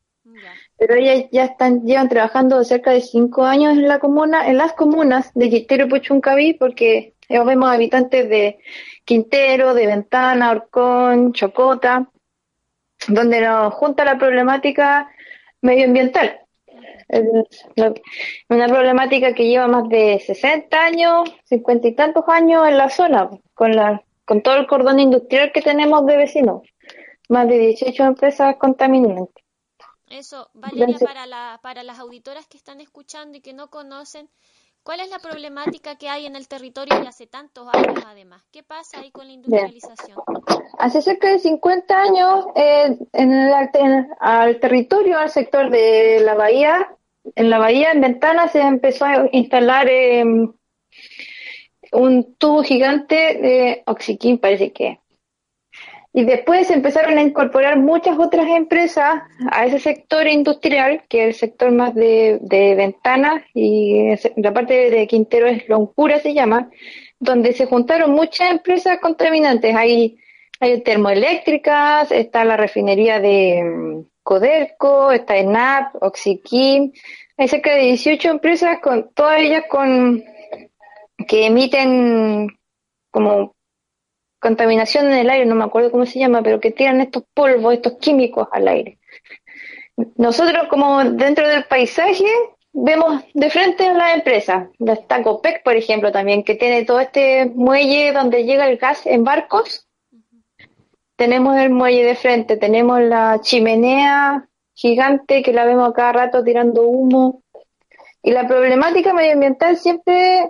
pero 0.79 0.95
ellas 0.95 1.25
ya 1.33 1.47
están 1.47 1.85
llevan 1.85 2.09
trabajando 2.09 2.63
cerca 2.63 2.93
de 2.93 3.01
cinco 3.01 3.45
años 3.45 3.73
en 3.73 3.89
la 3.89 3.99
comuna, 3.99 4.47
en 4.47 4.57
las 4.57 4.73
comunas 4.75 5.35
de 5.35 5.51
Quintero 5.51 5.89
Puchuncaví, 5.89 6.55
porque 6.55 7.15
vemos 7.29 7.69
habitantes 7.69 8.29
de 8.29 8.61
Quintero, 9.09 9.73
de 9.73 9.87
Ventana, 9.87 10.51
Orcón, 10.51 11.33
Chocota, 11.33 12.11
donde 13.09 13.41
nos 13.41 13.73
junta 13.73 14.05
la 14.05 14.19
problemática 14.19 15.11
medioambiental. 15.63 16.41
Una 18.51 18.67
problemática 18.67 19.33
que 19.33 19.49
lleva 19.49 19.67
más 19.67 19.89
de 19.89 20.21
60 20.21 20.79
años, 20.79 21.35
50 21.45 21.89
y 21.89 21.95
tantos 21.95 22.25
años 22.29 22.69
en 22.69 22.77
la 22.77 22.91
zona, 22.91 23.31
con, 23.55 23.75
la, 23.75 24.03
con 24.27 24.43
todo 24.43 24.57
el 24.57 24.67
cordón 24.67 25.01
industrial 25.01 25.53
que 25.53 25.63
tenemos 25.63 26.05
de 26.05 26.17
vecinos. 26.19 26.63
Más 27.31 27.49
de 27.49 27.59
18 27.59 28.05
empresas 28.05 28.57
contaminantes. 28.57 29.43
Eso, 30.11 30.51
Valeria, 30.53 30.99
para, 30.99 31.25
la, 31.25 31.61
para 31.63 31.83
las 31.83 31.99
auditoras 31.99 32.47
que 32.47 32.59
están 32.59 32.83
escuchando 32.83 33.39
y 33.39 33.41
que 33.41 33.55
no 33.55 33.71
conocen, 33.71 34.29
¿Cuál 34.89 35.01
es 35.01 35.11
la 35.11 35.19
problemática 35.19 35.97
que 35.97 36.09
hay 36.09 36.25
en 36.25 36.35
el 36.35 36.49
territorio 36.49 36.99
y 37.05 37.07
hace 37.07 37.27
tantos 37.27 37.69
años 37.75 38.03
además? 38.07 38.43
¿Qué 38.51 38.63
pasa 38.63 39.01
ahí 39.01 39.11
con 39.11 39.27
la 39.27 39.35
industrialización? 39.35 40.17
Hace 40.79 41.03
cerca 41.03 41.29
de 41.29 41.39
50 41.39 41.95
años 41.95 42.47
eh, 42.55 42.97
en 43.13 43.33
el, 43.35 43.53
al 44.19 44.59
territorio, 44.61 45.19
al 45.19 45.29
sector 45.29 45.69
de 45.69 46.21
la 46.25 46.33
bahía, 46.33 46.89
en 47.35 47.51
la 47.51 47.59
bahía, 47.59 47.93
en 47.93 48.01
Ventana, 48.01 48.49
se 48.49 48.63
empezó 48.63 49.05
a 49.05 49.29
instalar 49.31 49.91
em, 49.91 50.55
un 51.93 52.35
tubo 52.37 52.63
gigante 52.63 53.15
de 53.15 53.83
oxiquín, 53.85 54.39
parece 54.39 54.73
que 54.73 55.01
y 56.13 56.25
después 56.25 56.71
empezaron 56.71 57.19
a 57.19 57.23
incorporar 57.23 57.79
muchas 57.79 58.19
otras 58.19 58.49
empresas 58.49 59.23
a 59.51 59.67
ese 59.67 59.79
sector 59.79 60.27
industrial, 60.27 61.03
que 61.09 61.23
es 61.23 61.27
el 61.29 61.35
sector 61.35 61.71
más 61.71 61.95
de, 61.95 62.39
ventanas, 62.77 63.43
y 63.55 64.09
la 64.37 64.53
parte 64.53 64.91
de 64.91 65.07
Quintero 65.07 65.47
es 65.47 65.69
Loncura 65.69 66.19
se 66.19 66.35
llama, 66.35 66.71
donde 67.21 67.53
se 67.53 67.67
juntaron 67.67 68.13
muchas 68.13 68.51
empresas 68.51 68.99
contaminantes. 69.01 69.75
Hay, 69.77 70.19
hay 70.61 70.81
termoeléctricas, 70.83 72.11
está 72.11 72.45
la 72.45 72.57
refinería 72.57 73.21
de 73.21 73.63
mm, 73.63 74.01
Codelco, 74.23 75.13
está 75.13 75.37
ENAP, 75.37 76.03
Oxiquim, 76.03 76.93
hay 77.37 77.49
cerca 77.49 77.75
de 77.75 77.83
18 77.83 78.31
empresas, 78.31 78.79
con 78.81 79.11
todas 79.15 79.41
ellas 79.41 79.65
con 79.69 80.25
que 81.27 81.47
emiten 81.47 82.49
como 83.11 83.55
contaminación 84.39 85.07
en 85.07 85.19
el 85.19 85.31
aire, 85.31 85.47
no 85.47 85.55
me 85.55 85.65
acuerdo 85.65 85.91
cómo 85.91 86.07
se 86.07 86.19
llama, 86.19 86.43
pero 86.43 86.61
que 86.61 86.71
tiran 86.71 87.01
estos 87.01 87.25
polvos, 87.35 87.75
estos 87.75 87.99
químicos 87.99 88.49
al 88.53 88.69
aire. 88.69 88.99
Nosotros 90.17 90.69
como 90.69 91.03
dentro 91.05 91.49
del 91.49 91.65
paisaje 91.65 92.27
vemos 92.73 93.25
de 93.35 93.51
frente 93.51 93.87
a 93.87 93.95
las 93.95 94.15
empresas, 94.15 94.69
está 94.79 95.23
Copec, 95.23 95.63
por 95.65 95.75
ejemplo, 95.75 96.13
también, 96.13 96.45
que 96.45 96.55
tiene 96.55 96.85
todo 96.85 97.01
este 97.01 97.47
muelle 97.47 98.13
donde 98.13 98.45
llega 98.45 98.69
el 98.69 98.79
gas 98.79 99.07
en 99.07 99.25
barcos. 99.25 99.89
Tenemos 101.17 101.57
el 101.57 101.71
muelle 101.71 102.05
de 102.05 102.15
frente, 102.15 102.57
tenemos 102.57 103.01
la 103.01 103.41
chimenea 103.41 104.49
gigante 104.75 105.43
que 105.43 105.53
la 105.53 105.65
vemos 105.65 105.93
cada 105.93 106.13
rato 106.13 106.45
tirando 106.45 106.83
humo. 106.83 107.43
Y 108.23 108.31
la 108.31 108.47
problemática 108.47 109.13
medioambiental 109.13 109.77
siempre 109.77 110.49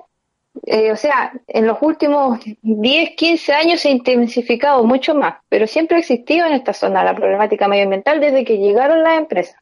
eh, 0.66 0.92
o 0.92 0.96
sea, 0.96 1.32
en 1.46 1.66
los 1.66 1.78
últimos 1.80 2.40
10, 2.62 3.10
15 3.16 3.52
años 3.52 3.80
se 3.80 3.88
ha 3.88 3.92
intensificado 3.92 4.84
mucho 4.84 5.14
más, 5.14 5.36
pero 5.48 5.66
siempre 5.66 5.96
ha 5.96 6.00
existido 6.00 6.46
en 6.46 6.52
esta 6.52 6.72
zona 6.72 7.04
la 7.04 7.14
problemática 7.14 7.68
medioambiental 7.68 8.20
desde 8.20 8.44
que 8.44 8.58
llegaron 8.58 9.02
las 9.02 9.18
empresas. 9.18 9.60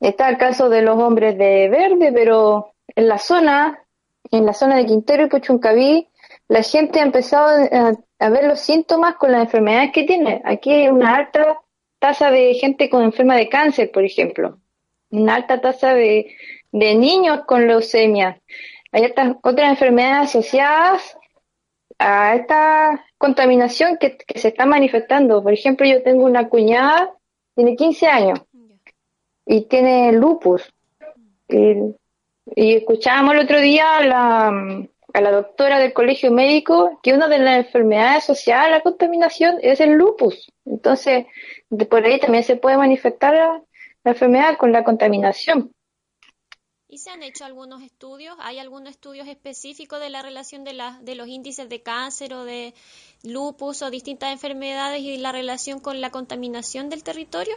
Está 0.00 0.28
el 0.28 0.36
caso 0.36 0.68
de 0.68 0.82
los 0.82 0.98
hombres 0.98 1.38
de 1.38 1.68
verde, 1.68 2.12
pero 2.12 2.74
en 2.94 3.08
la 3.08 3.18
zona, 3.18 3.82
en 4.30 4.44
la 4.46 4.52
zona 4.52 4.76
de 4.76 4.86
Quintero 4.86 5.24
y 5.24 5.28
Puchuncaví, 5.28 6.08
la 6.48 6.62
gente 6.62 7.00
ha 7.00 7.04
empezado 7.04 7.66
a, 8.18 8.28
ver 8.28 8.44
los 8.44 8.60
síntomas 8.60 9.16
con 9.16 9.32
las 9.32 9.42
enfermedades 9.42 9.92
que 9.92 10.04
tiene. 10.04 10.42
Aquí 10.44 10.70
hay 10.70 10.88
una 10.88 11.16
alta 11.16 11.58
tasa 11.98 12.30
de 12.30 12.54
gente 12.54 12.88
con 12.90 13.02
enferma 13.02 13.36
de 13.36 13.48
cáncer, 13.48 13.90
por 13.90 14.04
ejemplo, 14.04 14.58
una 15.10 15.34
alta 15.36 15.60
tasa 15.60 15.94
de, 15.94 16.36
de 16.72 16.94
niños 16.94 17.40
con 17.46 17.66
leucemia. 17.66 18.40
Hay 18.92 19.04
otras 19.04 19.70
enfermedades 19.70 20.30
asociadas 20.30 21.18
a 21.98 22.34
esta 22.34 23.04
contaminación 23.18 23.96
que, 23.98 24.18
se 24.34 24.48
está 24.48 24.66
manifestando. 24.66 25.42
Por 25.42 25.52
ejemplo, 25.52 25.86
yo 25.86 26.02
tengo 26.02 26.24
una 26.24 26.48
cuñada, 26.48 27.12
tiene 27.54 27.76
15 27.76 28.06
años 28.06 28.40
y 29.44 29.62
tiene 29.62 30.12
lupus. 30.12 30.72
Y, 31.48 31.94
escuchábamos 32.54 33.34
el 33.34 33.40
otro 33.40 33.60
día 33.60 33.98
a 33.98 34.04
la, 34.04 34.48
a 35.12 35.20
la 35.20 35.30
doctora 35.32 35.80
del 35.80 35.92
colegio 35.92 36.30
médico 36.30 37.00
que 37.02 37.12
una 37.12 37.26
de 37.26 37.38
las 37.38 37.66
enfermedades 37.66 38.24
asociadas 38.24 38.66
a 38.66 38.70
la 38.70 38.80
contaminación 38.82 39.58
es 39.62 39.80
el 39.80 39.92
lupus. 39.94 40.52
Entonces, 40.64 41.26
por 41.90 42.04
ahí 42.04 42.20
también 42.20 42.44
se 42.44 42.56
puede 42.56 42.76
manifestar 42.76 43.34
la 44.04 44.10
enfermedad 44.10 44.56
con 44.56 44.70
la 44.70 44.84
contaminación. 44.84 45.72
¿Y 46.96 46.98
se 46.98 47.10
han 47.10 47.22
hecho 47.22 47.44
algunos 47.44 47.82
estudios? 47.82 48.34
¿Hay 48.40 48.58
algunos 48.58 48.88
estudios 48.92 49.28
específicos 49.28 50.00
de 50.00 50.08
la 50.08 50.22
relación 50.22 50.64
de, 50.64 50.72
la, 50.72 50.98
de 51.02 51.14
los 51.14 51.28
índices 51.28 51.68
de 51.68 51.82
cáncer 51.82 52.32
o 52.32 52.46
de 52.46 52.72
lupus 53.22 53.82
o 53.82 53.90
distintas 53.90 54.32
enfermedades 54.32 55.00
y 55.02 55.18
la 55.18 55.30
relación 55.30 55.78
con 55.78 56.00
la 56.00 56.08
contaminación 56.08 56.88
del 56.88 57.02
territorio? 57.02 57.54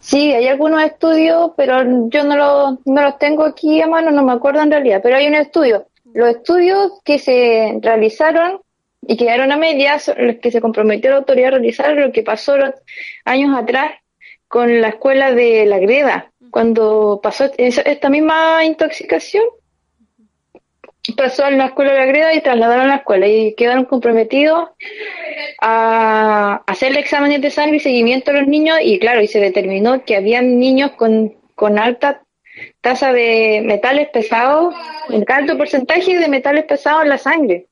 Sí, 0.00 0.32
hay 0.32 0.48
algunos 0.48 0.82
estudios, 0.82 1.50
pero 1.58 2.08
yo 2.08 2.24
no, 2.24 2.36
lo, 2.36 2.78
no 2.86 3.02
los 3.02 3.18
tengo 3.18 3.44
aquí 3.44 3.82
a 3.82 3.86
mano, 3.86 4.10
no 4.12 4.24
me 4.24 4.32
acuerdo 4.32 4.62
en 4.62 4.70
realidad, 4.70 5.00
pero 5.02 5.16
hay 5.16 5.26
un 5.26 5.34
estudio. 5.34 5.86
Los 6.14 6.36
estudios 6.36 7.02
que 7.04 7.18
se 7.18 7.80
realizaron 7.82 8.62
y 9.06 9.18
quedaron 9.18 9.52
a 9.52 9.58
medias, 9.58 10.10
los 10.16 10.36
que 10.36 10.50
se 10.50 10.62
comprometió 10.62 11.10
la 11.10 11.18
autoridad 11.18 11.48
a 11.48 11.58
realizar 11.58 11.94
lo 11.94 12.12
que 12.12 12.22
pasó 12.22 12.54
años 13.26 13.54
atrás 13.54 13.90
con 14.54 14.80
la 14.80 14.90
escuela 14.90 15.34
de 15.34 15.66
La 15.66 15.80
Greda, 15.80 16.30
cuando 16.54 17.18
pasó 17.20 17.50
esta 17.58 18.08
misma 18.08 18.64
intoxicación, 18.64 19.42
pasó 21.16 21.48
en 21.48 21.58
la 21.58 21.66
escuela 21.66 21.90
de 21.90 21.98
la 21.98 22.06
greda 22.06 22.32
y 22.32 22.42
trasladaron 22.42 22.84
a 22.84 22.88
la 22.90 22.96
escuela 22.98 23.26
y 23.26 23.56
quedaron 23.56 23.86
comprometidos 23.86 24.68
a 25.60 26.62
hacerle 26.64 27.00
exámenes 27.00 27.42
de 27.42 27.50
sangre 27.50 27.78
y 27.78 27.80
seguimiento 27.80 28.30
a 28.30 28.34
los 28.34 28.46
niños 28.46 28.78
y 28.80 29.00
claro, 29.00 29.20
y 29.20 29.26
se 29.26 29.40
determinó 29.40 30.04
que 30.04 30.14
habían 30.14 30.60
niños 30.60 30.92
con, 30.92 31.34
con 31.56 31.76
alta 31.76 32.22
tasa 32.80 33.12
de 33.12 33.60
metales 33.64 34.10
pesados, 34.10 34.76
un 35.08 35.24
alto 35.26 35.58
porcentaje 35.58 36.16
de 36.16 36.28
metales 36.28 36.66
pesados 36.66 37.02
en 37.02 37.08
la 37.08 37.18
sangre. 37.18 37.66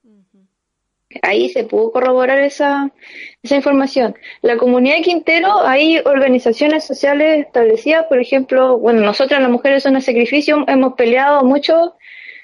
Ahí 1.21 1.51
se 1.51 1.65
pudo 1.65 1.93
corroborar 1.93 2.39
esa, 2.39 2.91
esa 3.43 3.57
información. 3.57 4.17
La 4.41 4.57
comunidad 4.57 4.97
de 4.97 5.03
Quintero, 5.03 5.61
hay 5.63 5.99
organizaciones 6.05 6.85
sociales 6.85 7.47
establecidas, 7.47 8.07
por 8.07 8.19
ejemplo, 8.19 8.79
bueno, 8.79 9.01
nosotras 9.01 9.41
las 9.41 9.51
mujeres 9.51 9.83
son 9.83 9.95
de 9.95 10.01
sacrificio, 10.01 10.65
hemos 10.69 10.95
peleado 10.95 11.45
mucho 11.45 11.95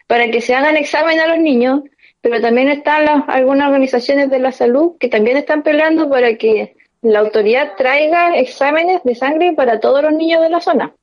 para 0.06 0.30
que 0.30 0.40
se 0.40 0.54
hagan 0.54 0.76
examen 0.76 1.20
a 1.20 1.26
los 1.26 1.38
niños, 1.38 1.82
pero 2.20 2.40
también 2.40 2.68
están 2.68 3.04
las, 3.04 3.24
algunas 3.28 3.68
organizaciones 3.68 4.30
de 4.30 4.38
la 4.38 4.52
salud 4.52 4.96
que 4.98 5.08
también 5.08 5.36
están 5.36 5.62
peleando 5.62 6.10
para 6.10 6.34
que 6.36 6.74
la 7.02 7.20
autoridad 7.20 7.74
traiga 7.76 8.36
exámenes 8.36 9.02
de 9.04 9.14
sangre 9.14 9.52
para 9.52 9.80
todos 9.80 10.02
los 10.02 10.12
niños 10.12 10.42
de 10.42 10.50
la 10.50 10.60
zona. 10.60 10.94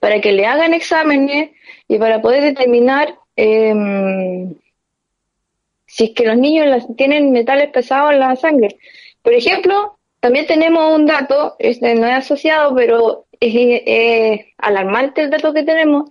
Para 0.00 0.20
que 0.20 0.32
le 0.32 0.46
hagan 0.46 0.74
exámenes 0.74 1.50
y 1.88 1.98
para 1.98 2.20
poder 2.20 2.42
determinar 2.42 3.14
eh, 3.36 3.72
si 5.92 6.04
es 6.04 6.10
que 6.12 6.24
los 6.24 6.38
niños 6.38 6.86
tienen 6.96 7.32
metales 7.32 7.68
pesados 7.68 8.12
en 8.12 8.20
la 8.20 8.34
sangre. 8.34 8.78
Por 9.20 9.34
ejemplo, 9.34 9.98
también 10.20 10.46
tenemos 10.46 10.90
un 10.94 11.04
dato, 11.04 11.54
este 11.58 11.94
no 11.94 12.06
es 12.06 12.14
asociado, 12.14 12.74
pero 12.74 13.26
es, 13.38 14.40
alarmante 14.56 15.20
el 15.20 15.28
dato 15.28 15.52
que 15.52 15.64
tenemos, 15.64 16.10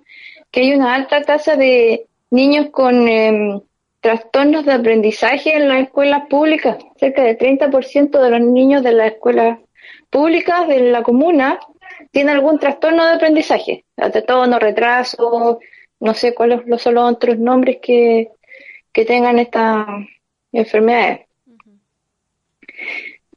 que 0.52 0.60
hay 0.62 0.74
una 0.74 0.94
alta 0.94 1.24
tasa 1.24 1.56
de 1.56 2.06
niños 2.30 2.68
con 2.70 3.08
em, 3.08 3.60
trastornos 4.02 4.66
de 4.66 4.74
aprendizaje 4.74 5.56
en 5.56 5.68
las 5.68 5.82
escuelas 5.82 6.28
públicas. 6.30 6.78
Cerca 6.98 7.24
del 7.24 7.40
30% 7.40 8.22
de 8.22 8.30
los 8.30 8.42
niños 8.42 8.84
de 8.84 8.94
las 8.94 9.14
escuelas 9.14 9.58
públicas 10.12 10.68
de 10.68 10.92
la 10.92 11.02
comuna 11.02 11.60
tienen 12.12 12.36
algún 12.36 12.60
trastorno 12.60 13.04
de 13.04 13.14
aprendizaje, 13.14 13.86
no 13.98 14.60
retraso, 14.60 15.60
no 16.00 16.14
sé 16.14 16.36
cuáles 16.36 16.62
son 16.80 16.94
los 16.96 17.12
otros 17.14 17.40
nombres 17.40 17.80
que, 17.82 18.30
que 18.94 19.06
tengan 19.06 19.40
estas 19.40 19.88
enfermedades. 20.52 21.28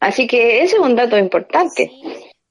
Así 0.01 0.27
que 0.27 0.63
ese 0.63 0.77
es 0.77 0.83
un 0.83 0.97
dato 0.97 1.17
importante. 1.19 1.91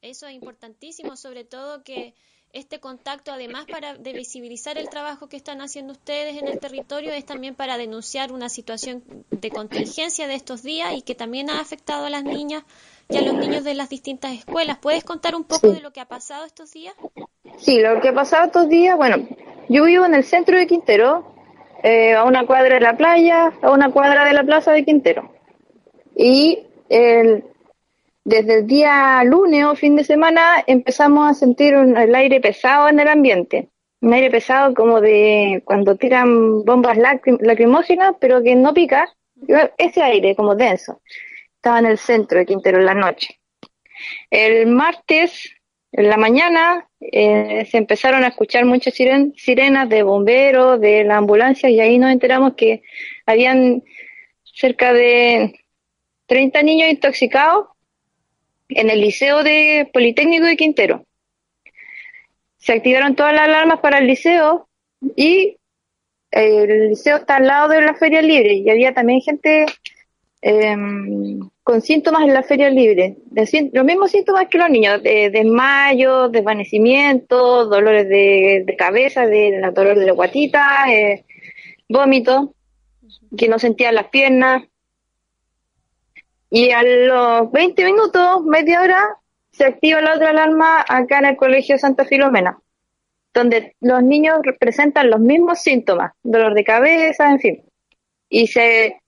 eso 0.01 0.27
es 0.27 0.33
importantísimo, 0.33 1.15
sobre 1.15 1.43
todo 1.43 1.83
que 1.83 2.13
este 2.53 2.79
contacto, 2.79 3.31
además 3.31 3.65
para 3.65 3.95
de 3.95 4.13
visibilizar 4.13 4.77
el 4.77 4.87
trabajo 4.87 5.27
que 5.27 5.37
están 5.37 5.61
haciendo 5.61 5.93
ustedes 5.93 6.37
en 6.37 6.47
el 6.47 6.59
territorio, 6.59 7.11
es 7.11 7.25
también 7.25 7.55
para 7.55 7.77
denunciar 7.77 8.31
una 8.31 8.47
situación 8.47 9.03
de 9.31 9.49
contingencia 9.49 10.27
de 10.27 10.35
estos 10.35 10.61
días 10.61 10.93
y 10.95 11.01
que 11.01 11.15
también 11.15 11.49
ha 11.49 11.59
afectado 11.59 12.05
a 12.05 12.11
las 12.11 12.23
niñas 12.23 12.63
y 13.09 13.17
a 13.17 13.21
los 13.21 13.33
niños 13.33 13.63
de 13.63 13.73
las 13.73 13.89
distintas 13.89 14.33
escuelas. 14.33 14.77
¿Puedes 14.77 15.03
contar 15.03 15.35
un 15.35 15.45
poco 15.45 15.71
de 15.71 15.81
lo 15.81 15.91
que 15.91 15.99
ha 15.99 16.07
pasado 16.07 16.45
estos 16.45 16.71
días? 16.71 16.93
Sí, 17.57 17.81
lo 17.81 17.99
que 18.01 18.09
ha 18.09 18.13
pasado 18.13 18.45
estos 18.45 18.69
días, 18.69 18.95
bueno, 18.97 19.27
yo 19.67 19.83
vivo 19.85 20.05
en 20.05 20.13
el 20.13 20.23
centro 20.23 20.57
de 20.57 20.67
Quintero, 20.67 21.32
eh, 21.83 22.13
a 22.13 22.23
una 22.23 22.45
cuadra 22.45 22.75
de 22.75 22.81
la 22.81 22.97
playa, 22.97 23.51
a 23.61 23.71
una 23.71 23.91
cuadra 23.91 24.25
de 24.25 24.33
la 24.33 24.43
plaza 24.43 24.71
de 24.71 24.83
Quintero. 24.83 25.31
Y 26.15 26.59
desde 28.25 28.59
el 28.59 28.67
día 28.67 29.21
lunes 29.25 29.65
o 29.65 29.75
fin 29.75 29.95
de 29.95 30.03
semana 30.03 30.63
empezamos 30.65 31.29
a 31.29 31.33
sentir 31.33 31.73
el 31.73 32.15
aire 32.15 32.39
pesado 32.39 32.87
en 32.87 32.99
el 32.99 33.07
ambiente. 33.07 33.69
Un 34.01 34.13
aire 34.13 34.29
pesado 34.29 34.73
como 34.73 35.01
de 35.01 35.61
cuando 35.65 35.95
tiran 35.95 36.63
bombas 36.63 36.97
lacrimógenas, 36.97 38.15
pero 38.19 38.41
que 38.43 38.55
no 38.55 38.73
pica. 38.73 39.13
Ese 39.77 40.01
aire 40.01 40.35
como 40.35 40.55
denso. 40.55 41.01
Estaba 41.55 41.79
en 41.79 41.85
el 41.85 41.97
centro 41.97 42.39
de 42.39 42.45
Quintero 42.45 42.79
en 42.79 42.85
la 42.85 42.93
noche. 42.93 43.39
El 44.29 44.67
martes, 44.67 45.53
en 45.93 46.09
la 46.09 46.17
mañana, 46.17 46.87
eh, 46.99 47.65
se 47.69 47.77
empezaron 47.77 48.23
a 48.23 48.27
escuchar 48.27 48.65
muchas 48.65 48.93
sirenas 48.93 49.89
de 49.89 50.03
bomberos, 50.03 50.81
de 50.81 51.03
la 51.03 51.17
ambulancia, 51.17 51.69
y 51.69 51.79
ahí 51.79 51.97
nos 51.97 52.11
enteramos 52.11 52.55
que 52.55 52.83
habían 53.25 53.83
cerca 54.43 54.91
de 54.91 55.59
30 56.25 56.61
niños 56.63 56.89
intoxicados 56.89 57.67
en 58.69 58.89
el 58.89 58.99
Liceo 58.99 59.43
de 59.43 59.89
Politécnico 59.93 60.45
de 60.45 60.57
Quintero. 60.57 61.05
Se 62.57 62.73
activaron 62.73 63.15
todas 63.15 63.33
las 63.33 63.43
alarmas 63.43 63.79
para 63.79 63.99
el 63.99 64.07
liceo 64.07 64.67
y 65.15 65.57
el 66.31 66.89
liceo 66.89 67.17
está 67.17 67.35
al 67.37 67.47
lado 67.47 67.69
de 67.69 67.81
la 67.81 67.93
feria 67.93 68.21
libre 68.21 68.55
y 68.55 68.69
había 68.69 68.93
también 68.93 69.21
gente 69.21 69.65
Em, 70.43 71.39
con 71.63 71.81
síntomas 71.81 72.23
en 72.23 72.33
la 72.33 72.43
feria 72.43 72.69
libre, 72.69 73.17
los 73.71 73.85
mismos 73.85 74.11
síntomas 74.11 74.47
que 74.49 74.57
los 74.57 74.69
niños, 74.69 75.01
de 75.01 75.29
desmayo, 75.29 76.27
desvanecimiento, 76.27 77.65
dolores 77.65 78.07
de, 78.09 78.75
cabeza, 78.77 79.25
de, 79.25 79.61
dolor 79.73 79.97
de 79.97 80.05
la 80.05 80.11
guatita, 80.11 80.91
eh, 80.91 81.25
vómito, 81.87 82.53
que 83.37 83.47
no 83.47 83.59
sentían 83.59 83.95
las 83.95 84.09
piernas. 84.09 84.63
Y 86.49 86.71
a 86.71 86.83
los 86.83 87.51
20 87.51 87.85
minutos, 87.85 88.43
media 88.43 88.81
hora, 88.81 89.17
se 89.53 89.65
activa 89.65 90.01
la 90.01 90.15
otra 90.15 90.31
alarma 90.31 90.83
acá 90.87 91.19
en 91.19 91.25
el 91.25 91.37
Colegio 91.37 91.77
Santa 91.77 92.03
Filomena, 92.03 92.59
donde 93.33 93.75
los 93.79 94.03
niños 94.03 94.39
presentan 94.59 95.09
los 95.09 95.21
mismos 95.21 95.61
síntomas, 95.61 96.11
dolor 96.23 96.55
de 96.55 96.63
cabeza, 96.65 97.31
en 97.31 97.39
fin. 97.39 97.63
Y 98.27 98.47
se 98.47 98.99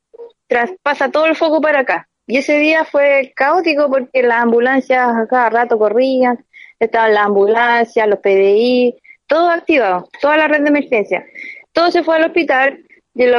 traspasa 0.48 1.12
todo 1.12 1.26
el 1.26 1.36
foco 1.36 1.60
para 1.60 1.80
acá. 1.80 2.08
Y 2.28 2.38
ese 2.38 2.58
día 2.58 2.86
fue 2.86 3.34
caótico 3.36 3.90
porque 3.90 4.24
las 4.24 4.44
ambulancias 4.44 5.08
a 5.16 5.28
cada 5.28 5.50
rato 5.50 5.78
corrían, 5.78 6.44
estaban 6.80 7.14
las 7.14 7.26
ambulancias, 7.26 8.08
los 8.08 8.20
PDI, 8.20 8.96
todo 9.28 9.50
activado, 9.50 10.10
toda 10.22 10.38
la 10.38 10.48
red 10.48 10.62
de 10.62 10.70
emergencia. 10.70 11.26
Todo 11.72 11.92
se 11.92 12.04
fue 12.04 12.16
al 12.16 12.26
hospital 12.26 12.84
y 13.14 13.24
el, 13.24 13.36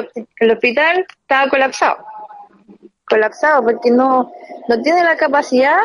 hospital 0.50 1.06
estaba 1.20 1.50
colapsado. 1.50 1.98
Colapsado 3.08 3.62
porque 3.64 3.90
no, 3.90 4.32
no 4.68 4.82
tiene 4.82 5.02
la 5.04 5.16
capacidad, 5.16 5.80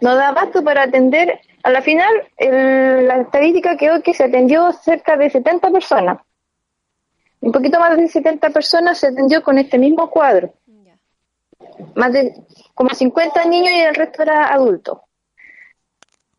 no 0.00 0.14
da 0.14 0.28
abasto 0.28 0.62
para 0.62 0.84
atender 0.84 1.40
a 1.62 1.70
la 1.70 1.82
final, 1.82 2.12
la 2.38 3.20
estadística 3.20 3.76
quedó 3.76 4.02
que 4.02 4.14
se 4.14 4.24
atendió 4.24 4.72
cerca 4.72 5.16
de 5.16 5.30
70 5.30 5.70
personas. 5.70 6.18
Un 7.40 7.52
poquito 7.52 7.78
más 7.78 7.96
de 7.96 8.08
70 8.08 8.50
personas 8.50 8.98
se 8.98 9.08
atendió 9.08 9.42
con 9.42 9.58
este 9.58 9.78
mismo 9.78 10.10
cuadro. 10.10 10.52
Más 11.94 12.12
de 12.12 12.34
como 12.74 12.90
50 12.90 13.44
niños 13.46 13.72
y 13.72 13.80
el 13.80 13.94
resto 13.94 14.22
era 14.22 14.52
adulto 14.52 15.04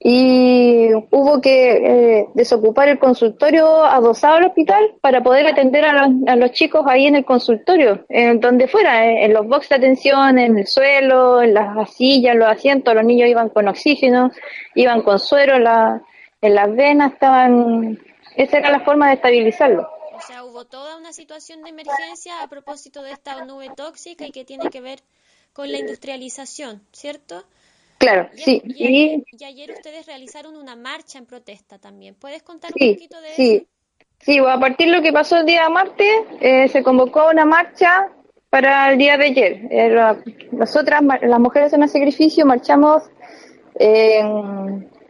y 0.06 0.94
hubo 1.12 1.40
que 1.40 1.78
eh, 2.20 2.28
desocupar 2.34 2.90
el 2.90 3.00
consultorio 3.00 3.86
adosado 3.86 4.36
al 4.36 4.48
hospital 4.48 4.96
para 5.00 5.24
poder 5.24 5.48
atender 5.48 5.86
a 5.86 6.36
los, 6.36 6.52
chicos 6.52 6.84
ahí 6.88 7.08
en 7.08 7.16
el 7.16 7.24
consultorio, 7.24 8.06
en 8.10 8.42
donde 8.42 8.68
fuera, 8.68 9.06
en, 9.06 9.34
los 9.34 9.48
boxes 9.48 9.70
de 9.70 9.76
atención, 9.78 10.38
en 10.38 10.58
el 10.58 10.68
suelo, 10.68 11.42
en 11.42 11.54
las 11.54 11.94
sillas, 11.94 12.34
en 12.34 12.40
los 12.40 12.50
asientos, 12.50 12.94
los 12.94 13.06
niños 13.06 13.30
iban 13.30 13.48
con 13.48 13.70
oxígeno, 13.70 14.30
iban 14.76 15.04
con 15.04 15.20
suero 15.20 15.56
en, 15.56 16.02
en 16.42 16.56
las 16.56 16.76
venas, 16.76 17.14
estaban... 17.14 17.98
Esa 18.36 18.58
era 18.58 18.72
la 18.72 18.82
forma 18.82 19.08
de 19.08 19.14
estabilizarlo. 19.14 19.88
O 20.16 20.22
sea, 20.22 20.44
hubo 20.44 20.66
toda 20.66 20.98
una 20.98 21.14
situación 21.14 21.64
de 21.64 21.70
emergencia 21.70 22.42
a 22.42 22.48
propósito 22.50 23.04
de 23.04 23.12
esta 23.12 23.46
nube 23.46 23.70
tóxica 23.74 24.26
y 24.26 24.32
que 24.32 24.44
tiene 24.44 24.70
que 24.70 24.82
ver 24.82 25.00
con 25.54 25.72
la 25.72 25.78
industrialización, 25.78 26.82
¿cierto? 26.91 27.45
Claro, 27.97 28.30
sí. 28.36 28.62
Y, 28.66 29.24
ayer, 29.45 29.72
ustedes 29.72 30.06
realizaron 30.06 30.58
una 30.58 30.76
marcha 30.76 31.20
en 31.20 31.26
protesta 31.26 31.78
también. 31.78 32.16
¿Puedes 32.16 32.43
contar 32.43 32.72
un 32.78 32.93
poquito 32.93 33.22
de 33.22 33.30
sí. 33.30 33.56
eso? 33.56 33.66
Sí, 34.20 34.38
a 34.39 34.60
partir 34.60 34.88
de 34.88 34.97
lo 34.97 35.01
que 35.01 35.14
pasó 35.14 35.38
el 35.38 35.45
día 35.45 35.70
martes, 35.70 36.12
eh, 36.41 36.68
se 36.70 36.82
convocó 36.82 37.30
una 37.30 37.45
marcha 37.45 38.10
para 38.49 38.91
el 38.91 38.97
día 38.97 39.18
de 39.18 39.26
ayer. 39.26 39.68
Eh, 39.70 40.45
nosotras, 40.51 41.01
las 41.22 41.39
mujeres 41.39 41.74
en 41.74 41.84
el 41.84 41.89
sacrificio, 41.89 42.45
marchamos 42.45 43.04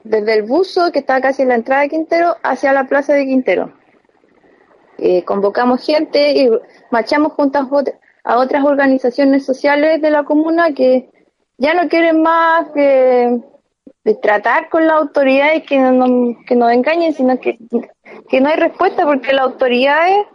desde 0.03 0.33
el 0.33 0.43
buzo, 0.43 0.91
que 0.91 0.99
estaba 0.99 1.21
casi 1.21 1.43
en 1.43 1.49
la 1.49 1.55
entrada 1.55 1.81
de 1.83 1.89
Quintero, 1.89 2.35
hacia 2.43 2.73
la 2.73 2.85
plaza 2.85 3.13
de 3.13 3.25
Quintero. 3.25 3.73
Eh, 4.97 5.23
convocamos 5.23 5.85
gente 5.85 6.33
y 6.33 6.49
marchamos 6.91 7.33
juntas 7.33 7.67
a 8.23 8.37
otras 8.37 8.63
organizaciones 8.63 9.45
sociales 9.45 10.01
de 10.01 10.09
la 10.09 10.23
comuna 10.23 10.73
que 10.73 11.09
ya 11.57 11.73
no 11.73 11.87
quieren 11.89 12.21
más 12.21 12.69
que 12.73 13.39
tratar 14.21 14.69
con 14.69 14.85
las 14.85 14.97
autoridades 14.97 15.63
que, 15.63 15.77
no, 15.77 16.35
que 16.45 16.55
nos 16.55 16.71
engañen, 16.71 17.13
sino 17.13 17.39
que, 17.39 17.57
que 18.29 18.41
no 18.41 18.49
hay 18.49 18.57
respuesta 18.57 19.05
porque 19.05 19.33
las 19.33 19.45
autoridades 19.45 20.25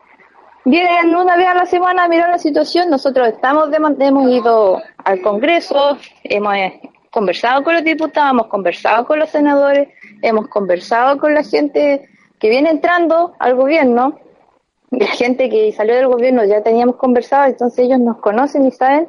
vienen 0.64 1.14
una 1.14 1.36
vez 1.36 1.46
a 1.46 1.54
la 1.54 1.66
semana 1.66 2.04
a 2.04 2.08
mirar 2.08 2.30
la 2.30 2.38
situación. 2.38 2.90
Nosotros 2.90 3.28
estamos 3.28 3.68
hemos 3.72 4.30
ido 4.30 4.82
al 5.04 5.20
Congreso, 5.22 5.98
hemos 6.24 6.54
eh, 6.56 6.80
conversado 7.10 7.62
con 7.64 7.74
los 7.74 7.84
diputados, 7.84 8.30
hemos 8.32 8.46
conversado 8.46 9.06
con 9.06 9.18
los 9.18 9.30
senadores, 9.30 9.88
hemos 10.22 10.48
conversado 10.48 11.18
con 11.18 11.34
la 11.34 11.42
gente 11.42 12.08
que 12.38 12.50
viene 12.50 12.70
entrando 12.70 13.34
al 13.38 13.54
gobierno. 13.54 14.18
La 14.90 15.06
gente 15.06 15.48
que 15.48 15.72
salió 15.72 15.94
del 15.94 16.08
gobierno 16.08 16.44
ya 16.44 16.62
teníamos 16.62 16.96
conversado, 16.96 17.46
entonces 17.46 17.80
ellos 17.80 18.00
nos 18.00 18.18
conocen 18.18 18.66
y 18.66 18.70
saben 18.70 19.08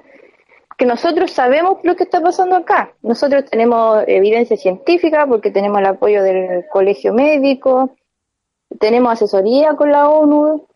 que 0.78 0.86
nosotros 0.86 1.32
sabemos 1.32 1.78
lo 1.84 1.96
que 1.96 2.04
está 2.04 2.22
pasando 2.22 2.56
acá. 2.56 2.94
Nosotros 3.02 3.46
tenemos 3.50 4.04
evidencia 4.08 4.56
científica 4.58 5.28
porque 5.28 5.52
tenemos 5.52 5.80
el 5.80 5.86
apoyo 5.86 6.24
del 6.24 6.66
colegio 6.72 7.14
médico, 7.14 7.96
tenemos 8.80 9.12
asesoría 9.14 9.76
con 9.76 9.92
la 9.92 10.10
ONU, 10.10 10.68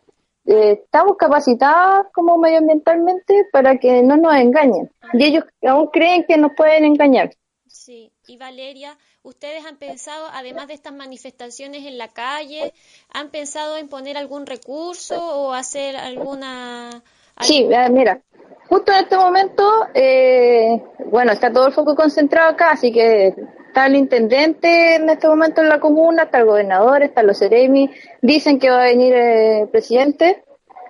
eh, 0.46 0.80
estamos 0.84 1.16
capacitadas 1.16 2.06
como 2.12 2.36
medioambientalmente 2.36 3.46
para 3.50 3.78
que 3.78 4.02
no 4.02 4.16
nos 4.16 4.34
engañen. 4.34 4.90
Y 5.14 5.24
ellos 5.24 5.44
aún 5.66 5.86
creen 5.88 6.24
que 6.28 6.36
nos 6.36 6.52
pueden 6.54 6.84
engañar. 6.84 7.30
Sí, 7.66 8.12
y 8.26 8.36
Valeria, 8.36 8.96
¿ustedes 9.24 9.64
han 9.64 9.76
pensado, 9.78 10.26
además 10.32 10.68
de 10.68 10.74
estas 10.74 10.92
manifestaciones 10.92 11.86
en 11.86 11.96
la 11.96 12.08
calle, 12.08 12.74
han 13.10 13.30
pensado 13.30 13.78
en 13.78 13.88
poner 13.88 14.16
algún 14.18 14.46
recurso 14.46 15.16
o 15.18 15.52
hacer 15.52 15.96
alguna... 15.96 17.02
Sí, 17.40 17.66
mira, 17.90 18.20
justo 18.68 18.92
en 18.92 18.98
este 18.98 19.16
momento, 19.16 19.88
eh, 19.94 20.80
bueno, 21.06 21.32
está 21.32 21.50
todo 21.50 21.66
el 21.66 21.72
foco 21.72 21.96
concentrado 21.96 22.50
acá, 22.50 22.72
así 22.72 22.92
que 22.92 23.34
está 23.66 23.86
el 23.86 23.96
intendente 23.96 24.96
en 24.96 25.08
este 25.08 25.26
momento 25.26 25.62
en 25.62 25.70
la 25.70 25.80
comuna, 25.80 26.24
está 26.24 26.38
el 26.38 26.44
gobernador, 26.44 27.02
están 27.02 27.26
los 27.26 27.38
Ceremi, 27.38 27.90
dicen 28.20 28.58
que 28.58 28.70
va 28.70 28.82
a 28.82 28.84
venir 28.84 29.14
el 29.14 29.68
presidente 29.68 30.44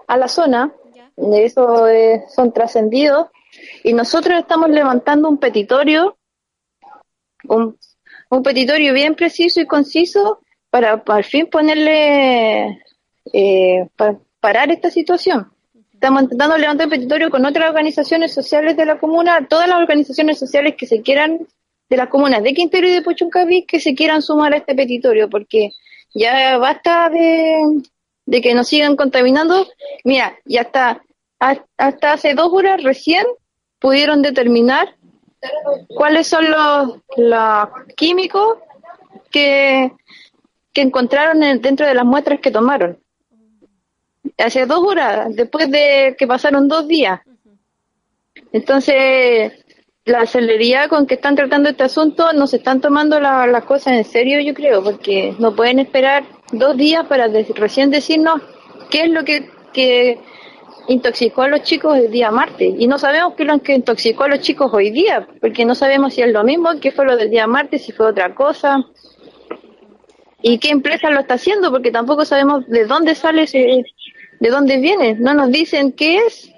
a 0.09 0.17
la 0.17 0.27
zona, 0.27 0.75
de 1.17 1.45
eso 1.45 1.87
eh, 1.87 2.25
son 2.29 2.53
trascendidos, 2.53 3.29
y 3.85 3.93
nosotros 3.93 4.41
estamos 4.41 4.71
levantando 4.71 5.29
un 5.29 5.39
petitorio, 5.39 6.19
un, 7.47 7.79
petitorio 8.43 8.93
bien 8.93 9.15
preciso 9.15 9.61
y 9.61 9.67
conciso 9.67 10.41
para 10.71 11.03
al 11.07 11.25
fin 11.25 11.47
ponerle, 11.47 12.83
eh, 13.33 13.87
para 13.97 14.19
parar 14.41 14.71
esta 14.71 14.91
situación. 14.91 15.51
Estamos 15.93 16.25
intentando 16.25 16.59
levantar 16.59 16.87
un 16.87 16.91
petitorio 16.91 17.31
con 17.31 17.47
otras 17.47 17.69
organizaciones 17.69 18.35
sociales 18.35 18.77
de 18.77 18.85
la 18.85 18.99
comuna, 18.99 19.47
todas 19.49 19.69
las 19.69 19.79
organizaciones 19.79 20.39
sociales 20.39 20.75
que 20.77 20.87
se 20.87 21.01
quieran, 21.01 21.47
de 21.89 21.97
las 21.97 22.09
comunas 22.09 22.43
de 22.43 22.55
Quintero 22.55 22.89
y 22.89 22.93
de 22.93 23.03
Pochuncaví, 23.03 23.65
que 23.65 23.81
se 23.81 23.95
quieran 23.95 24.21
sumar 24.21 24.53
a 24.53 24.57
este 24.57 24.75
petitorio, 24.75 25.31
porque 25.31 25.71
ya 26.13 26.59
basta 26.59 27.11
de, 27.11 28.41
que 28.41 28.55
nos 28.55 28.69
sigan 28.69 28.97
contaminando. 28.97 29.69
Mira, 30.03 30.37
ya 30.45 30.63
hasta, 30.63 31.03
hasta 31.39 32.13
hace 32.13 32.35
dos 32.35 32.53
horas 32.53 32.83
recién 32.83 33.25
pudieron 33.79 34.23
determinar 34.23 34.97
cuáles 35.89 36.27
son 36.27 36.47
los, 36.51 37.69
químicos 37.97 38.59
que, 39.31 39.93
que 40.73 40.81
encontraron 40.81 41.41
dentro 41.61 41.87
de 41.87 41.95
las 41.95 42.05
muestras 42.05 42.41
que 42.41 42.51
tomaron 42.51 42.99
hace 44.39 44.67
dos 44.67 44.81
horas, 44.81 45.35
después 45.35 45.71
de 45.71 46.17
que 46.19 46.27
pasaron 46.27 46.69
dos 46.69 46.89
días. 46.89 47.21
Entonces, 48.53 49.53
la 50.05 50.27
celeridad 50.27 50.89
con 50.89 51.07
que 51.07 51.15
están 51.15 51.35
tratando 51.35 51.69
este 51.69 51.85
asunto 51.85 52.33
no 52.33 52.47
se 52.47 52.57
están 52.57 52.81
tomando 52.81 53.19
las 53.21 53.65
cosas 53.65 53.95
en 53.95 54.05
serio, 54.05 54.41
yo 54.41 54.55
creo, 54.55 54.83
porque 54.83 55.35
no 55.39 55.55
pueden 55.55 55.79
esperar 55.79 56.25
dos 56.53 56.77
días 56.77 57.07
para 57.07 57.29
recién 57.55 57.91
decirnos 57.91 58.41
qué 58.91 59.03
es 59.03 59.11
lo 59.11 59.25
que, 59.25 59.51
que 59.73 60.19
intoxicó 60.89 61.43
a 61.43 61.49
los 61.49 61.63
chicos 61.63 61.97
el 61.97 62.11
día 62.11 62.31
martes. 62.31 62.75
Y 62.79 62.87
no 62.87 62.99
sabemos 62.99 63.35
qué 63.35 63.45
es 63.45 63.49
lo 63.49 63.59
que 63.61 63.75
intoxicó 63.75 64.25
a 64.25 64.29
los 64.29 64.41
chicos 64.41 64.71
hoy 64.73 64.91
día, 64.91 65.27
porque 65.41 65.65
no 65.65 65.75
sabemos 65.75 66.15
si 66.15 66.23
es 66.23 66.33
lo 66.33 66.45
mismo, 66.45 66.71
qué 66.81 66.93
fue 66.93 67.05
lo 67.05 67.17
del 67.17 67.31
día 67.31 67.47
martes, 67.47 67.85
si 67.85 67.93
fue 67.93 68.07
otra 68.07 68.35
cosa. 68.35 68.85
¿Y 70.43 70.59
qué 70.59 70.71
empresa 70.71 71.11
lo 71.11 71.21
está 71.21 71.35
haciendo? 71.35 71.71
Porque 71.71 71.91
tampoco 71.91 72.25
sabemos 72.25 72.67
de 72.69 72.85
dónde 72.85 73.15
sale 73.15 73.45
ese, 73.45 73.85
de 74.41 74.51
dónde 74.51 74.77
viene, 74.79 75.15
no 75.15 75.33
nos 75.33 75.51
dicen 75.51 75.93
qué 75.93 76.19
es, 76.19 76.51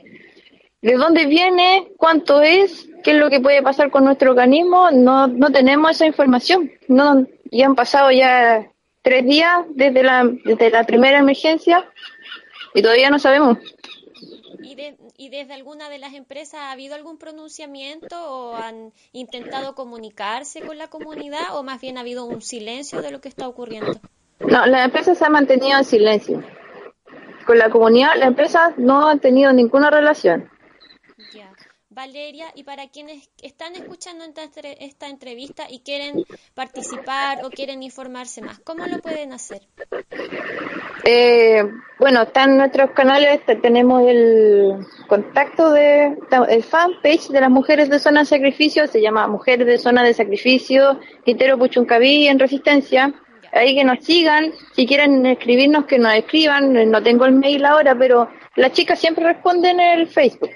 de 0.83 0.95
dónde 0.95 1.27
viene, 1.27 1.89
cuánto 1.97 2.43
es, 2.43 2.89
qué 3.05 3.13
es 3.13 3.17
lo 3.17 3.31
que 3.31 3.41
puede 3.41 3.63
pasar 3.63 3.91
con 3.91 4.05
nuestro 4.05 4.31
organismo, 4.31 4.91
no, 4.91 5.29
no 5.29 5.51
tenemos 5.51 5.93
esa 5.93 6.07
información. 6.07 6.71
No, 6.89 7.27
ya 7.51 7.67
han 7.67 7.75
pasado 7.77 8.11
ya 8.11 8.67
tres 9.03 9.25
días 9.25 9.61
desde 9.71 10.03
la, 10.03 10.29
desde 10.45 10.71
la 10.71 10.85
primera 10.85 11.19
emergencia 11.19 11.85
y 12.75 12.83
todavía 12.83 13.09
no 13.09 13.19
sabemos. 13.19 13.59
¿Y, 14.67 14.77
¿Y 15.17 15.29
desde 15.29 15.55
alguna 15.55 15.89
de 15.89 15.99
las 15.99 16.15
empresas 16.15 16.61
ha 16.61 16.73
habido 16.73 16.95
algún 16.95 17.19
pronunciamiento 17.19 18.17
o 18.19 18.57
han 18.57 18.93
intentado 19.13 19.75
comunicarse 19.75 20.61
con 20.61 20.77
la 20.77 20.89
comunidad 20.89 21.57
o 21.57 21.63
más 21.63 21.81
bien 21.81 21.99
ha 21.99 22.01
habido 22.01 22.25
un 22.25 22.43
silencio 22.43 23.01
de 23.01 23.13
lo 23.13 23.21
que 23.21 23.29
está 23.29 23.49
ocurriendo? 23.49 23.93
No, 24.41 24.67
la 24.67 24.85
empresa 24.85 25.15
se 25.15 25.25
ha 25.25 25.31
mantenido 25.31 25.79
en 25.79 25.85
silencio 25.85 26.45
con 27.47 27.59
la 27.59 27.71
comunidad, 27.71 28.17
la 28.17 28.27
empresa 28.27 28.75
no 28.77 29.09
ha 29.09 29.17
tenido 29.17 29.53
ninguna 29.53 29.89
relación. 29.89 30.51
Ya. 31.33 31.51
Valeria, 31.89 32.47
y 32.55 32.65
para 32.65 32.89
quienes 32.89 33.31
están 33.41 33.75
escuchando 33.75 34.25
esta 34.79 35.09
entrevista 35.09 35.67
y 35.71 35.81
quieren 35.81 36.25
participar 36.55 37.45
o 37.45 37.51
quieren 37.51 37.83
informarse 37.83 38.43
más, 38.43 38.59
¿cómo 38.59 38.85
lo 38.87 38.99
pueden 38.99 39.33
hacer? 39.33 39.63
Eh, 41.09 41.63
bueno, 42.01 42.23
están 42.23 42.57
nuestros 42.57 42.91
canales, 42.91 43.41
tenemos 43.63 44.03
el 44.09 44.85
contacto 45.07 45.71
de 45.71 46.19
el 46.49 46.63
fanpage 46.65 47.29
de 47.29 47.41
las 47.41 47.51
mujeres 47.51 47.89
de 47.89 48.01
zona 48.01 48.21
de 48.21 48.27
sacrificio, 48.27 48.89
se 48.89 49.01
llama 49.01 49.29
Mujeres 49.29 49.69
de 49.69 49.79
Zona 49.79 50.03
de 50.03 50.15
Sacrificio, 50.15 50.99
Quintero 51.25 51.59
Puchuncaví 51.59 52.27
en 52.27 52.41
Resistencia 52.41 53.15
ahí 53.53 53.77
que 53.77 53.85
nos 53.85 54.05
sigan, 54.05 54.53
si 54.75 54.85
quieren 54.85 55.25
escribirnos 55.27 55.87
que 55.87 55.99
nos 55.99 56.13
escriban, 56.15 56.91
no 56.91 57.03
tengo 57.03 57.25
el 57.25 57.33
mail 57.33 57.65
ahora, 57.65 57.97
pero 57.97 58.29
las 58.57 58.73
chicas 58.73 58.99
siempre 58.99 59.25
responden 59.25 59.79
en 59.79 60.01
el 60.01 60.09
Facebook. 60.09 60.51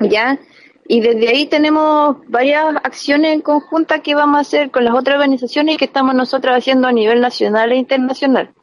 ¿Ya? 0.00 0.38
Y 0.86 1.00
desde 1.00 1.28
ahí 1.28 1.46
tenemos 1.46 2.16
varias 2.26 2.64
acciones 2.82 3.34
en 3.34 3.40
conjunta 3.40 4.00
que 4.00 4.14
vamos 4.14 4.38
a 4.38 4.40
hacer 4.40 4.70
con 4.70 4.84
las 4.84 4.94
otras 4.94 5.16
organizaciones 5.16 5.74
y 5.74 5.78
que 5.78 5.84
estamos 5.84 6.14
nosotros 6.14 6.56
haciendo 6.56 6.88
a 6.88 6.92
nivel 6.92 7.20
nacional 7.20 7.72
e 7.72 7.76
internacional. 7.76 8.54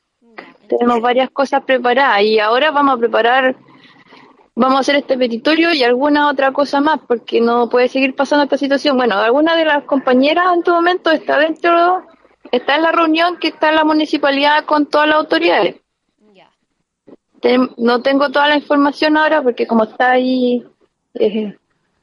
Tenemos 0.68 1.02
varias 1.02 1.30
cosas 1.30 1.64
preparadas 1.64 2.22
y 2.22 2.40
ahora 2.40 2.72
vamos 2.72 2.96
a 2.96 2.98
preparar 2.98 3.56
vamos 4.56 4.78
a 4.78 4.80
hacer 4.80 4.96
este 4.96 5.18
petitorio 5.18 5.74
y 5.74 5.84
alguna 5.84 6.30
otra 6.30 6.52
cosa 6.52 6.80
más, 6.80 7.00
porque 7.06 7.42
no 7.42 7.70
puede 7.70 7.90
seguir 7.90 8.16
pasando 8.16 8.46
esta 8.46 8.58
situación. 8.58 8.98
Bueno, 8.98 9.16
alguna 9.16 9.56
de 9.56 9.66
las 9.66 9.84
compañeras 9.84 10.46
en 10.54 10.60
este 10.60 10.72
momento 10.72 11.12
está 11.12 11.38
dentro, 11.38 12.06
está 12.52 12.76
en 12.76 12.84
la 12.84 12.92
reunión 12.92 13.38
que 13.38 13.50
está 13.50 13.70
en 13.70 13.76
la 13.76 13.84
municipalidad 13.84 14.66
con 14.66 14.88
todas 14.88 15.08
las 15.08 15.18
autoridades. 15.18 15.76
no 17.78 18.02
tengo 18.02 18.32
toda 18.32 18.48
la 18.48 18.56
información 18.56 19.18
ahora 19.18 19.44
porque 19.44 19.68
como 19.68 19.84
está 19.84 20.12
ahí 20.12 20.66
eh, 21.14 21.56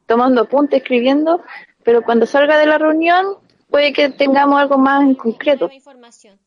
tomando 0.06 0.42
apuntes, 0.42 0.82
escribiendo, 0.82 1.42
pero 1.82 2.02
cuando 2.02 2.26
salga 2.26 2.58
de 2.58 2.66
la 2.66 2.78
reunión 2.78 3.38
puede 3.70 3.92
que 3.92 4.10
tengamos 4.10 4.60
algo 4.60 4.76
más 4.76 5.02
en 5.02 5.14
concreto. 5.14 5.70
Información. 5.72 6.38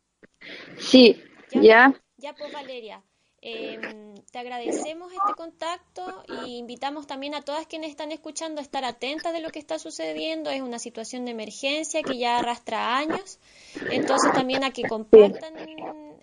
Sí, 0.78 1.22
ya. 1.52 1.94
Ya, 2.26 2.34
pues 2.34 2.52
Valeria. 2.52 3.04
Eh, 3.44 3.80
te 4.32 4.40
agradecemos 4.40 5.14
este 5.14 5.36
contacto 5.38 6.24
y 6.44 6.58
invitamos 6.58 7.06
también 7.06 7.36
a 7.36 7.44
todas 7.44 7.68
quienes 7.68 7.92
están 7.92 8.12
escuchando 8.12 8.62
a 8.62 8.64
estar 8.64 8.84
atentas 8.84 9.32
de 9.32 9.42
lo 9.42 9.52
que 9.52 9.60
está 9.60 9.78
sucediendo. 9.78 10.50
Es 10.50 10.64
una 10.64 10.80
situación 10.80 11.26
de 11.26 11.32
emergencia 11.34 12.02
que 12.02 12.18
ya 12.18 12.40
arrastra 12.40 12.98
años. 12.98 13.38
Entonces 13.92 14.34
también 14.34 14.64
a 14.64 14.72
que 14.72 14.82
compartan 14.90 15.54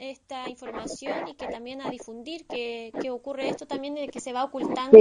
esta 0.01 0.51
información 0.51 1.29
y 1.29 1.35
que 1.35 1.47
también 1.47 1.83
a 1.83 1.89
difundir 1.89 2.47
que, 2.47 2.91
ocurre 3.09 3.49
esto 3.49 3.69
también 3.69 3.95
de 3.95 4.09
que 4.09 4.19
se 4.19 4.33
va 4.33 4.43
ocultando 4.43 4.99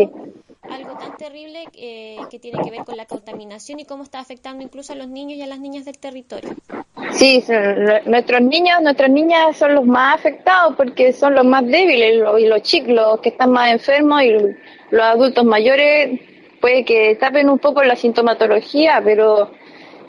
algo 0.62 0.97
tan 0.99 1.18
terrible 1.18 1.66
eh, 1.74 2.18
que 2.30 2.38
tiene 2.38 2.62
que 2.64 2.70
ver 2.70 2.86
con 2.86 2.95
la 2.95 3.08
contaminación 3.08 3.80
y 3.80 3.86
cómo 3.86 4.04
está 4.04 4.20
afectando 4.20 4.64
incluso 4.64 4.93
a 4.93 4.95
los 4.95 5.08
niños 5.08 5.39
y 5.39 5.41
a 5.41 5.47
las 5.47 5.60
niñas 5.60 5.86
del 5.86 5.97
territorio. 5.97 6.56
Sí, 7.12 7.43
nuestros 8.06 8.41
niños, 8.41 8.82
nuestras 8.82 9.10
niñas 9.10 9.58
son 9.58 9.76
los 9.76 9.86
más 9.86 10.16
afectados 10.16 10.76
porque 10.76 11.12
son 11.14 11.36
los 11.36 11.45
más 11.45 11.66
débiles 11.66 12.24
y 12.39 12.45
los 12.47 12.62
chicos, 12.62 12.89
los 12.93 13.20
que 13.20 13.30
están 13.30 13.52
más 13.52 13.72
enfermos 13.72 14.24
y 14.24 14.32
los 14.91 15.04
adultos 15.04 15.43
mayores 15.43 16.20
puede 16.60 16.86
que 16.86 17.16
tapen 17.16 17.49
un 17.49 17.60
poco 17.60 17.84
la 17.84 17.95
sintomatología, 17.95 19.02
pero 19.04 19.52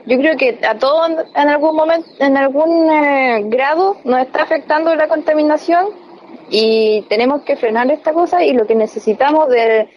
yo 0.06 0.18
creo 0.18 0.36
que 0.36 0.58
a 0.66 0.76
todos 0.78 1.10
en 1.34 1.48
algún 1.48 1.76
momento, 1.76 2.08
en 2.18 2.36
algún 2.36 2.90
eh, 2.90 3.42
grado 3.46 3.96
nos 4.04 4.20
está 4.20 4.42
afectando 4.42 4.94
la 4.94 5.08
contaminación 5.08 5.86
y 6.50 7.02
tenemos 7.08 7.42
que 7.42 7.56
frenar 7.56 7.90
esta 7.90 8.12
cosa 8.12 8.44
y 8.44 8.52
lo 8.52 8.66
que 8.66 8.74
necesitamos 8.74 9.48
del, 9.48 9.88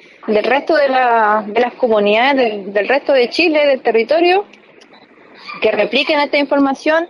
resto 0.44 0.76
de, 0.76 0.84
de 0.84 1.60
las 1.60 1.74
comunidades, 1.74 2.74
del 2.74 2.88
resto 2.88 3.14
de 3.14 3.30
Chile, 3.30 3.68
del 3.68 3.82
territorio, 3.82 4.46
que 5.62 5.72
repliquen 5.72 6.20
esta 6.20 6.38
información, 6.38 7.08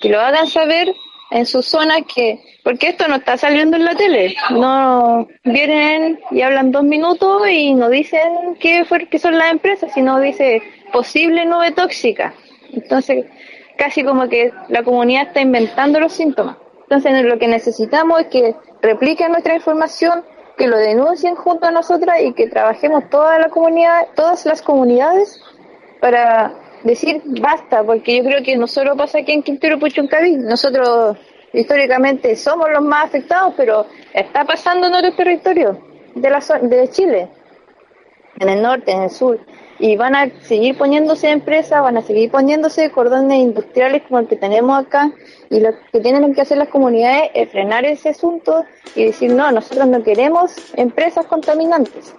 que 0.00 0.08
lo 0.08 0.20
hagan 0.20 0.46
saber 0.46 0.94
en 1.30 1.46
sus 1.46 1.66
zonas 1.66 2.02
que, 2.12 2.40
porque 2.64 2.88
esto 2.88 3.06
no 3.08 3.16
está 3.16 3.36
saliendo 3.36 3.76
en 3.76 3.84
la 3.84 3.94
tele, 3.94 4.34
no 4.50 5.28
vienen 5.44 6.20
y 6.30 6.42
hablan 6.42 6.72
dos 6.72 6.84
minutos 6.84 7.48
y 7.48 7.74
no 7.74 7.88
dicen 7.88 8.56
qué, 8.60 8.84
fue, 8.84 9.06
qué 9.06 9.18
son 9.18 9.36
las 9.36 9.50
empresas, 9.50 9.92
sino 9.92 10.20
dice 10.20 10.62
posible 10.92 11.44
nube 11.44 11.72
tóxica. 11.72 12.34
Entonces, 12.72 13.26
casi 13.76 14.04
como 14.04 14.28
que 14.28 14.52
la 14.68 14.82
comunidad 14.82 15.28
está 15.28 15.40
inventando 15.40 16.00
los 16.00 16.12
síntomas. 16.12 16.56
Entonces, 16.82 17.24
lo 17.24 17.38
que 17.38 17.48
necesitamos 17.48 18.20
es 18.20 18.26
que 18.28 18.54
repliquen 18.80 19.32
nuestra 19.32 19.54
información, 19.54 20.24
que 20.56 20.66
lo 20.66 20.78
denuncien 20.78 21.34
junto 21.34 21.66
a 21.66 21.70
nosotras 21.70 22.20
y 22.22 22.32
que 22.32 22.48
trabajemos 22.48 23.08
toda 23.10 23.38
la 23.38 23.48
comunidad, 23.50 24.08
todas 24.16 24.44
las 24.46 24.62
comunidades 24.62 25.40
para 26.00 26.54
decir 26.82 27.22
basta, 27.24 27.82
porque 27.82 28.16
yo 28.16 28.24
creo 28.24 28.42
que 28.42 28.56
no 28.56 28.66
solo 28.66 28.96
pasa 28.96 29.18
aquí 29.18 29.32
en 29.32 29.42
Quintero 29.42 29.78
Puchuncaví, 29.78 30.36
nosotros 30.36 31.16
históricamente 31.52 32.36
somos 32.36 32.70
los 32.70 32.82
más 32.82 33.06
afectados, 33.06 33.54
pero 33.56 33.86
está 34.12 34.44
pasando 34.44 34.86
en 34.86 34.94
otros 34.94 35.16
territorios 35.16 35.76
de, 36.14 36.30
la, 36.30 36.40
de 36.62 36.88
Chile, 36.90 37.28
en 38.38 38.48
el 38.48 38.62
norte, 38.62 38.92
en 38.92 39.02
el 39.02 39.10
sur, 39.10 39.40
y 39.78 39.96
van 39.96 40.14
a 40.14 40.28
seguir 40.42 40.76
poniéndose 40.76 41.30
empresas, 41.30 41.82
van 41.82 41.96
a 41.96 42.02
seguir 42.02 42.30
poniéndose 42.30 42.90
cordones 42.90 43.38
industriales 43.38 44.02
como 44.02 44.20
el 44.20 44.28
que 44.28 44.36
tenemos 44.36 44.78
acá, 44.78 45.12
y 45.50 45.60
lo 45.60 45.70
que 45.92 46.00
tienen 46.00 46.34
que 46.34 46.40
hacer 46.40 46.58
las 46.58 46.68
comunidades 46.68 47.30
es 47.34 47.50
frenar 47.50 47.84
ese 47.84 48.10
asunto 48.10 48.64
y 48.94 49.04
decir, 49.04 49.32
no, 49.32 49.50
nosotros 49.52 49.86
no 49.86 50.02
queremos 50.02 50.52
empresas 50.76 51.26
contaminantes. 51.26 52.14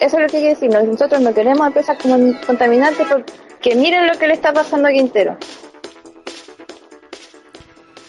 Eso 0.00 0.16
es 0.16 0.22
lo 0.22 0.26
que 0.26 0.38
quiere 0.38 0.48
decir, 0.50 0.70
nosotros 0.70 1.20
no 1.20 1.34
queremos 1.34 1.66
empresas 1.66 1.98
contaminantes 2.46 3.06
porque 3.64 3.78
miren 3.78 4.06
lo 4.06 4.18
que 4.18 4.26
le 4.26 4.34
está 4.34 4.52
pasando 4.52 4.88
a 4.88 4.92
Quintero. 4.92 5.38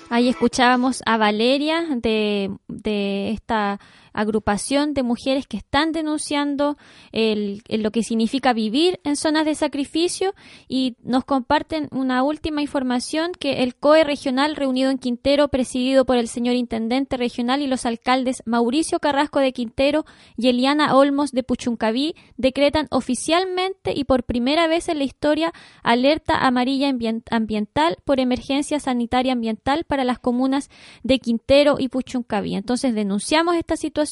Ahí 0.10 0.28
escuchábamos 0.28 1.02
a 1.06 1.18
Valeria 1.18 1.86
de, 1.96 2.52
de 2.68 3.32
esta 3.32 3.80
agrupación 4.16 4.94
de 4.94 5.04
mujeres 5.04 5.46
que 5.46 5.58
están 5.58 5.92
denunciando 5.92 6.78
el, 7.12 7.62
lo 7.68 7.92
que 7.92 8.02
significa 8.02 8.54
vivir 8.54 9.00
en 9.04 9.18
zonas 9.18 9.46
de 9.46 9.54
sacrificio 9.56 10.34
y 10.68 10.96
nos 11.04 11.26
comparten 11.26 11.90
una 11.92 12.24
última 12.24 12.62
información 12.62 13.34
que 13.38 13.64
el 13.64 13.76
COE 13.76 14.04
regional 14.04 14.56
reunido 14.56 14.90
en 14.90 14.98
Quintero, 14.98 15.50
presidido 15.50 16.06
por 16.06 16.18
el 16.18 16.30
señor 16.30 16.56
intendente 16.56 17.18
regional 17.18 17.62
y 17.62 17.68
los 17.68 17.86
alcaldes 17.86 18.42
Mauricio 18.46 19.00
Carrasco 19.00 19.40
de 19.40 19.52
Quintero 19.52 20.06
y 20.38 20.48
Eliana 20.48 20.96
Olmos 20.96 21.32
de 21.32 21.44
Puchuncaví, 21.44 22.16
decretan 22.38 22.88
oficialmente 22.92 23.94
y 23.94 24.06
por 24.06 24.24
primera 24.24 24.68
vez 24.68 24.88
en 24.88 25.00
la 25.00 25.04
historia 25.04 25.54
alerta 25.84 26.46
amarilla 26.46 26.90
ambiental 27.30 27.98
por 28.06 28.20
emergencia 28.22 28.80
sanitaria 28.80 29.34
ambiental 29.34 29.84
para 29.84 30.06
las 30.06 30.20
comunas 30.20 30.70
de 31.04 31.20
Quintero 31.20 31.76
y 31.80 31.90
Puchuncaví. 31.90 32.56
Entonces 32.56 32.96
denunciamos 32.96 33.56
esta 33.56 33.76
situación 33.76 34.05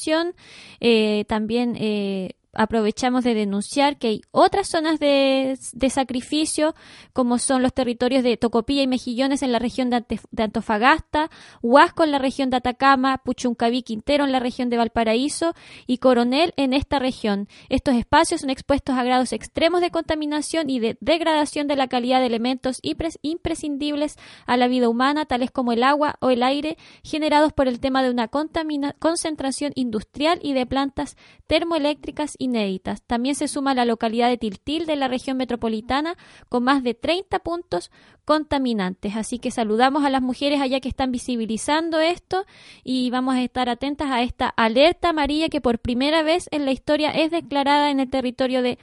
eh, 0.79 1.25
también 1.27 1.75
eh, 1.79 2.35
aprovechamos 2.53 3.23
de 3.23 3.33
denunciar 3.33 3.97
que 3.97 4.07
hay 4.07 4.21
otras 4.31 4.67
zonas 4.67 4.99
de, 4.99 5.57
sacrificio, 5.89 6.75
como 7.11 7.39
son 7.39 7.61
los 7.61 7.73
territorios 7.73 8.23
de 8.23 8.37
Tocopilla 8.37 8.83
y 8.83 8.87
Mejillones 8.87 9.41
en 9.41 9.51
la 9.51 9.59
región 9.59 9.89
de, 9.89 10.03
Antofagasta, 10.37 11.29
Huasco 11.61 12.03
en 12.03 12.11
la 12.11 12.19
región 12.19 12.49
de 12.49 12.57
Atacama, 12.57 13.17
Puchuncaví, 13.17 13.81
Quintero 13.81 14.23
en 14.23 14.31
la 14.31 14.39
región 14.39 14.69
de 14.69 14.77
Valparaíso 14.77 15.53
y 15.87 15.97
Coronel 15.97 16.53
en 16.55 16.73
esta 16.73 16.99
región. 16.99 17.47
Estos 17.69 17.95
espacios 17.95 18.41
son 18.41 18.49
expuestos 18.49 18.95
a 18.95 19.03
grados 19.03 19.33
extremos 19.33 19.81
de 19.81 19.91
contaminación 19.91 20.69
y 20.69 20.79
de 20.79 20.97
degradación 21.01 21.67
de 21.67 21.75
la 21.75 21.87
calidad 21.87 22.19
de 22.19 22.27
elementos 22.27 22.79
imprescindibles 22.81 24.17
a 24.45 24.57
la 24.57 24.67
vida 24.67 24.89
humana, 24.89 25.25
tales 25.25 25.51
como 25.51 25.71
el 25.71 25.83
agua 25.83 26.15
o 26.19 26.29
el 26.29 26.43
aire, 26.43 26.77
generados 27.03 27.53
por 27.53 27.67
el 27.67 27.79
tema 27.79 28.03
de 28.03 28.11
una 28.11 28.27
concentración 28.27 29.71
industrial 29.75 30.39
y 30.41 30.53
de 30.53 30.65
plantas 30.65 31.17
termoeléctricas 31.47 32.35
inéditas. 32.43 33.01
También 33.01 33.35
se 33.35 33.47
suma 33.47 33.73
la 33.73 33.85
localidad 33.85 34.29
de 34.29 34.37
Tiltil 34.37 34.85
de 34.85 34.95
la 34.95 35.07
región 35.07 35.37
metropolitana 35.37 36.17
con 36.49 36.63
más 36.63 36.83
de 36.83 36.93
30 36.93 37.39
puntos 37.39 37.91
contaminantes. 38.25 39.15
Así 39.15 39.39
que 39.39 39.51
saludamos 39.51 40.05
a 40.05 40.09
las 40.09 40.21
mujeres 40.21 40.61
allá 40.61 40.79
que 40.79 40.89
están 40.89 41.11
visibilizando 41.11 41.99
esto 41.99 42.45
y 42.83 43.09
vamos 43.09 43.35
a 43.35 43.41
estar 43.41 43.69
atentas 43.69 44.11
a 44.11 44.21
esta 44.21 44.47
alerta 44.49 45.09
amarilla 45.09 45.49
que 45.49 45.61
por 45.61 45.79
primera 45.79 46.23
vez 46.23 46.47
en 46.51 46.65
la 46.65 46.71
historia 46.71 47.11
es 47.11 47.31
declarada 47.31 47.89
en 47.89 47.99
el 47.99 48.09
territorio 48.09 48.61
de 48.61 48.77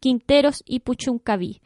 Quinteros 0.00 0.62
y 0.66 0.80
Puchuncaví. 0.80 1.60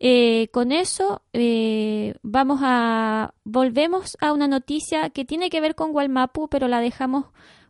Eh, 0.00 0.48
con 0.52 0.70
eso 0.70 1.22
eh, 1.32 2.14
vamos 2.22 2.60
a 2.62 3.34
volvemos 3.42 4.16
a 4.20 4.32
una 4.32 4.46
noticia 4.46 5.10
que 5.10 5.24
tiene 5.24 5.50
que 5.50 5.60
ver 5.60 5.74
con 5.74 5.92
Gualmapu, 5.92 6.48
pero 6.48 6.68
la 6.68 6.80
dejamos 6.80 7.26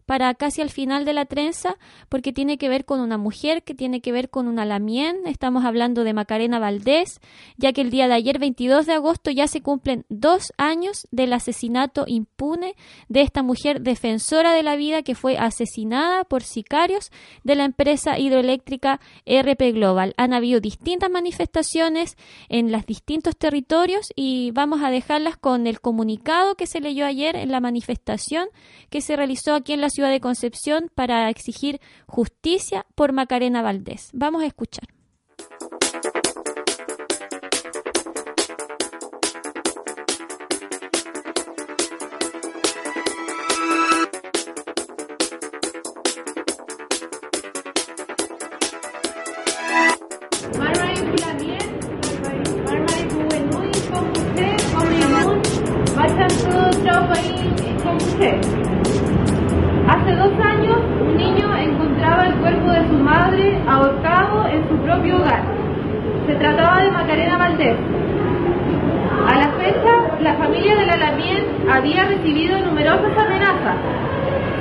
para 0.09 0.33
casi 0.33 0.63
al 0.63 0.71
final 0.71 1.05
de 1.05 1.13
la 1.13 1.27
trenza, 1.27 1.77
porque 2.09 2.33
tiene 2.33 2.57
que 2.57 2.71
ver 2.71 2.87
con 2.87 3.01
una 3.01 3.19
mujer, 3.19 3.63
que 3.63 3.75
tiene 3.75 4.01
que 4.01 4.11
ver 4.11 4.31
con 4.31 4.49
una 4.49 4.65
lamien. 4.65 5.19
Estamos 5.27 5.67
hablando 5.67 6.03
de 6.03 6.15
Macarena 6.15 6.59
Valdés, 6.59 7.21
ya 7.59 7.75
que 7.75 7.83
el 7.83 7.91
día 7.91 8.09
de 8.09 8.15
ayer, 8.15 8.39
22 8.39 8.87
de 8.87 8.95
agosto, 8.95 9.31
ya 9.31 9.47
se 9.49 9.61
cumplen 9.61 10.07
dos 10.09 10.55
años 10.57 11.07
del 11.11 11.35
asesinato 11.35 12.05
impune 12.07 12.75
de 13.11 13.21
esta 13.21 13.43
mujer 13.43 13.83
defensora 13.83 14.55
de 14.55 14.63
la 14.63 14.77
vida 14.77 15.03
que 15.03 15.15
fue 15.15 15.37
asesinada 15.37 16.25
por 16.25 16.43
sicarios 16.43 17.11
de 17.45 17.57
la 17.57 17.67
empresa 17.67 18.19
hidroeléctrica 18.19 19.01
RP 19.27 19.75
Global. 19.75 20.15
Han 20.17 20.33
habido 20.33 20.61
distintas 20.61 21.11
manifestaciones 21.11 22.17
en 22.49 22.73
los 22.73 22.87
distintos 22.87 23.37
territorios 23.37 24.07
y 24.17 24.53
vamos 24.53 24.81
a 24.83 24.89
dejarlas 24.89 25.37
con 25.37 25.67
el 25.67 25.83
comunicado 25.83 26.55
que 26.55 26.67
se 26.67 26.81
leyó 26.81 27.05
ayer 27.05 27.37
en 27.37 27.53
la 27.53 27.61
manifestación 27.61 28.49
que 28.89 29.03
se 29.03 29.15
realizó 29.15 29.55
aquí 29.55 29.75
en 29.75 29.83
la 29.83 29.91
ciudad 29.91 29.98
de 30.07 30.21
Concepción 30.21 30.91
para 30.95 31.29
exigir 31.29 31.81
justicia 32.07 32.87
por 32.95 33.13
Macarena 33.13 33.63
Valdés. 33.63 34.11
Vamos 34.13 34.43
a 34.43 34.47
escuchar. 34.47 34.98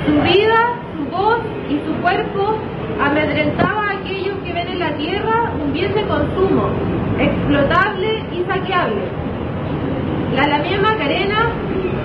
Su 0.08 0.14
vida, 0.22 0.72
su 0.96 1.04
voz 1.14 1.40
y 1.68 1.74
su 1.84 1.92
cuerpo 2.00 2.56
amedrentaba 2.98 3.88
a 3.88 3.98
aquellos 3.98 4.36
que 4.42 4.54
ven 4.54 4.68
en 4.68 4.78
la 4.78 4.96
tierra 4.96 5.52
un 5.62 5.70
bien 5.74 5.92
de 5.92 6.02
consumo, 6.04 6.70
explotable 7.18 8.24
y 8.32 8.42
saqueable. 8.50 9.02
La 10.34 10.46
Lamien 10.46 10.80
Macarena, 10.80 11.50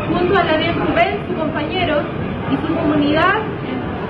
junto 0.10 0.38
a 0.38 0.44
la 0.44 0.52
Lamien 0.52 0.76
Rubén, 0.86 1.18
su 1.30 1.36
compañero, 1.36 2.02
y 2.52 2.68
su 2.68 2.76
comunidad, 2.76 3.36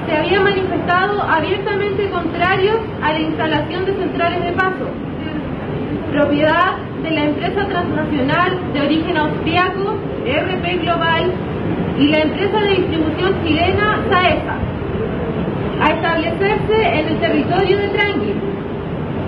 se 0.07 0.17
habían 0.17 0.43
manifestado 0.43 1.21
abiertamente 1.21 2.09
contrarios 2.09 2.77
a 3.03 3.13
la 3.13 3.19
instalación 3.19 3.85
de 3.85 3.93
centrales 3.93 4.43
de 4.43 4.51
paso, 4.53 4.89
propiedad 6.11 6.77
de 7.03 7.11
la 7.11 7.25
empresa 7.25 7.67
transnacional 7.67 8.73
de 8.73 8.81
origen 8.81 9.17
austriaco, 9.17 9.97
RP 10.25 10.81
Global, 10.81 11.31
y 11.99 12.07
la 12.07 12.20
empresa 12.20 12.59
de 12.59 12.70
distribución 12.70 13.43
chilena, 13.43 13.99
SAESA, 14.09 14.57
a 15.82 15.89
establecerse 15.91 16.99
en 16.99 17.07
el 17.07 17.20
territorio 17.20 17.78
de 17.78 17.89
Trangui. 17.89 18.34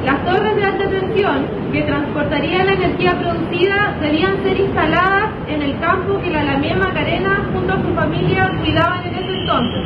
Las 0.06 0.24
torres 0.26 0.56
de 0.56 0.64
alta 0.64 0.90
tensión 0.90 1.46
que 1.72 1.82
transportarían 1.84 2.68
la 2.68 2.74
energía 2.74 3.20
producida 3.20 3.98
debían 4.02 4.44
ser 4.44 4.60
instaladas 4.60 5.32
en 5.48 5.62
el 5.62 5.80
campo 5.80 6.20
que 6.22 6.30
la 6.30 6.42
Alameda 6.42 6.76
Macarena 6.76 7.50
junto 7.54 7.74
a 7.74 7.82
su 7.82 7.94
familia 7.94 8.52
cuidaban 8.62 9.08
en 9.08 9.16
ese 9.16 9.34
entonces. 9.40 9.82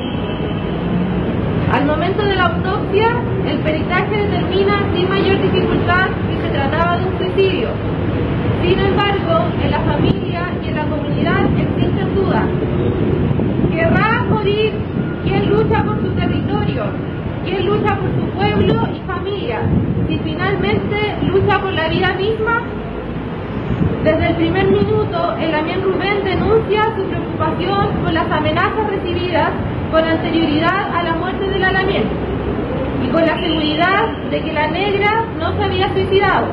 Al 1.71 1.85
momento 1.85 2.23
de 2.23 2.35
la 2.35 2.45
autopsia, 2.47 3.15
el 3.47 3.59
peritaje 3.59 4.17
determina 4.17 4.83
sin 4.93 5.07
mayor 5.07 5.41
dificultad 5.41 6.07
que 6.29 6.41
se 6.41 6.49
trataba 6.53 6.97
de 6.97 7.05
un 7.05 7.17
suicidio. 7.17 7.69
Sin 8.61 8.79
embargo, 8.79 9.47
en 9.63 9.71
la 9.71 9.79
familia 9.81 10.28
en 10.69 10.75
la 10.75 10.85
comunidad 10.85 11.45
existen 11.57 12.15
dudas. 12.15 12.45
¿Querrá 13.71 14.23
morir 14.29 14.73
quien 15.23 15.49
lucha 15.49 15.83
por 15.83 15.99
su 16.01 16.09
territorio? 16.11 16.83
¿Quién 17.43 17.65
lucha 17.65 17.95
por 17.95 18.09
su 18.11 18.25
pueblo 18.37 18.87
y 18.93 18.99
familia? 19.07 19.61
Si 20.07 20.19
finalmente 20.19 20.95
lucha 21.23 21.59
por 21.59 21.73
la 21.73 21.87
vida 21.87 22.13
misma, 22.13 22.61
desde 24.03 24.27
el 24.29 24.35
primer 24.35 24.67
minuto, 24.67 25.35
el 25.39 25.55
Amien 25.55 25.81
Rubén 25.81 26.23
denuncia 26.23 26.83
su 26.95 27.03
preocupación 27.03 27.87
por 28.03 28.13
las 28.13 28.31
amenazas 28.31 28.89
recibidas 28.89 29.49
con 29.91 30.03
anterioridad 30.03 30.95
a 30.95 31.03
la 31.03 31.13
muerte 31.13 31.49
del 31.49 31.63
Alamien 31.63 32.03
y 33.03 33.07
con 33.09 33.25
la 33.25 33.39
seguridad 33.41 34.07
de 34.29 34.41
que 34.41 34.53
la 34.53 34.67
negra 34.67 35.25
no 35.39 35.57
se 35.57 35.63
había 35.63 35.91
suicidado. 35.93 36.47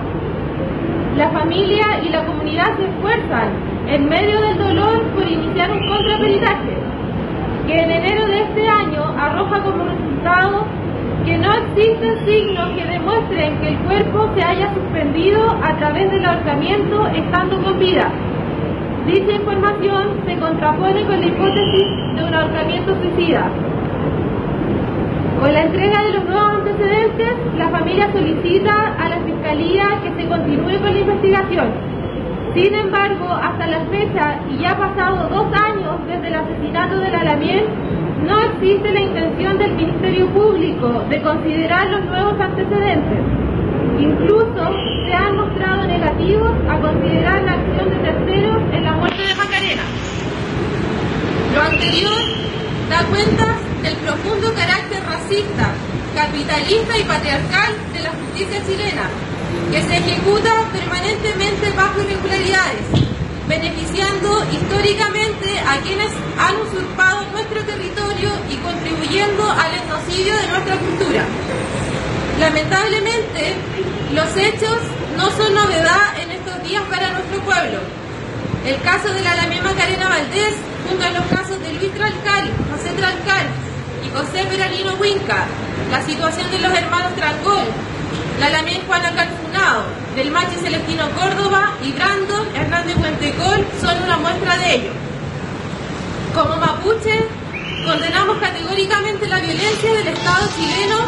La 1.16 1.30
familia 1.30 2.00
y 2.04 2.08
la 2.08 2.24
comunidad 2.24 2.76
se 2.78 2.84
esfuerzan 2.84 3.75
en 3.88 4.08
medio 4.08 4.40
del 4.40 4.58
dolor 4.58 5.02
por 5.14 5.26
iniciar 5.26 5.70
un 5.70 5.86
contraperitaje 5.86 6.76
que 7.66 7.74
en 7.74 7.90
enero 7.90 8.26
de 8.26 8.42
este 8.42 8.68
año 8.68 9.02
arroja 9.18 9.62
como 9.62 9.84
resultado 9.84 10.64
que 11.24 11.38
no 11.38 11.52
existen 11.52 12.26
signos 12.26 12.70
que 12.70 12.84
demuestren 12.84 13.58
que 13.60 13.68
el 13.68 13.78
cuerpo 13.78 14.30
se 14.36 14.42
haya 14.42 14.72
suspendido 14.74 15.50
a 15.62 15.76
través 15.76 16.10
del 16.10 16.24
ahorcamiento 16.24 17.06
estando 17.08 17.62
con 17.62 17.78
vida. 17.78 18.10
Dicha 19.06 19.32
información 19.32 20.20
se 20.26 20.36
contrapone 20.36 21.04
con 21.04 21.20
la 21.20 21.26
hipótesis 21.26 21.86
de 22.16 22.24
un 22.24 22.34
ahorcamiento 22.34 22.94
suicida. 23.00 23.48
Con 25.40 25.52
la 25.52 25.62
entrega 25.62 26.02
de 26.02 26.12
los 26.12 26.24
nuevos 26.24 26.54
antecedentes, 26.54 27.32
la 27.56 27.68
familia 27.68 28.10
solicita 28.12 28.94
a 28.98 29.08
la 29.08 29.20
Fiscalía 29.20 30.00
que 30.02 30.22
se 30.22 30.28
continúe 30.28 30.80
con 30.80 30.92
la 30.92 31.00
investigación. 31.00 31.95
Sin 32.56 32.74
embargo, 32.74 33.28
hasta 33.28 33.66
la 33.66 33.80
fecha, 33.90 34.40
y 34.48 34.62
ya 34.62 34.74
pasado 34.78 35.28
dos 35.28 35.46
años 35.52 36.00
desde 36.06 36.28
el 36.28 36.36
asesinato 36.36 36.96
de 36.96 37.10
la 37.10 37.22
Lamien, 37.22 37.66
no 38.26 38.40
existe 38.40 38.92
la 38.92 39.00
intención 39.00 39.58
del 39.58 39.72
Ministerio 39.74 40.26
Público 40.30 41.04
de 41.10 41.20
considerar 41.20 41.86
los 41.88 42.06
nuevos 42.06 42.40
antecedentes. 42.40 43.18
Incluso 44.00 44.72
se 45.04 45.12
han 45.12 45.36
mostrado 45.36 45.86
negativos 45.86 46.50
a 46.70 46.80
considerar 46.80 47.42
la 47.42 47.52
acción 47.52 47.90
de 47.90 47.96
terceros 47.96 48.62
en 48.72 48.84
la 48.84 48.92
muerte 48.92 49.22
de 49.22 49.34
Macarena. 49.34 49.82
Lo 51.54 51.60
anterior 51.60 52.22
da 52.88 53.04
cuenta 53.10 53.58
del 53.82 53.96
profundo 53.96 54.54
carácter 54.54 55.04
racista, 55.04 55.74
capitalista 56.16 56.98
y 56.98 57.04
patriarcal 57.04 57.74
de 57.92 58.00
la 58.00 58.10
justicia 58.12 58.64
chilena, 58.64 59.25
que 59.70 59.82
se 59.82 59.96
ejecuta 59.96 60.52
permanentemente 60.72 61.70
bajo 61.70 62.00
irregularidades, 62.00 62.86
beneficiando 63.48 64.44
históricamente 64.52 65.58
a 65.60 65.80
quienes 65.80 66.10
han 66.38 66.56
usurpado 66.56 67.26
nuestro 67.32 67.62
territorio 67.64 68.30
y 68.50 68.56
contribuyendo 68.56 69.50
al 69.50 69.74
etnocidio 69.74 70.36
de 70.36 70.48
nuestra 70.48 70.76
cultura. 70.76 71.24
Lamentablemente, 72.38 73.54
los 74.12 74.36
hechos 74.36 74.78
no 75.16 75.30
son 75.30 75.54
novedad 75.54 76.18
en 76.22 76.30
estos 76.30 76.62
días 76.62 76.82
para 76.90 77.10
nuestro 77.10 77.40
pueblo. 77.40 77.80
El 78.66 78.80
caso 78.82 79.12
de 79.12 79.22
la 79.22 79.32
Alameda 79.32 79.62
Macarena 79.62 80.08
Valdés, 80.08 80.54
junto 80.88 81.04
a 81.04 81.10
los 81.10 81.24
casos 81.26 81.60
de 81.60 81.72
Luis 81.74 81.92
Tralcal, 81.94 82.50
José 82.70 82.92
Tralcal 82.96 83.46
y 84.04 84.10
José 84.10 84.44
Peralino 84.48 84.94
Huinca, 84.94 85.46
la 85.90 86.02
situación 86.02 86.50
de 86.50 86.58
los 86.58 86.72
hermanos 86.72 87.14
Trancol, 87.14 87.66
la 88.40 88.46
Alameda 88.46 88.80
Juana 88.86 89.14
Calfunado, 89.14 89.84
del 90.14 90.30
Machi 90.30 90.56
Celestino 90.56 91.08
Córdoba 91.12 91.72
y 91.82 91.92
Brandon 91.92 92.46
Hernández 92.54 92.96
Puentecol 92.96 93.66
son 93.80 94.02
una 94.02 94.16
muestra 94.18 94.58
de 94.58 94.74
ello. 94.74 94.90
Como 96.34 96.56
mapuche, 96.56 97.28
condenamos 97.86 98.38
categóricamente 98.38 99.26
la 99.26 99.40
violencia 99.40 99.92
del 99.92 100.08
Estado 100.08 100.48
chileno 100.54 100.98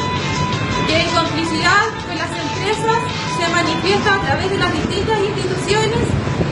que 0.87 1.01
en 1.03 1.09
complicidad 1.11 1.85
con 2.07 2.17
las 2.17 2.33
empresas 2.33 2.99
se 3.37 3.49
manifiesta 3.53 4.15
a 4.15 4.21
través 4.21 4.51
de 4.51 4.59
las 4.59 4.73
distintas 4.73 5.19
instituciones 5.21 6.05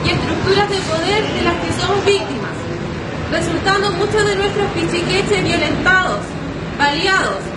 y 0.05 0.11
estructuras 0.11 0.69
de 0.69 0.77
poder 0.77 1.23
de 1.25 1.43
las 1.43 1.55
que 1.55 1.73
somos 1.81 2.05
víctimas, 2.05 2.57
resultando 3.33 3.93
muchos 3.93 4.27
de 4.27 4.37
nuestros 4.37 4.67
pichiqueches 4.73 5.43
violentados, 5.43 6.21
baleados, 6.79 7.56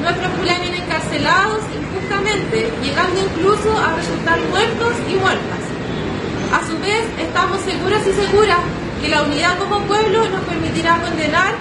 nuestros 0.00 0.32
fulanes 0.38 0.70
encarcelados 0.78 1.60
injustamente, 1.76 2.72
llegando 2.82 3.20
incluso 3.20 3.68
a 3.78 3.94
resultar 3.96 4.38
muertos 4.50 4.94
y 5.08 5.14
muertas. 5.14 5.62
A 6.52 6.66
su 6.66 6.78
vez, 6.80 7.04
estamos 7.18 7.60
seguras 7.60 8.02
y 8.06 8.12
seguras 8.12 8.58
que 9.00 9.08
la 9.08 9.22
unidad 9.22 9.58
como 9.58 9.80
pueblo 9.86 10.28
nos 10.28 10.42
permitirá 10.42 11.00
condenar 11.00 11.54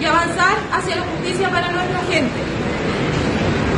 y 0.00 0.04
avanzar 0.04 0.56
hacia 0.72 0.96
la 0.96 1.02
justicia 1.02 1.50
para 1.50 1.70
nuestra 1.72 2.00
gente. 2.10 2.40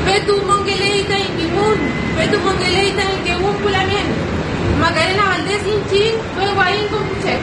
Petu 0.04 0.42
Mongueleita 0.42 1.18
Inquimun, 1.18 1.78
Petu 2.18 2.38
Mongueleita 2.40 3.02
Inqueún 3.18 3.54
Pulamien, 3.62 4.06
Macarena 4.80 5.24
Valdés 5.26 5.62
Inchin, 5.66 6.14
Luego 6.36 6.60
ahí 6.60 6.86
Compuche. 6.90 7.38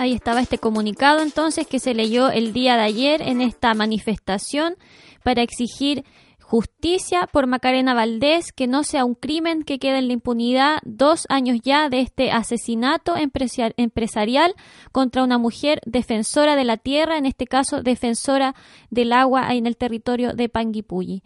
Ahí 0.00 0.14
estaba 0.14 0.40
este 0.40 0.56
comunicado 0.56 1.20
entonces 1.20 1.66
que 1.66 1.78
se 1.78 1.92
leyó 1.92 2.30
el 2.30 2.54
día 2.54 2.76
de 2.76 2.84
ayer 2.84 3.20
en 3.20 3.42
esta 3.42 3.74
manifestación 3.74 4.76
para 5.22 5.42
exigir 5.42 6.06
justicia 6.38 7.28
por 7.30 7.46
Macarena 7.46 7.92
Valdés, 7.92 8.50
que 8.50 8.66
no 8.66 8.82
sea 8.82 9.04
un 9.04 9.14
crimen 9.14 9.62
que 9.62 9.78
quede 9.78 9.98
en 9.98 10.06
la 10.06 10.14
impunidad 10.14 10.78
dos 10.86 11.26
años 11.28 11.58
ya 11.62 11.90
de 11.90 12.00
este 12.00 12.32
asesinato 12.32 13.14
empresarial 13.76 14.54
contra 14.90 15.22
una 15.22 15.36
mujer 15.36 15.82
defensora 15.84 16.56
de 16.56 16.64
la 16.64 16.78
tierra, 16.78 17.18
en 17.18 17.26
este 17.26 17.46
caso 17.46 17.82
defensora 17.82 18.54
del 18.88 19.12
agua 19.12 19.52
en 19.52 19.66
el 19.66 19.76
territorio 19.76 20.32
de 20.32 20.48
Panguipulli. 20.48 21.22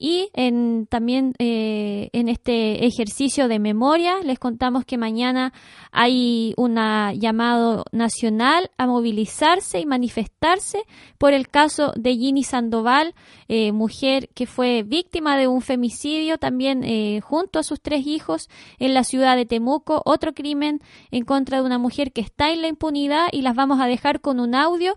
Y 0.00 0.30
en, 0.34 0.86
también 0.86 1.34
eh, 1.40 2.08
en 2.12 2.28
este 2.28 2.86
ejercicio 2.86 3.48
de 3.48 3.58
memoria 3.58 4.20
les 4.22 4.38
contamos 4.38 4.84
que 4.84 4.96
mañana 4.96 5.52
hay 5.90 6.54
un 6.56 6.76
llamado 6.76 7.84
nacional 7.90 8.70
a 8.78 8.86
movilizarse 8.86 9.80
y 9.80 9.86
manifestarse 9.86 10.84
por 11.18 11.32
el 11.32 11.48
caso 11.48 11.92
de 11.96 12.14
Ginny 12.14 12.44
Sandoval, 12.44 13.16
eh, 13.48 13.72
mujer 13.72 14.28
que 14.34 14.46
fue 14.46 14.84
víctima 14.84 15.36
de 15.36 15.48
un 15.48 15.62
femicidio 15.62 16.38
también 16.38 16.84
eh, 16.84 17.20
junto 17.20 17.58
a 17.58 17.64
sus 17.64 17.80
tres 17.80 18.06
hijos 18.06 18.48
en 18.78 18.94
la 18.94 19.02
ciudad 19.02 19.34
de 19.34 19.46
Temuco, 19.46 20.02
otro 20.04 20.32
crimen 20.32 20.80
en 21.10 21.24
contra 21.24 21.58
de 21.58 21.66
una 21.66 21.78
mujer 21.78 22.12
que 22.12 22.20
está 22.20 22.52
en 22.52 22.62
la 22.62 22.68
impunidad 22.68 23.28
y 23.32 23.42
las 23.42 23.56
vamos 23.56 23.80
a 23.80 23.86
dejar 23.86 24.20
con 24.20 24.38
un 24.38 24.54
audio 24.54 24.96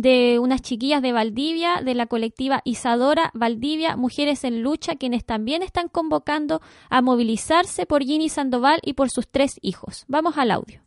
de 0.00 0.38
unas 0.38 0.62
chiquillas 0.62 1.02
de 1.02 1.12
Valdivia, 1.12 1.82
de 1.82 1.94
la 1.94 2.06
colectiva 2.06 2.62
Isadora 2.64 3.30
Valdivia, 3.34 3.96
Mujeres 3.96 4.44
en 4.44 4.62
Lucha, 4.62 4.94
quienes 4.94 5.24
también 5.24 5.62
están 5.62 5.88
convocando 5.88 6.60
a 6.88 7.02
movilizarse 7.02 7.84
por 7.84 8.04
Ginny 8.04 8.28
Sandoval 8.28 8.80
y 8.84 8.92
por 8.92 9.10
sus 9.10 9.28
tres 9.28 9.58
hijos. 9.60 10.04
Vamos 10.06 10.38
al 10.38 10.52
audio. 10.52 10.82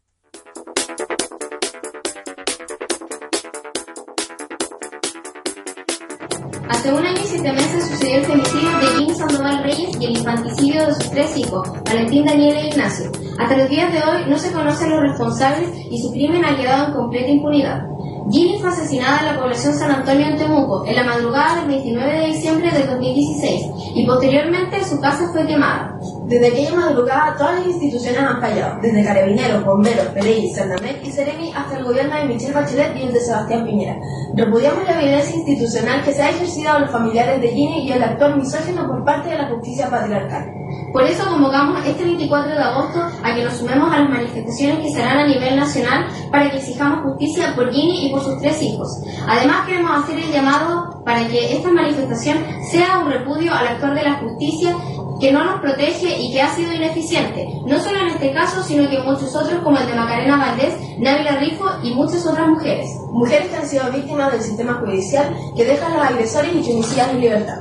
Hace 6.69 6.93
un 6.93 7.05
año 7.05 7.21
y 7.21 7.27
siete 7.27 7.51
meses 7.51 7.89
sucedió 7.89 8.17
el 8.17 8.25
femicidio 8.25 8.69
de 8.79 8.87
Jimmy 8.97 9.13
Sandoval 9.13 9.63
Reyes 9.63 9.97
y 9.99 10.05
el 10.05 10.17
infanticidio 10.17 10.87
de 10.87 10.93
sus 10.95 11.11
tres 11.11 11.37
hijos, 11.37 11.69
Valentín, 11.85 12.25
Daniel 12.25 12.55
e 12.55 12.67
Ignacio. 12.69 13.11
Hasta 13.37 13.57
los 13.57 13.69
días 13.69 13.91
de 13.91 13.99
hoy 13.99 14.29
no 14.29 14.37
se 14.37 14.51
conocen 14.51 14.89
los 14.89 15.01
responsables 15.01 15.69
y 15.91 16.01
su 16.01 16.11
crimen 16.11 16.45
ha 16.45 16.55
quedado 16.55 16.87
en 16.87 16.93
completa 16.93 17.27
impunidad. 17.27 17.83
Ginny 18.29 18.59
fue 18.59 18.69
asesinada 18.69 19.19
en 19.19 19.25
la 19.25 19.41
población 19.41 19.73
San 19.73 19.91
Antonio 19.91 20.27
en 20.27 20.37
Temuco 20.37 20.85
en 20.85 20.95
la 20.95 21.03
madrugada 21.03 21.61
del 21.61 21.67
29 21.69 22.19
de 22.19 22.27
diciembre 22.27 22.71
de 22.71 22.85
2016 22.85 23.65
y 23.95 24.05
posteriormente 24.05 24.83
su 24.83 24.99
casa 24.99 25.29
fue 25.31 25.47
quemada. 25.47 25.99
Desde 26.23 26.47
aquella 26.47 26.75
madrugada 26.75 27.35
todas 27.35 27.59
las 27.59 27.67
instituciones 27.67 28.19
han 28.19 28.39
fallado, 28.39 28.79
desde 28.79 29.03
Carabineros, 29.03 29.65
Bomberos, 29.65 30.05
PDI, 30.07 30.53
Cernamet 30.53 31.03
y 31.03 31.11
Seremi 31.11 31.51
hasta 31.53 31.77
el 31.77 31.83
gobierno 31.83 32.15
de 32.15 32.25
Michelle 32.25 32.53
Bachelet 32.53 32.95
y 32.95 33.03
el 33.03 33.13
de 33.13 33.19
Sebastián 33.19 33.65
Piñera. 33.65 33.97
Repudiamos 34.35 34.85
la 34.85 34.99
violencia 34.99 35.35
institucional 35.35 36.03
que 36.03 36.13
se 36.13 36.21
ha 36.21 36.29
ejercido 36.29 36.71
a 36.71 36.79
los 36.79 36.91
familiares 36.91 37.41
de 37.41 37.47
Ginny 37.49 37.87
y 37.87 37.91
el 37.91 38.03
actor 38.03 38.37
misógino 38.37 38.87
por 38.87 39.03
parte 39.03 39.29
de 39.29 39.37
la 39.37 39.49
justicia 39.49 39.89
patriarcal. 39.89 40.61
Por 40.93 41.03
eso 41.03 41.29
convocamos 41.29 41.85
este 41.85 42.03
24 42.03 42.51
de 42.51 42.61
agosto 42.61 42.99
a 43.23 43.35
que 43.35 43.43
nos 43.43 43.53
sumemos 43.53 43.93
a 43.93 43.99
las 43.99 44.09
manifestaciones 44.09 44.79
que 44.79 44.91
serán 44.91 45.19
a 45.19 45.27
nivel 45.27 45.55
nacional 45.55 46.07
para 46.31 46.49
que 46.49 46.57
exijamos 46.57 47.03
justicia 47.03 47.53
por 47.55 47.71
Ginny 47.71 48.07
y 48.07 48.11
por 48.11 48.21
sus 48.21 48.39
tres 48.39 48.61
hijos. 48.61 48.87
Además 49.27 49.65
queremos 49.65 50.03
hacer 50.03 50.19
el 50.19 50.31
llamado 50.31 51.01
para 51.03 51.27
que 51.27 51.55
esta 51.55 51.71
manifestación 51.71 52.37
sea 52.69 52.99
un 52.99 53.11
repudio 53.11 53.53
al 53.53 53.67
actor 53.67 53.93
de 53.95 54.03
la 54.03 54.19
justicia 54.19 54.75
que 55.21 55.31
no 55.31 55.43
nos 55.43 55.61
protege 55.61 56.19
y 56.19 56.33
que 56.33 56.41
ha 56.41 56.53
sido 56.53 56.73
ineficiente, 56.73 57.47
no 57.65 57.79
solo 57.79 57.99
en 57.99 58.07
este 58.07 58.33
caso, 58.33 58.63
sino 58.63 58.89
que 58.89 58.99
muchos 58.99 59.33
otros 59.35 59.61
como 59.63 59.77
el 59.77 59.85
de 59.85 59.93
Macarena 59.93 60.35
Valdés, 60.35 60.73
Návila 60.97 61.37
Rifo 61.37 61.65
y 61.83 61.93
muchas 61.93 62.25
otras 62.25 62.47
mujeres. 62.47 62.89
Mujeres 63.11 63.49
que 63.49 63.55
han 63.55 63.67
sido 63.67 63.91
víctimas 63.91 64.31
del 64.31 64.41
sistema 64.41 64.73
judicial 64.73 65.33
que 65.55 65.63
dejan 65.63 65.93
a 65.93 65.97
los 65.97 66.07
agresores 66.07 66.55
y 66.55 66.63
femicidas 66.63 67.09
en 67.11 67.21
libertad. 67.21 67.59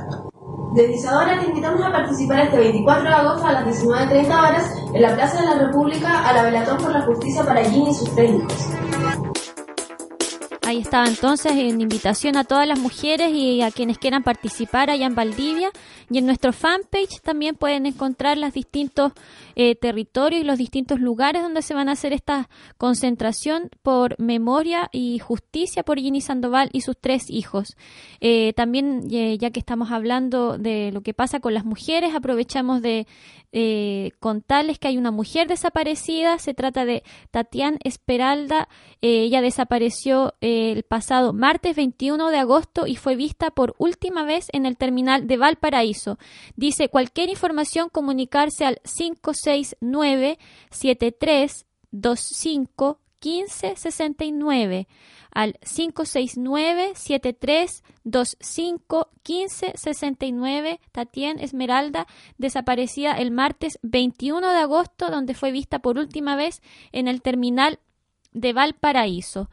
Desde 0.73 0.95
Isadora 0.95 1.39
te 1.39 1.47
invitamos 1.47 1.85
a 1.85 1.91
participar 1.91 2.39
este 2.39 2.57
24 2.57 3.03
de 3.03 3.13
agosto 3.13 3.45
a 3.45 3.51
las 3.51 3.65
19.30 3.67 4.25
horas 4.27 4.73
en 4.93 5.01
la 5.01 5.15
Plaza 5.15 5.41
de 5.41 5.45
la 5.45 5.65
República 5.65 6.27
a 6.27 6.33
la 6.33 6.43
velatón 6.43 6.77
por 6.77 6.91
la 6.91 7.01
justicia 7.01 7.43
para 7.43 7.63
Ginny 7.63 7.91
y 7.91 7.93
sus 7.93 8.15
tres 8.15 8.31
hijos. 8.31 9.30
Ahí 10.71 10.77
estaba 10.77 11.05
entonces 11.05 11.51
en 11.51 11.81
invitación 11.81 12.37
a 12.37 12.45
todas 12.45 12.65
las 12.65 12.79
mujeres 12.79 13.33
y 13.33 13.61
a 13.61 13.71
quienes 13.71 13.97
quieran 13.97 14.23
participar 14.23 14.89
allá 14.89 15.05
en 15.05 15.15
Valdivia. 15.15 15.69
Y 16.09 16.17
en 16.17 16.25
nuestro 16.25 16.53
fanpage 16.53 17.19
también 17.21 17.55
pueden 17.55 17.85
encontrar 17.85 18.37
los 18.37 18.53
distintos 18.53 19.11
eh, 19.55 19.75
territorios 19.75 20.41
y 20.41 20.45
los 20.45 20.57
distintos 20.57 21.01
lugares 21.01 21.41
donde 21.41 21.61
se 21.61 21.73
van 21.73 21.89
a 21.89 21.93
hacer 21.93 22.13
esta 22.13 22.49
concentración 22.77 23.69
por 23.83 24.17
memoria 24.17 24.87
y 24.93 25.19
justicia 25.19 25.83
por 25.83 25.99
Ginny 25.99 26.21
Sandoval 26.21 26.69
y 26.71 26.81
sus 26.81 26.97
tres 26.97 27.29
hijos. 27.29 27.75
Eh, 28.21 28.53
también, 28.53 29.09
ya 29.09 29.51
que 29.51 29.59
estamos 29.59 29.91
hablando 29.91 30.57
de 30.57 30.91
lo 30.93 31.01
que 31.01 31.13
pasa 31.13 31.41
con 31.41 31.53
las 31.53 31.65
mujeres, 31.65 32.15
aprovechamos 32.15 32.81
de 32.81 33.07
eh, 33.51 34.11
contarles 34.19 34.79
que 34.79 34.87
hay 34.87 34.97
una 34.97 35.11
mujer 35.11 35.49
desaparecida. 35.49 36.39
Se 36.39 36.53
trata 36.53 36.85
de 36.85 37.03
Tatiana 37.29 37.77
Esperalda. 37.83 38.69
ella 39.01 39.41
desapareció 39.41 40.33
el 40.61 40.83
pasado 40.83 41.33
martes 41.33 41.75
21 41.75 42.29
de 42.29 42.37
agosto 42.37 42.85
y 42.87 42.95
fue 42.95 43.15
vista 43.15 43.51
por 43.51 43.75
última 43.77 44.23
vez 44.23 44.47
en 44.53 44.65
el 44.65 44.77
terminal 44.77 45.27
de 45.27 45.35
Valparaíso. 45.37 46.17
Dice 46.55 46.87
cualquier 46.89 47.29
información 47.29 47.89
comunicarse 47.89 48.65
al 48.65 48.79
569 48.83 50.39
7325 50.69 52.99
1569 53.21 54.87
al 55.31 55.57
569 55.59 56.93
7325 56.95 59.09
1569 59.27 60.79
Tatien 60.91 61.39
Esmeralda 61.39 62.07
desaparecida 62.37 63.13
el 63.13 63.31
martes 63.31 63.79
21 63.81 64.51
de 64.51 64.57
agosto 64.57 65.09
donde 65.09 65.33
fue 65.33 65.51
vista 65.51 65.79
por 65.79 65.97
última 65.97 66.35
vez 66.35 66.61
en 66.91 67.07
el 67.07 67.21
terminal 67.21 67.79
de 68.33 68.53
Valparaíso. 68.53 69.49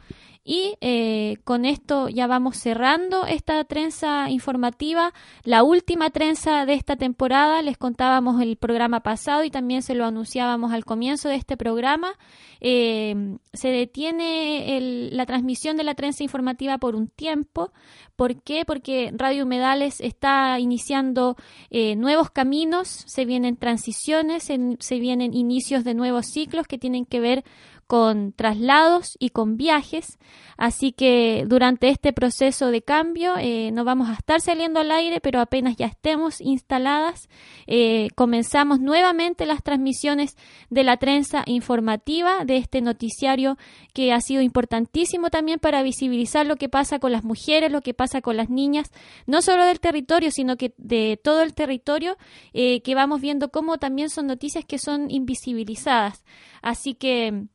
Y 0.51 0.77
eh, 0.81 1.37
con 1.45 1.66
esto 1.66 2.09
ya 2.09 2.27
vamos 2.27 2.57
cerrando 2.57 3.27
esta 3.27 3.62
trenza 3.65 4.31
informativa, 4.31 5.12
la 5.45 5.62
última 5.62 6.09
trenza 6.09 6.65
de 6.65 6.73
esta 6.73 6.97
temporada. 6.97 7.61
Les 7.61 7.77
contábamos 7.77 8.41
el 8.41 8.57
programa 8.57 9.01
pasado 9.01 9.45
y 9.45 9.51
también 9.51 9.83
se 9.83 9.95
lo 9.95 10.07
anunciábamos 10.07 10.73
al 10.73 10.87
comienzo 10.87 11.29
de 11.29 11.35
este 11.35 11.59
programa. 11.59 12.15
Eh, 12.62 13.37
se 13.53 13.69
detiene 13.69 15.11
la 15.12 15.27
transmisión 15.27 15.77
de 15.77 15.85
la 15.85 15.95
trenza 15.95 16.23
informativa 16.23 16.79
por 16.79 16.97
un 16.97 17.09
tiempo. 17.09 17.70
¿Por 18.16 18.43
qué? 18.43 18.65
Porque 18.65 19.12
Radio 19.15 19.45
Humedales 19.45 20.01
está 20.01 20.59
iniciando 20.59 21.37
eh, 21.69 21.95
nuevos 21.95 22.31
caminos, 22.31 22.89
se 22.89 23.27
vienen 23.27 23.59
transiciones, 23.59 24.45
se 24.45 24.99
vienen 24.99 25.35
inicios 25.35 25.85
de 25.85 25.93
nuevos 25.93 26.25
ciclos 26.25 26.66
que 26.66 26.79
tienen 26.79 27.05
que 27.05 27.20
ver 27.20 27.45
con 27.89 28.32
traslados 28.32 29.16
y 29.19 29.31
con 29.31 29.56
viajes. 29.56 30.19
Así 30.59 30.93
que 30.93 31.44
durante 31.47 31.89
este 31.89 32.12
proceso 32.12 32.70
de 32.70 32.82
cambio 32.82 33.36
eh, 33.39 33.70
no 33.73 33.85
vamos 33.85 34.10
a 34.10 34.12
estar 34.12 34.40
saliendo 34.43 34.78
al 34.78 34.90
aire, 34.90 35.20
pero 35.20 35.40
apenas 35.40 35.77
ya 35.77 35.86
estemos 35.86 36.40
instaladas, 36.43 37.28
eh, 37.66 38.09
comenzamos 38.15 38.78
nuevamente 38.78 39.47
las 39.47 39.62
transmisiones 39.62 40.36
de 40.69 40.85
la 40.85 40.98
trenza 40.98 41.44
informativa 41.47 42.44
de 42.44 42.59
este 42.59 42.82
noticiario 42.82 43.56
que 43.94 44.12
ha 44.12 44.20
sido 44.20 44.43
importantísimo 44.43 45.31
también 45.31 45.59
para 45.59 45.82
visibilizar 45.82 46.44
lo 46.44 46.56
que 46.56 46.69
pasa 46.69 46.98
con 46.98 47.10
las 47.10 47.24
mujeres, 47.24 47.73
lo 47.73 47.81
que 47.81 47.94
pasa 47.94 48.20
con 48.20 48.36
las 48.36 48.51
niñas, 48.51 48.93
no 49.27 49.40
solo 49.40 49.65
del 49.65 49.81
territorio, 49.81 50.31
sino 50.31 50.59
que 50.59 50.74
de 50.77 51.19
todo 51.23 51.40
el 51.40 51.55
territorio, 51.55 52.19
eh, 52.52 52.82
que 52.82 52.94
vamos 52.94 53.23
viendo 53.23 53.51
cómo 53.51 53.78
también 53.78 54.10
son 54.10 54.27
noticias 54.27 54.66
que 54.66 54.78
son 54.78 55.10
invisibilizadas. 55.10 56.23
Así 56.60 56.93
que 56.93 57.48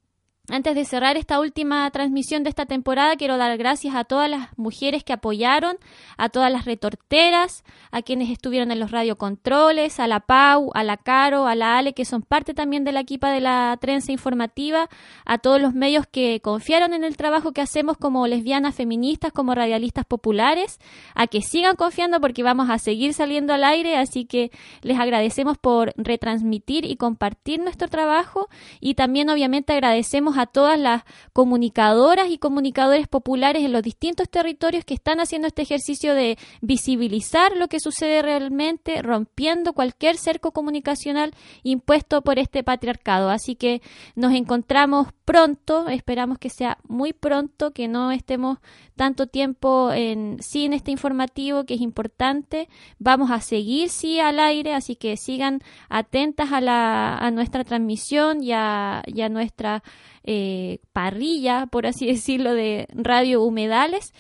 antes 0.49 0.76
de 0.76 0.84
cerrar 0.84 1.15
esta 1.15 1.40
última 1.40 1.90
transmisión 1.91 2.44
de 2.44 2.49
esta 2.49 2.65
temporada, 2.65 3.15
quiero 3.15 3.38
dar 3.38 3.57
gracias 3.57 3.95
a 3.95 4.03
todas 4.03 4.30
las 4.30 4.49
mujeres 4.57 5.06
que 5.06 5.14
apoyaron, 5.14 5.78
a 6.18 6.28
todas 6.28 6.52
las 6.52 6.65
retorteras, 6.65 7.64
a 7.91 8.02
quienes 8.02 8.30
estuvieron 8.30 8.70
en 8.70 8.82
los 8.82 8.91
radiocontroles, 8.91 10.02
a 10.02 10.07
la 10.07 10.20
Pau, 10.20 10.70
a 10.74 10.84
la 10.84 10.98
Caro, 10.98 11.48
a 11.48 11.56
la 11.56 11.78
Ale, 11.78 11.94
que 11.94 12.03
son 12.03 12.24
parte 12.24 12.53
también 12.53 12.84
de 12.84 12.91
la 12.91 12.99
equipa 12.99 13.32
de 13.32 13.40
la 13.40 13.78
trenza 13.80 14.11
informativa, 14.11 14.90
a 15.24 15.38
todos 15.38 15.61
los 15.61 15.74
medios 15.74 16.07
que 16.07 16.41
confiaron 16.41 16.94
en 16.94 17.06
el 17.06 17.15
trabajo 17.15 17.53
que 17.53 17.61
hacemos 17.61 17.95
como 17.95 18.28
lesbianas 18.28 18.76
feministas, 18.76 19.32
como 19.32 19.56
radialistas 19.56 20.03
populares, 20.03 20.78
a 21.15 21.28
que 21.28 21.41
sigan 21.41 21.78
confiando 21.78 22.20
porque 22.20 22.44
vamos 22.44 22.70
a 22.70 22.80
seguir 22.80 23.14
saliendo 23.14 23.53
al 23.53 23.64
aire, 23.64 23.95
así 23.95 24.26
que 24.26 24.52
les 24.82 24.99
agradecemos 24.99 25.57
por 25.57 25.94
retransmitir 25.95 26.84
y 26.84 26.98
compartir 26.98 27.61
nuestro 27.61 27.88
trabajo 27.88 28.49
y 28.82 28.95
también 28.95 29.30
obviamente 29.30 29.72
agradecemos 29.72 30.32
a 30.38 30.45
todas 30.45 30.80
las 30.80 31.03
comunicadoras 31.34 32.30
y 32.30 32.38
comunicadores 32.38 33.07
populares 33.07 33.64
en 33.64 33.72
los 33.72 33.84
distintos 33.84 34.30
territorios 34.30 34.85
que 34.85 34.93
están 34.93 35.19
haciendo 35.19 35.47
este 35.47 35.61
ejercicio 35.61 36.14
de 36.14 36.38
visibilizar 36.61 37.55
lo 37.55 37.68
que 37.68 37.80
sucede 37.80 38.22
realmente, 38.22 39.01
rompiendo 39.01 39.73
cualquier 39.73 40.18
cerco 40.18 40.51
comunicacional 40.51 41.34
impuesto 41.64 42.22
por 42.22 42.39
este 42.39 42.64
patriarcado. 42.64 43.30
Así 43.30 43.55
que 43.55 43.81
nos 44.15 44.34
encontramos 44.34 45.07
pronto, 45.26 45.88
esperamos 45.88 46.38
que 46.38 46.50
sea 46.50 46.78
muy 46.88 47.14
pronto, 47.14 47.72
que 47.72 47.88
no 47.88 48.12
estemos 48.12 48.60
tanto 48.95 49.28
tiempo 49.28 49.91
en, 49.91 50.38
sin 50.41 50.74
este 50.74 50.91
informativo 50.91 51.66
que 51.66 51.76
es 51.76 51.82
importante. 51.82 52.70
Vamos 53.00 53.32
a 53.32 53.41
seguir, 53.41 53.90
sí, 53.90 54.20
al 54.20 54.40
aire, 54.40 54.74
así 54.74 54.95
que 54.95 55.18
sigan 55.18 55.62
atentas 55.90 56.52
a, 56.52 56.62
la, 56.62 57.18
a 57.18 57.32
nuestra 57.32 57.64
transmisión 57.64 58.44
y 58.44 58.52
a, 58.52 59.04
nuestra 59.30 59.84
eh, 60.24 60.80
parrilla, 60.91 61.68
por 61.68 61.88
así 61.88 62.06
decirlo, 62.14 62.54
de 62.54 62.88
Radio 62.94 63.44
Humedales. 63.44 64.14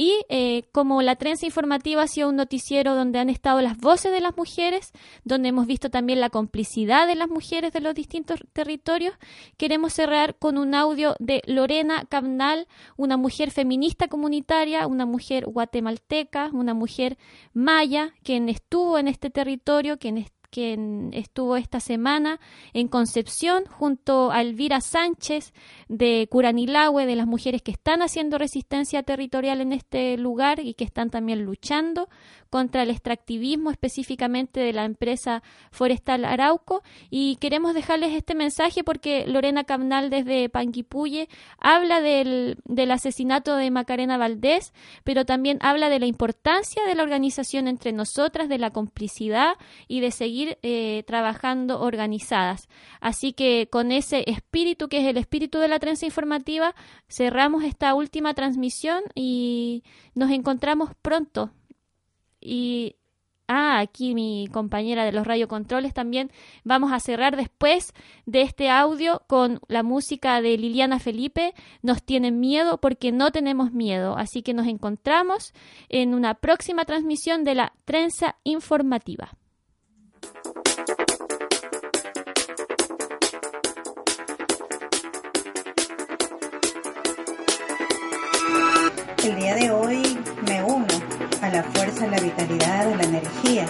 Y 0.00 0.24
eh, 0.28 0.62
como 0.70 1.02
la 1.02 1.16
trenza 1.16 1.44
informativa 1.44 2.02
ha 2.02 2.06
sido 2.06 2.28
un 2.28 2.36
noticiero 2.36 2.94
donde 2.94 3.18
han 3.18 3.28
estado 3.28 3.60
las 3.60 3.76
voces 3.78 4.12
de 4.12 4.20
las 4.20 4.36
mujeres, 4.36 4.92
donde 5.24 5.48
hemos 5.48 5.66
visto 5.66 5.90
también 5.90 6.20
la 6.20 6.30
complicidad 6.30 7.08
de 7.08 7.16
las 7.16 7.28
mujeres 7.28 7.72
de 7.72 7.80
los 7.80 7.96
distintos 7.96 8.38
territorios, 8.52 9.14
queremos 9.56 9.92
cerrar 9.92 10.36
con 10.38 10.56
un 10.56 10.76
audio 10.76 11.16
de 11.18 11.42
Lorena 11.46 12.04
Cabnal, 12.08 12.68
una 12.96 13.16
mujer 13.16 13.50
feminista 13.50 14.06
comunitaria, 14.06 14.86
una 14.86 15.04
mujer 15.04 15.46
guatemalteca, 15.46 16.50
una 16.52 16.74
mujer 16.74 17.18
maya, 17.52 18.14
quien 18.22 18.48
estuvo 18.48 19.00
en 19.00 19.08
este 19.08 19.30
territorio, 19.30 19.98
quien, 19.98 20.18
quien 20.50 21.10
estuvo 21.12 21.56
esta 21.56 21.80
semana 21.80 22.40
en 22.72 22.88
Concepción 22.88 23.64
junto 23.66 24.30
a 24.30 24.40
Elvira 24.40 24.80
Sánchez 24.80 25.52
de 25.88 26.26
Curanilahue, 26.30 27.06
de 27.06 27.16
las 27.16 27.26
mujeres 27.26 27.62
que 27.62 27.70
están 27.70 28.02
haciendo 28.02 28.38
resistencia 28.38 29.02
territorial 29.02 29.60
en 29.60 29.72
este 29.72 30.16
lugar 30.16 30.60
y 30.60 30.74
que 30.74 30.84
están 30.84 31.10
también 31.10 31.44
luchando 31.44 32.08
contra 32.50 32.82
el 32.82 32.90
extractivismo 32.90 33.70
específicamente 33.70 34.60
de 34.60 34.72
la 34.72 34.84
empresa 34.84 35.42
forestal 35.70 36.24
Arauco. 36.24 36.82
Y 37.10 37.36
queremos 37.36 37.74
dejarles 37.74 38.14
este 38.14 38.34
mensaje 38.34 38.82
porque 38.84 39.26
Lorena 39.26 39.64
Camnal 39.64 40.08
desde 40.10 40.48
Panguipulli 40.48 41.28
habla 41.58 42.00
del, 42.00 42.58
del 42.64 42.90
asesinato 42.90 43.56
de 43.56 43.70
Macarena 43.70 44.16
Valdés, 44.16 44.72
pero 45.04 45.24
también 45.24 45.58
habla 45.60 45.88
de 45.88 45.98
la 45.98 46.06
importancia 46.06 46.84
de 46.86 46.94
la 46.94 47.02
organización 47.02 47.68
entre 47.68 47.92
nosotras, 47.92 48.48
de 48.48 48.58
la 48.58 48.70
complicidad 48.70 49.54
y 49.86 50.00
de 50.00 50.10
seguir 50.10 50.37
eh, 50.62 51.04
trabajando 51.06 51.80
organizadas. 51.80 52.68
Así 53.00 53.32
que 53.32 53.68
con 53.70 53.92
ese 53.92 54.24
espíritu 54.30 54.88
que 54.88 54.98
es 54.98 55.06
el 55.06 55.16
espíritu 55.16 55.58
de 55.58 55.68
la 55.68 55.78
trenza 55.78 56.06
informativa, 56.06 56.74
cerramos 57.08 57.64
esta 57.64 57.94
última 57.94 58.34
transmisión 58.34 59.02
y 59.14 59.82
nos 60.14 60.30
encontramos 60.30 60.90
pronto 61.02 61.50
y 62.40 62.96
Ah, 63.50 63.78
aquí 63.78 64.14
mi 64.14 64.46
compañera 64.52 65.06
de 65.06 65.12
los 65.12 65.26
radiocontroles 65.26 65.94
también. 65.94 66.30
Vamos 66.64 66.92
a 66.92 67.00
cerrar 67.00 67.34
después 67.34 67.94
de 68.26 68.42
este 68.42 68.68
audio 68.68 69.22
con 69.26 69.60
la 69.68 69.82
música 69.82 70.42
de 70.42 70.58
Liliana 70.58 70.98
Felipe. 70.98 71.54
Nos 71.80 72.02
tienen 72.02 72.40
miedo 72.40 72.78
porque 72.78 73.10
no 73.10 73.30
tenemos 73.30 73.72
miedo. 73.72 74.18
Así 74.18 74.42
que 74.42 74.52
nos 74.52 74.66
encontramos 74.66 75.54
en 75.88 76.12
una 76.12 76.34
próxima 76.34 76.84
transmisión 76.84 77.42
de 77.42 77.54
la 77.54 77.72
trenza 77.86 78.36
informativa. 78.44 79.30
El 89.24 89.34
día 89.34 89.54
de 89.56 89.70
hoy 89.70 90.18
me 90.46 90.62
uno 90.62 90.86
a 91.42 91.48
la 91.48 91.62
fuerza, 91.64 92.06
la 92.06 92.20
vitalidad, 92.20 92.92
a 92.92 92.96
la 92.96 93.02
energía, 93.02 93.66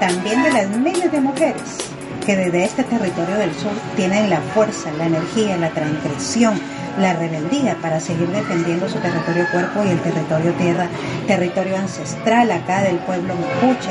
también 0.00 0.42
de 0.42 0.50
las 0.50 0.68
miles 0.70 1.12
de 1.12 1.20
mujeres 1.20 1.78
que 2.24 2.34
desde 2.34 2.64
este 2.64 2.82
territorio 2.82 3.36
del 3.36 3.54
sur 3.54 3.72
tienen 3.94 4.30
la 4.30 4.40
fuerza, 4.40 4.90
la 4.98 5.06
energía, 5.06 5.56
la 5.58 5.70
transgresión, 5.70 6.58
la 6.98 7.12
rebeldía 7.12 7.76
para 7.80 8.00
seguir 8.00 8.28
defendiendo 8.28 8.88
su 8.88 8.98
territorio 8.98 9.44
cuerpo 9.52 9.84
y 9.84 9.90
el 9.90 10.00
territorio 10.00 10.52
tierra, 10.54 10.88
territorio 11.26 11.76
ancestral 11.76 12.50
acá 12.50 12.82
del 12.82 12.96
pueblo 12.96 13.34
mapuche. 13.34 13.90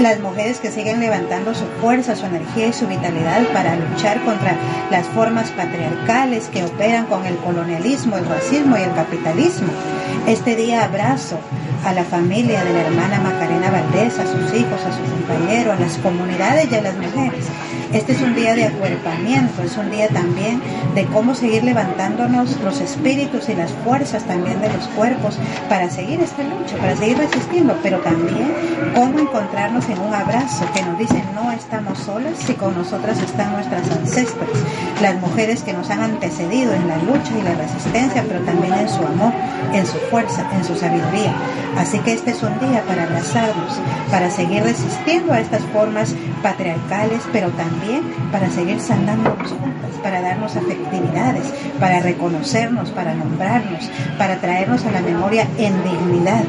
Las 0.00 0.20
mujeres 0.20 0.60
que 0.60 0.70
siguen 0.70 1.00
levantando 1.00 1.54
su 1.54 1.64
fuerza, 1.80 2.16
su 2.16 2.26
energía 2.26 2.66
y 2.66 2.72
su 2.74 2.86
vitalidad 2.86 3.46
para 3.54 3.76
luchar 3.76 4.22
contra 4.24 4.54
las 4.90 5.06
formas 5.06 5.50
patriarcales 5.52 6.48
que 6.48 6.64
operan 6.64 7.06
con 7.06 7.24
el 7.24 7.36
colonialismo, 7.38 8.18
el 8.18 8.26
racismo 8.26 8.76
y 8.76 8.82
el 8.82 8.92
capitalismo. 8.92 9.68
Este 10.26 10.54
día 10.54 10.84
abrazo 10.84 11.38
a 11.86 11.92
la 11.92 12.04
familia 12.04 12.64
de 12.64 12.72
la 12.72 12.80
hermana 12.80 13.20
Macarena 13.20 13.70
Valdés, 13.70 14.18
a 14.18 14.26
sus 14.26 14.52
hijos, 14.58 14.80
a 14.84 14.92
sus 14.96 15.08
compañeros, 15.08 15.76
a 15.76 15.80
las 15.80 15.96
comunidades 15.98 16.68
y 16.70 16.74
a 16.74 16.82
las 16.82 16.96
mujeres. 16.96 17.46
Este 17.92 18.12
es 18.12 18.22
un 18.22 18.34
día 18.34 18.56
de 18.56 18.64
acuerpamiento, 18.64 19.62
es 19.62 19.76
un 19.76 19.90
día 19.90 20.08
también 20.08 20.60
de 20.96 21.06
cómo 21.06 21.34
seguir 21.36 21.62
levantándonos 21.62 22.60
los 22.60 22.80
espíritus 22.80 23.48
y 23.48 23.54
las 23.54 23.70
fuerzas 23.84 24.24
también 24.24 24.60
de 24.60 24.72
los 24.72 24.88
cuerpos 24.88 25.38
para 25.68 25.88
seguir 25.88 26.20
esta 26.20 26.42
lucha, 26.42 26.76
para 26.78 26.96
seguir 26.96 27.18
resistiendo, 27.18 27.76
pero 27.82 27.98
también 28.00 28.52
cómo 28.94 29.20
encontrarnos 29.20 29.85
en 29.88 30.00
un 30.00 30.14
abrazo 30.14 30.64
que 30.74 30.82
nos 30.82 30.98
dice 30.98 31.22
no 31.34 31.52
estamos 31.52 31.98
solas 31.98 32.38
si 32.38 32.54
con 32.54 32.74
nosotras 32.76 33.18
están 33.20 33.52
nuestras 33.52 33.88
ancestras, 33.90 34.48
las 35.00 35.14
mujeres 35.20 35.62
que 35.62 35.72
nos 35.72 35.90
han 35.90 36.00
antecedido 36.00 36.72
en 36.72 36.88
la 36.88 36.96
lucha 36.98 37.36
y 37.38 37.42
la 37.42 37.54
resistencia, 37.54 38.24
pero 38.26 38.40
también 38.40 38.74
en 38.74 38.88
su 38.88 39.04
amor, 39.04 39.32
en 39.72 39.86
su 39.86 39.98
fuerza, 40.10 40.48
en 40.54 40.64
su 40.64 40.74
sabiduría. 40.74 41.34
Así 41.76 41.98
que 42.00 42.14
este 42.14 42.30
es 42.30 42.42
un 42.42 42.58
día 42.58 42.82
para 42.86 43.04
abrazarnos, 43.04 43.80
para 44.10 44.30
seguir 44.30 44.62
resistiendo 44.62 45.32
a 45.32 45.40
estas 45.40 45.62
formas 45.72 46.14
patriarcales, 46.42 47.22
pero 47.32 47.50
también 47.50 48.02
para 48.32 48.50
seguir 48.50 48.80
sanándonos 48.80 49.50
juntas, 49.50 49.90
para 50.02 50.22
darnos 50.22 50.56
afectividades, 50.56 51.52
para 51.78 52.00
reconocernos, 52.00 52.90
para 52.90 53.14
nombrarnos, 53.14 53.90
para 54.16 54.36
traernos 54.36 54.84
a 54.86 54.90
la 54.90 55.00
memoria 55.00 55.46
en 55.58 55.74
dignidad. 55.84 56.44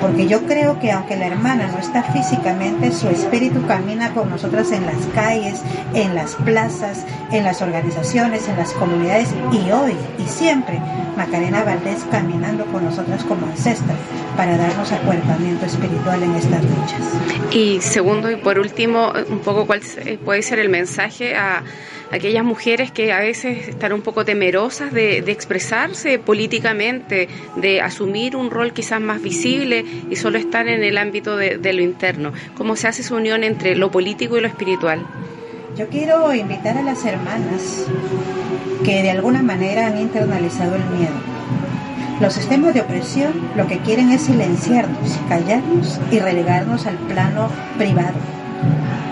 Porque 0.00 0.28
yo 0.28 0.46
creo 0.46 0.78
que 0.78 0.92
aunque 0.92 1.16
la 1.16 1.26
hermana 1.26 1.68
no 1.72 1.78
está 1.78 2.02
físicamente, 2.04 2.77
su 2.92 3.08
espíritu 3.08 3.66
camina 3.66 4.12
con 4.14 4.30
nosotras 4.30 4.70
en 4.72 4.86
las 4.86 5.06
calles, 5.14 5.62
en 5.94 6.14
las 6.14 6.34
plazas, 6.36 7.04
en 7.32 7.44
las 7.44 7.60
organizaciones, 7.60 8.48
en 8.48 8.56
las 8.56 8.72
comunidades 8.72 9.28
y 9.52 9.70
hoy 9.70 9.96
y 10.18 10.26
siempre 10.26 10.80
Macarena 11.18 11.64
Valdés 11.64 12.06
caminando 12.12 12.64
con 12.66 12.84
nosotras 12.84 13.24
como 13.24 13.46
ancestra 13.46 13.96
para 14.36 14.56
darnos 14.56 14.92
acuerpamiento 14.92 15.66
espiritual 15.66 16.22
en 16.22 16.34
estas 16.36 16.62
luchas. 16.62 17.52
Y 17.52 17.80
segundo 17.80 18.30
y 18.30 18.36
por 18.36 18.60
último, 18.60 19.12
un 19.28 19.40
poco 19.40 19.66
cuál 19.66 19.80
puede 20.24 20.42
ser 20.42 20.60
el 20.60 20.68
mensaje 20.68 21.34
a 21.34 21.64
aquellas 22.12 22.44
mujeres 22.44 22.92
que 22.92 23.12
a 23.12 23.18
veces 23.18 23.66
están 23.66 23.92
un 23.92 24.02
poco 24.02 24.24
temerosas 24.24 24.92
de, 24.92 25.18
expresarse 25.18 26.20
políticamente, 26.20 27.28
de 27.56 27.80
asumir 27.80 28.36
un 28.36 28.50
rol 28.50 28.72
quizás 28.72 29.00
más 29.00 29.20
visible 29.20 29.84
y 30.08 30.14
solo 30.14 30.38
están 30.38 30.68
en 30.68 30.84
el 30.84 30.96
ámbito 30.98 31.36
de, 31.36 31.58
de 31.58 31.72
lo 31.72 31.82
interno. 31.82 32.32
¿Cómo 32.56 32.76
se 32.76 32.86
hace 32.86 33.02
esa 33.02 33.16
unión 33.16 33.42
entre 33.42 33.74
lo 33.74 33.90
político 33.90 34.38
y 34.38 34.40
lo 34.40 34.46
espiritual? 34.46 35.04
Yo 35.78 35.86
quiero 35.88 36.34
invitar 36.34 36.76
a 36.76 36.82
las 36.82 37.04
hermanas 37.04 37.86
que 38.84 39.00
de 39.00 39.12
alguna 39.12 39.42
manera 39.42 39.86
han 39.86 39.96
internalizado 39.96 40.74
el 40.74 40.84
miedo. 40.86 41.14
Los 42.20 42.32
sistemas 42.32 42.74
de 42.74 42.80
opresión 42.80 43.32
lo 43.56 43.64
que 43.68 43.78
quieren 43.78 44.10
es 44.10 44.22
silenciarnos, 44.22 45.16
callarnos 45.28 46.00
y 46.10 46.18
relegarnos 46.18 46.84
al 46.84 46.96
plano 46.96 47.48
privado 47.78 48.16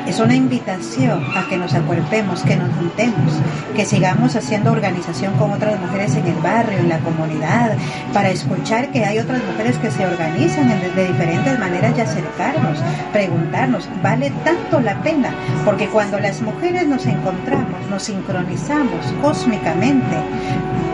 es 0.06 0.20
una 0.20 0.34
invitación 0.34 1.24
a 1.36 1.48
que 1.48 1.56
nos 1.56 1.74
acuerpemos, 1.74 2.42
que 2.42 2.56
nos 2.56 2.72
juntemos, 2.76 3.32
que 3.74 3.84
sigamos 3.84 4.36
haciendo 4.36 4.72
organización 4.72 5.34
con 5.34 5.52
otras 5.52 5.80
mujeres 5.80 6.14
en 6.16 6.26
el 6.26 6.36
barrio, 6.36 6.78
en 6.78 6.88
la 6.88 6.98
comunidad, 7.00 7.76
para 8.12 8.30
escuchar 8.30 8.90
que 8.92 9.04
hay 9.04 9.18
otras 9.18 9.42
mujeres 9.44 9.76
que 9.78 9.90
se 9.90 10.06
organizan 10.06 10.68
de 10.68 11.08
diferentes 11.08 11.58
maneras 11.58 11.92
y 11.96 12.00
acercarnos, 12.00 12.78
preguntarnos, 13.12 13.88
¿vale 14.02 14.32
tanto 14.44 14.80
la 14.80 15.00
pena? 15.02 15.34
Porque 15.64 15.88
cuando 15.88 16.18
las 16.18 16.40
mujeres 16.40 16.86
nos 16.86 17.04
encontramos, 17.06 17.86
nos 17.90 18.04
sincronizamos 18.04 19.06
cósmicamente, 19.20 20.16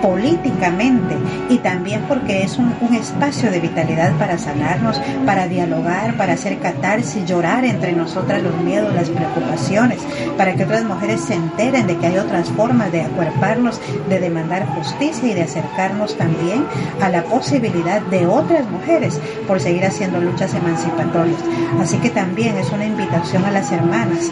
políticamente 0.03 1.17
y 1.49 1.59
también 1.59 2.03
porque 2.09 2.43
es 2.43 2.59
un, 2.59 2.73
espacio 2.93 3.51
de 3.51 3.61
vitalidad 3.61 4.13
para 4.19 4.37
sanarnos, 4.37 5.01
para 5.25 5.49
dialogar, 5.49 6.15
para 6.17 6.35
hacer 6.35 6.59
catarsis, 6.59 7.25
llorar 7.25 7.65
entre 7.65 7.93
nosotras 7.93 8.43
los 8.43 8.55
miedos, 8.59 8.93
preocupaciones, 9.11 10.01
para 10.37 10.55
que 10.55 10.65
otras 10.65 10.85
mujeres 10.85 11.21
se 11.23 11.35
enteren 11.35 11.87
de 11.87 11.97
que 11.97 12.07
hay 12.07 12.19
otras 12.19 12.49
formas 12.51 12.93
de 12.93 13.03
acuerparnos, 13.03 13.81
de 14.09 14.21
demandar 14.21 14.67
justicia 14.75 15.31
y 15.31 15.35
de 15.35 15.43
acercarnos 15.43 16.17
también 16.17 16.65
a 17.01 17.09
la 17.09 17.23
posibilidad 17.25 18.01
de 18.03 18.27
otras 18.27 18.69
mujeres 18.71 19.21
por 19.47 19.61
seguir 19.61 19.85
haciendo 19.85 20.21
luchas 20.21 20.55
emancipatorias. 20.55 21.41
Así 21.81 21.97
que 21.99 22.11
también 22.11 22.57
es 22.57 22.71
una 22.71 22.87
invitación 22.87 23.45
a 23.45 23.51
las 23.51 23.71
hermanas 23.73 24.31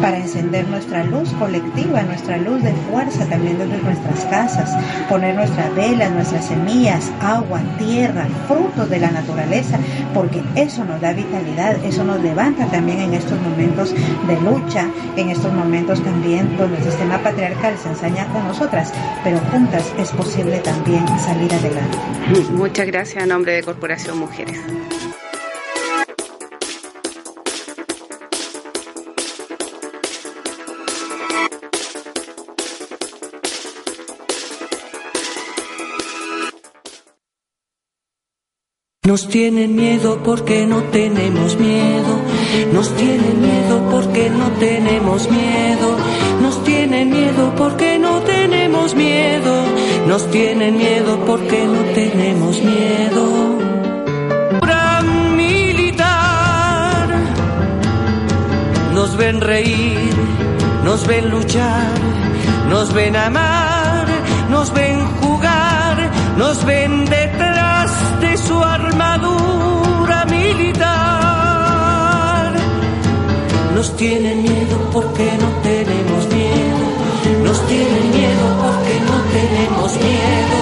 para 0.00 0.18
encender 0.18 0.68
nuestra 0.68 1.04
luz 1.04 1.30
colectiva, 1.38 2.02
nuestra 2.02 2.36
luz 2.38 2.62
de 2.62 2.72
fuerza 2.90 3.24
también 3.26 3.58
desde 3.58 3.78
nuestras 3.82 4.24
casas, 4.26 4.70
poner 5.08 5.34
nuestras 5.34 5.74
velas, 5.74 6.10
nuestras 6.12 6.46
semillas, 6.46 7.10
agua, 7.20 7.60
tierra, 7.78 8.26
frutos 8.46 8.88
de 8.90 8.98
la 8.98 9.10
naturaleza, 9.10 9.78
porque 10.12 10.42
eso 10.54 10.84
nos 10.84 11.00
da 11.00 11.12
vitalidad, 11.12 11.76
eso 11.84 12.04
nos 12.04 12.20
levanta 12.20 12.66
también 12.66 13.00
en 13.00 13.14
estos 13.14 13.40
momentos 13.40 13.94
de 14.26 14.40
lucha, 14.40 14.88
en 15.16 15.30
estos 15.30 15.52
momentos 15.52 16.02
también 16.02 16.56
donde 16.56 16.78
el 16.78 16.84
sistema 16.84 17.18
patriarcal 17.18 17.76
se 17.78 17.88
ensaña 17.88 18.26
con 18.32 18.46
nosotras, 18.46 18.92
pero 19.22 19.38
juntas 19.50 19.92
es 19.98 20.10
posible 20.12 20.58
también 20.58 21.06
salir 21.18 21.52
adelante. 21.52 21.98
Muchas 22.52 22.86
gracias 22.86 23.22
a 23.22 23.26
nombre 23.26 23.52
de 23.52 23.62
Corporación 23.62 24.18
Mujeres. 24.18 24.60
Nos 39.06 39.28
tienen 39.28 39.76
miedo 39.76 40.22
porque 40.24 40.64
no 40.66 40.82
tenemos 40.84 41.58
miedo. 41.58 42.43
Nos 42.72 42.94
tienen 42.96 43.40
miedo 43.40 43.88
porque 43.90 44.30
no 44.30 44.48
tenemos 44.58 45.30
miedo. 45.30 45.96
Nos 46.42 46.62
tienen 46.64 47.10
miedo 47.10 47.52
porque 47.56 47.98
no 47.98 48.20
tenemos 48.20 48.94
miedo. 48.94 49.64
Nos 50.06 50.30
tienen 50.30 50.76
miedo 50.76 51.18
porque 51.26 51.64
no 51.66 51.80
tenemos 51.94 52.62
miedo. 52.62 53.58
Gran 54.60 55.36
militar. 55.36 57.08
Nos 58.92 59.16
ven 59.16 59.40
reír, 59.40 60.14
nos 60.84 61.06
ven 61.06 61.30
luchar, 61.30 61.92
nos 62.70 62.92
ven 62.92 63.16
amar, 63.16 64.06
nos 64.50 64.72
ven 64.72 65.00
jugar, 65.20 66.10
nos 66.38 66.64
ven 66.64 67.04
detrás 67.06 67.90
de 68.20 68.36
su 68.36 68.62
armadura 68.62 68.83
Nos 73.84 73.96
tienen 73.96 74.42
miedo 74.42 74.78
porque 74.94 75.30
no 75.38 75.48
tenemos 75.62 76.26
miedo, 76.32 76.78
nos 77.44 77.66
tienen 77.66 78.10
miedo 78.12 78.46
porque 78.64 78.94
no 79.04 79.16
tenemos 79.36 79.92
miedo, 80.00 80.56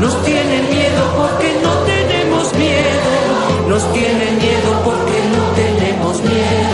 nos 0.00 0.24
tienen 0.24 0.70
miedo 0.70 1.02
porque 1.14 1.52
no 1.62 1.70
tenemos 1.84 2.54
miedo, 2.54 3.68
nos 3.68 3.92
tienen 3.92 4.38
miedo 4.38 4.70
porque 4.84 5.18
no 5.34 5.42
tenemos 5.54 6.22
miedo. 6.22 6.72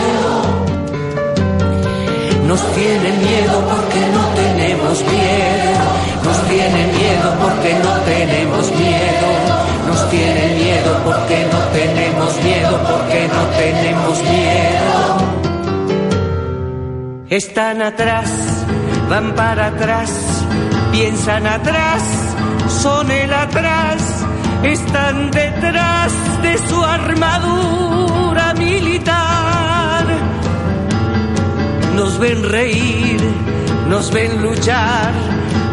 Nos 2.47 2.61
tienen 2.73 3.19
miedo 3.19 3.61
porque 3.67 4.01
no 4.15 4.23
tenemos 4.39 5.03
miedo. 5.03 5.83
Nos 6.23 6.47
tienen 6.47 6.87
miedo 6.97 7.35
porque 7.41 7.73
no 7.83 7.93
tenemos 8.05 8.71
miedo. 8.71 9.27
Nos 9.85 10.09
tienen 10.09 10.55
miedo 10.55 10.97
porque 11.03 11.45
no 11.51 11.59
tenemos 11.73 12.41
miedo, 12.41 12.79
porque 12.87 13.27
no 13.27 13.45
tenemos 13.57 14.23
miedo. 14.23 15.38
Están 17.29 17.79
atrás, 17.83 18.27
van 19.07 19.35
para 19.35 19.67
atrás, 19.67 20.09
piensan 20.91 21.45
atrás, 21.45 22.01
son 22.81 23.11
el 23.11 23.31
atrás, 23.31 24.25
están 24.63 25.29
detrás 25.29 26.11
de 26.41 26.57
su 26.57 26.83
armadura 26.83 28.55
militar. 28.55 30.05
Nos 31.95 32.17
ven 32.17 32.49
reír, 32.49 33.21
nos 33.87 34.11
ven 34.11 34.41
luchar, 34.41 35.11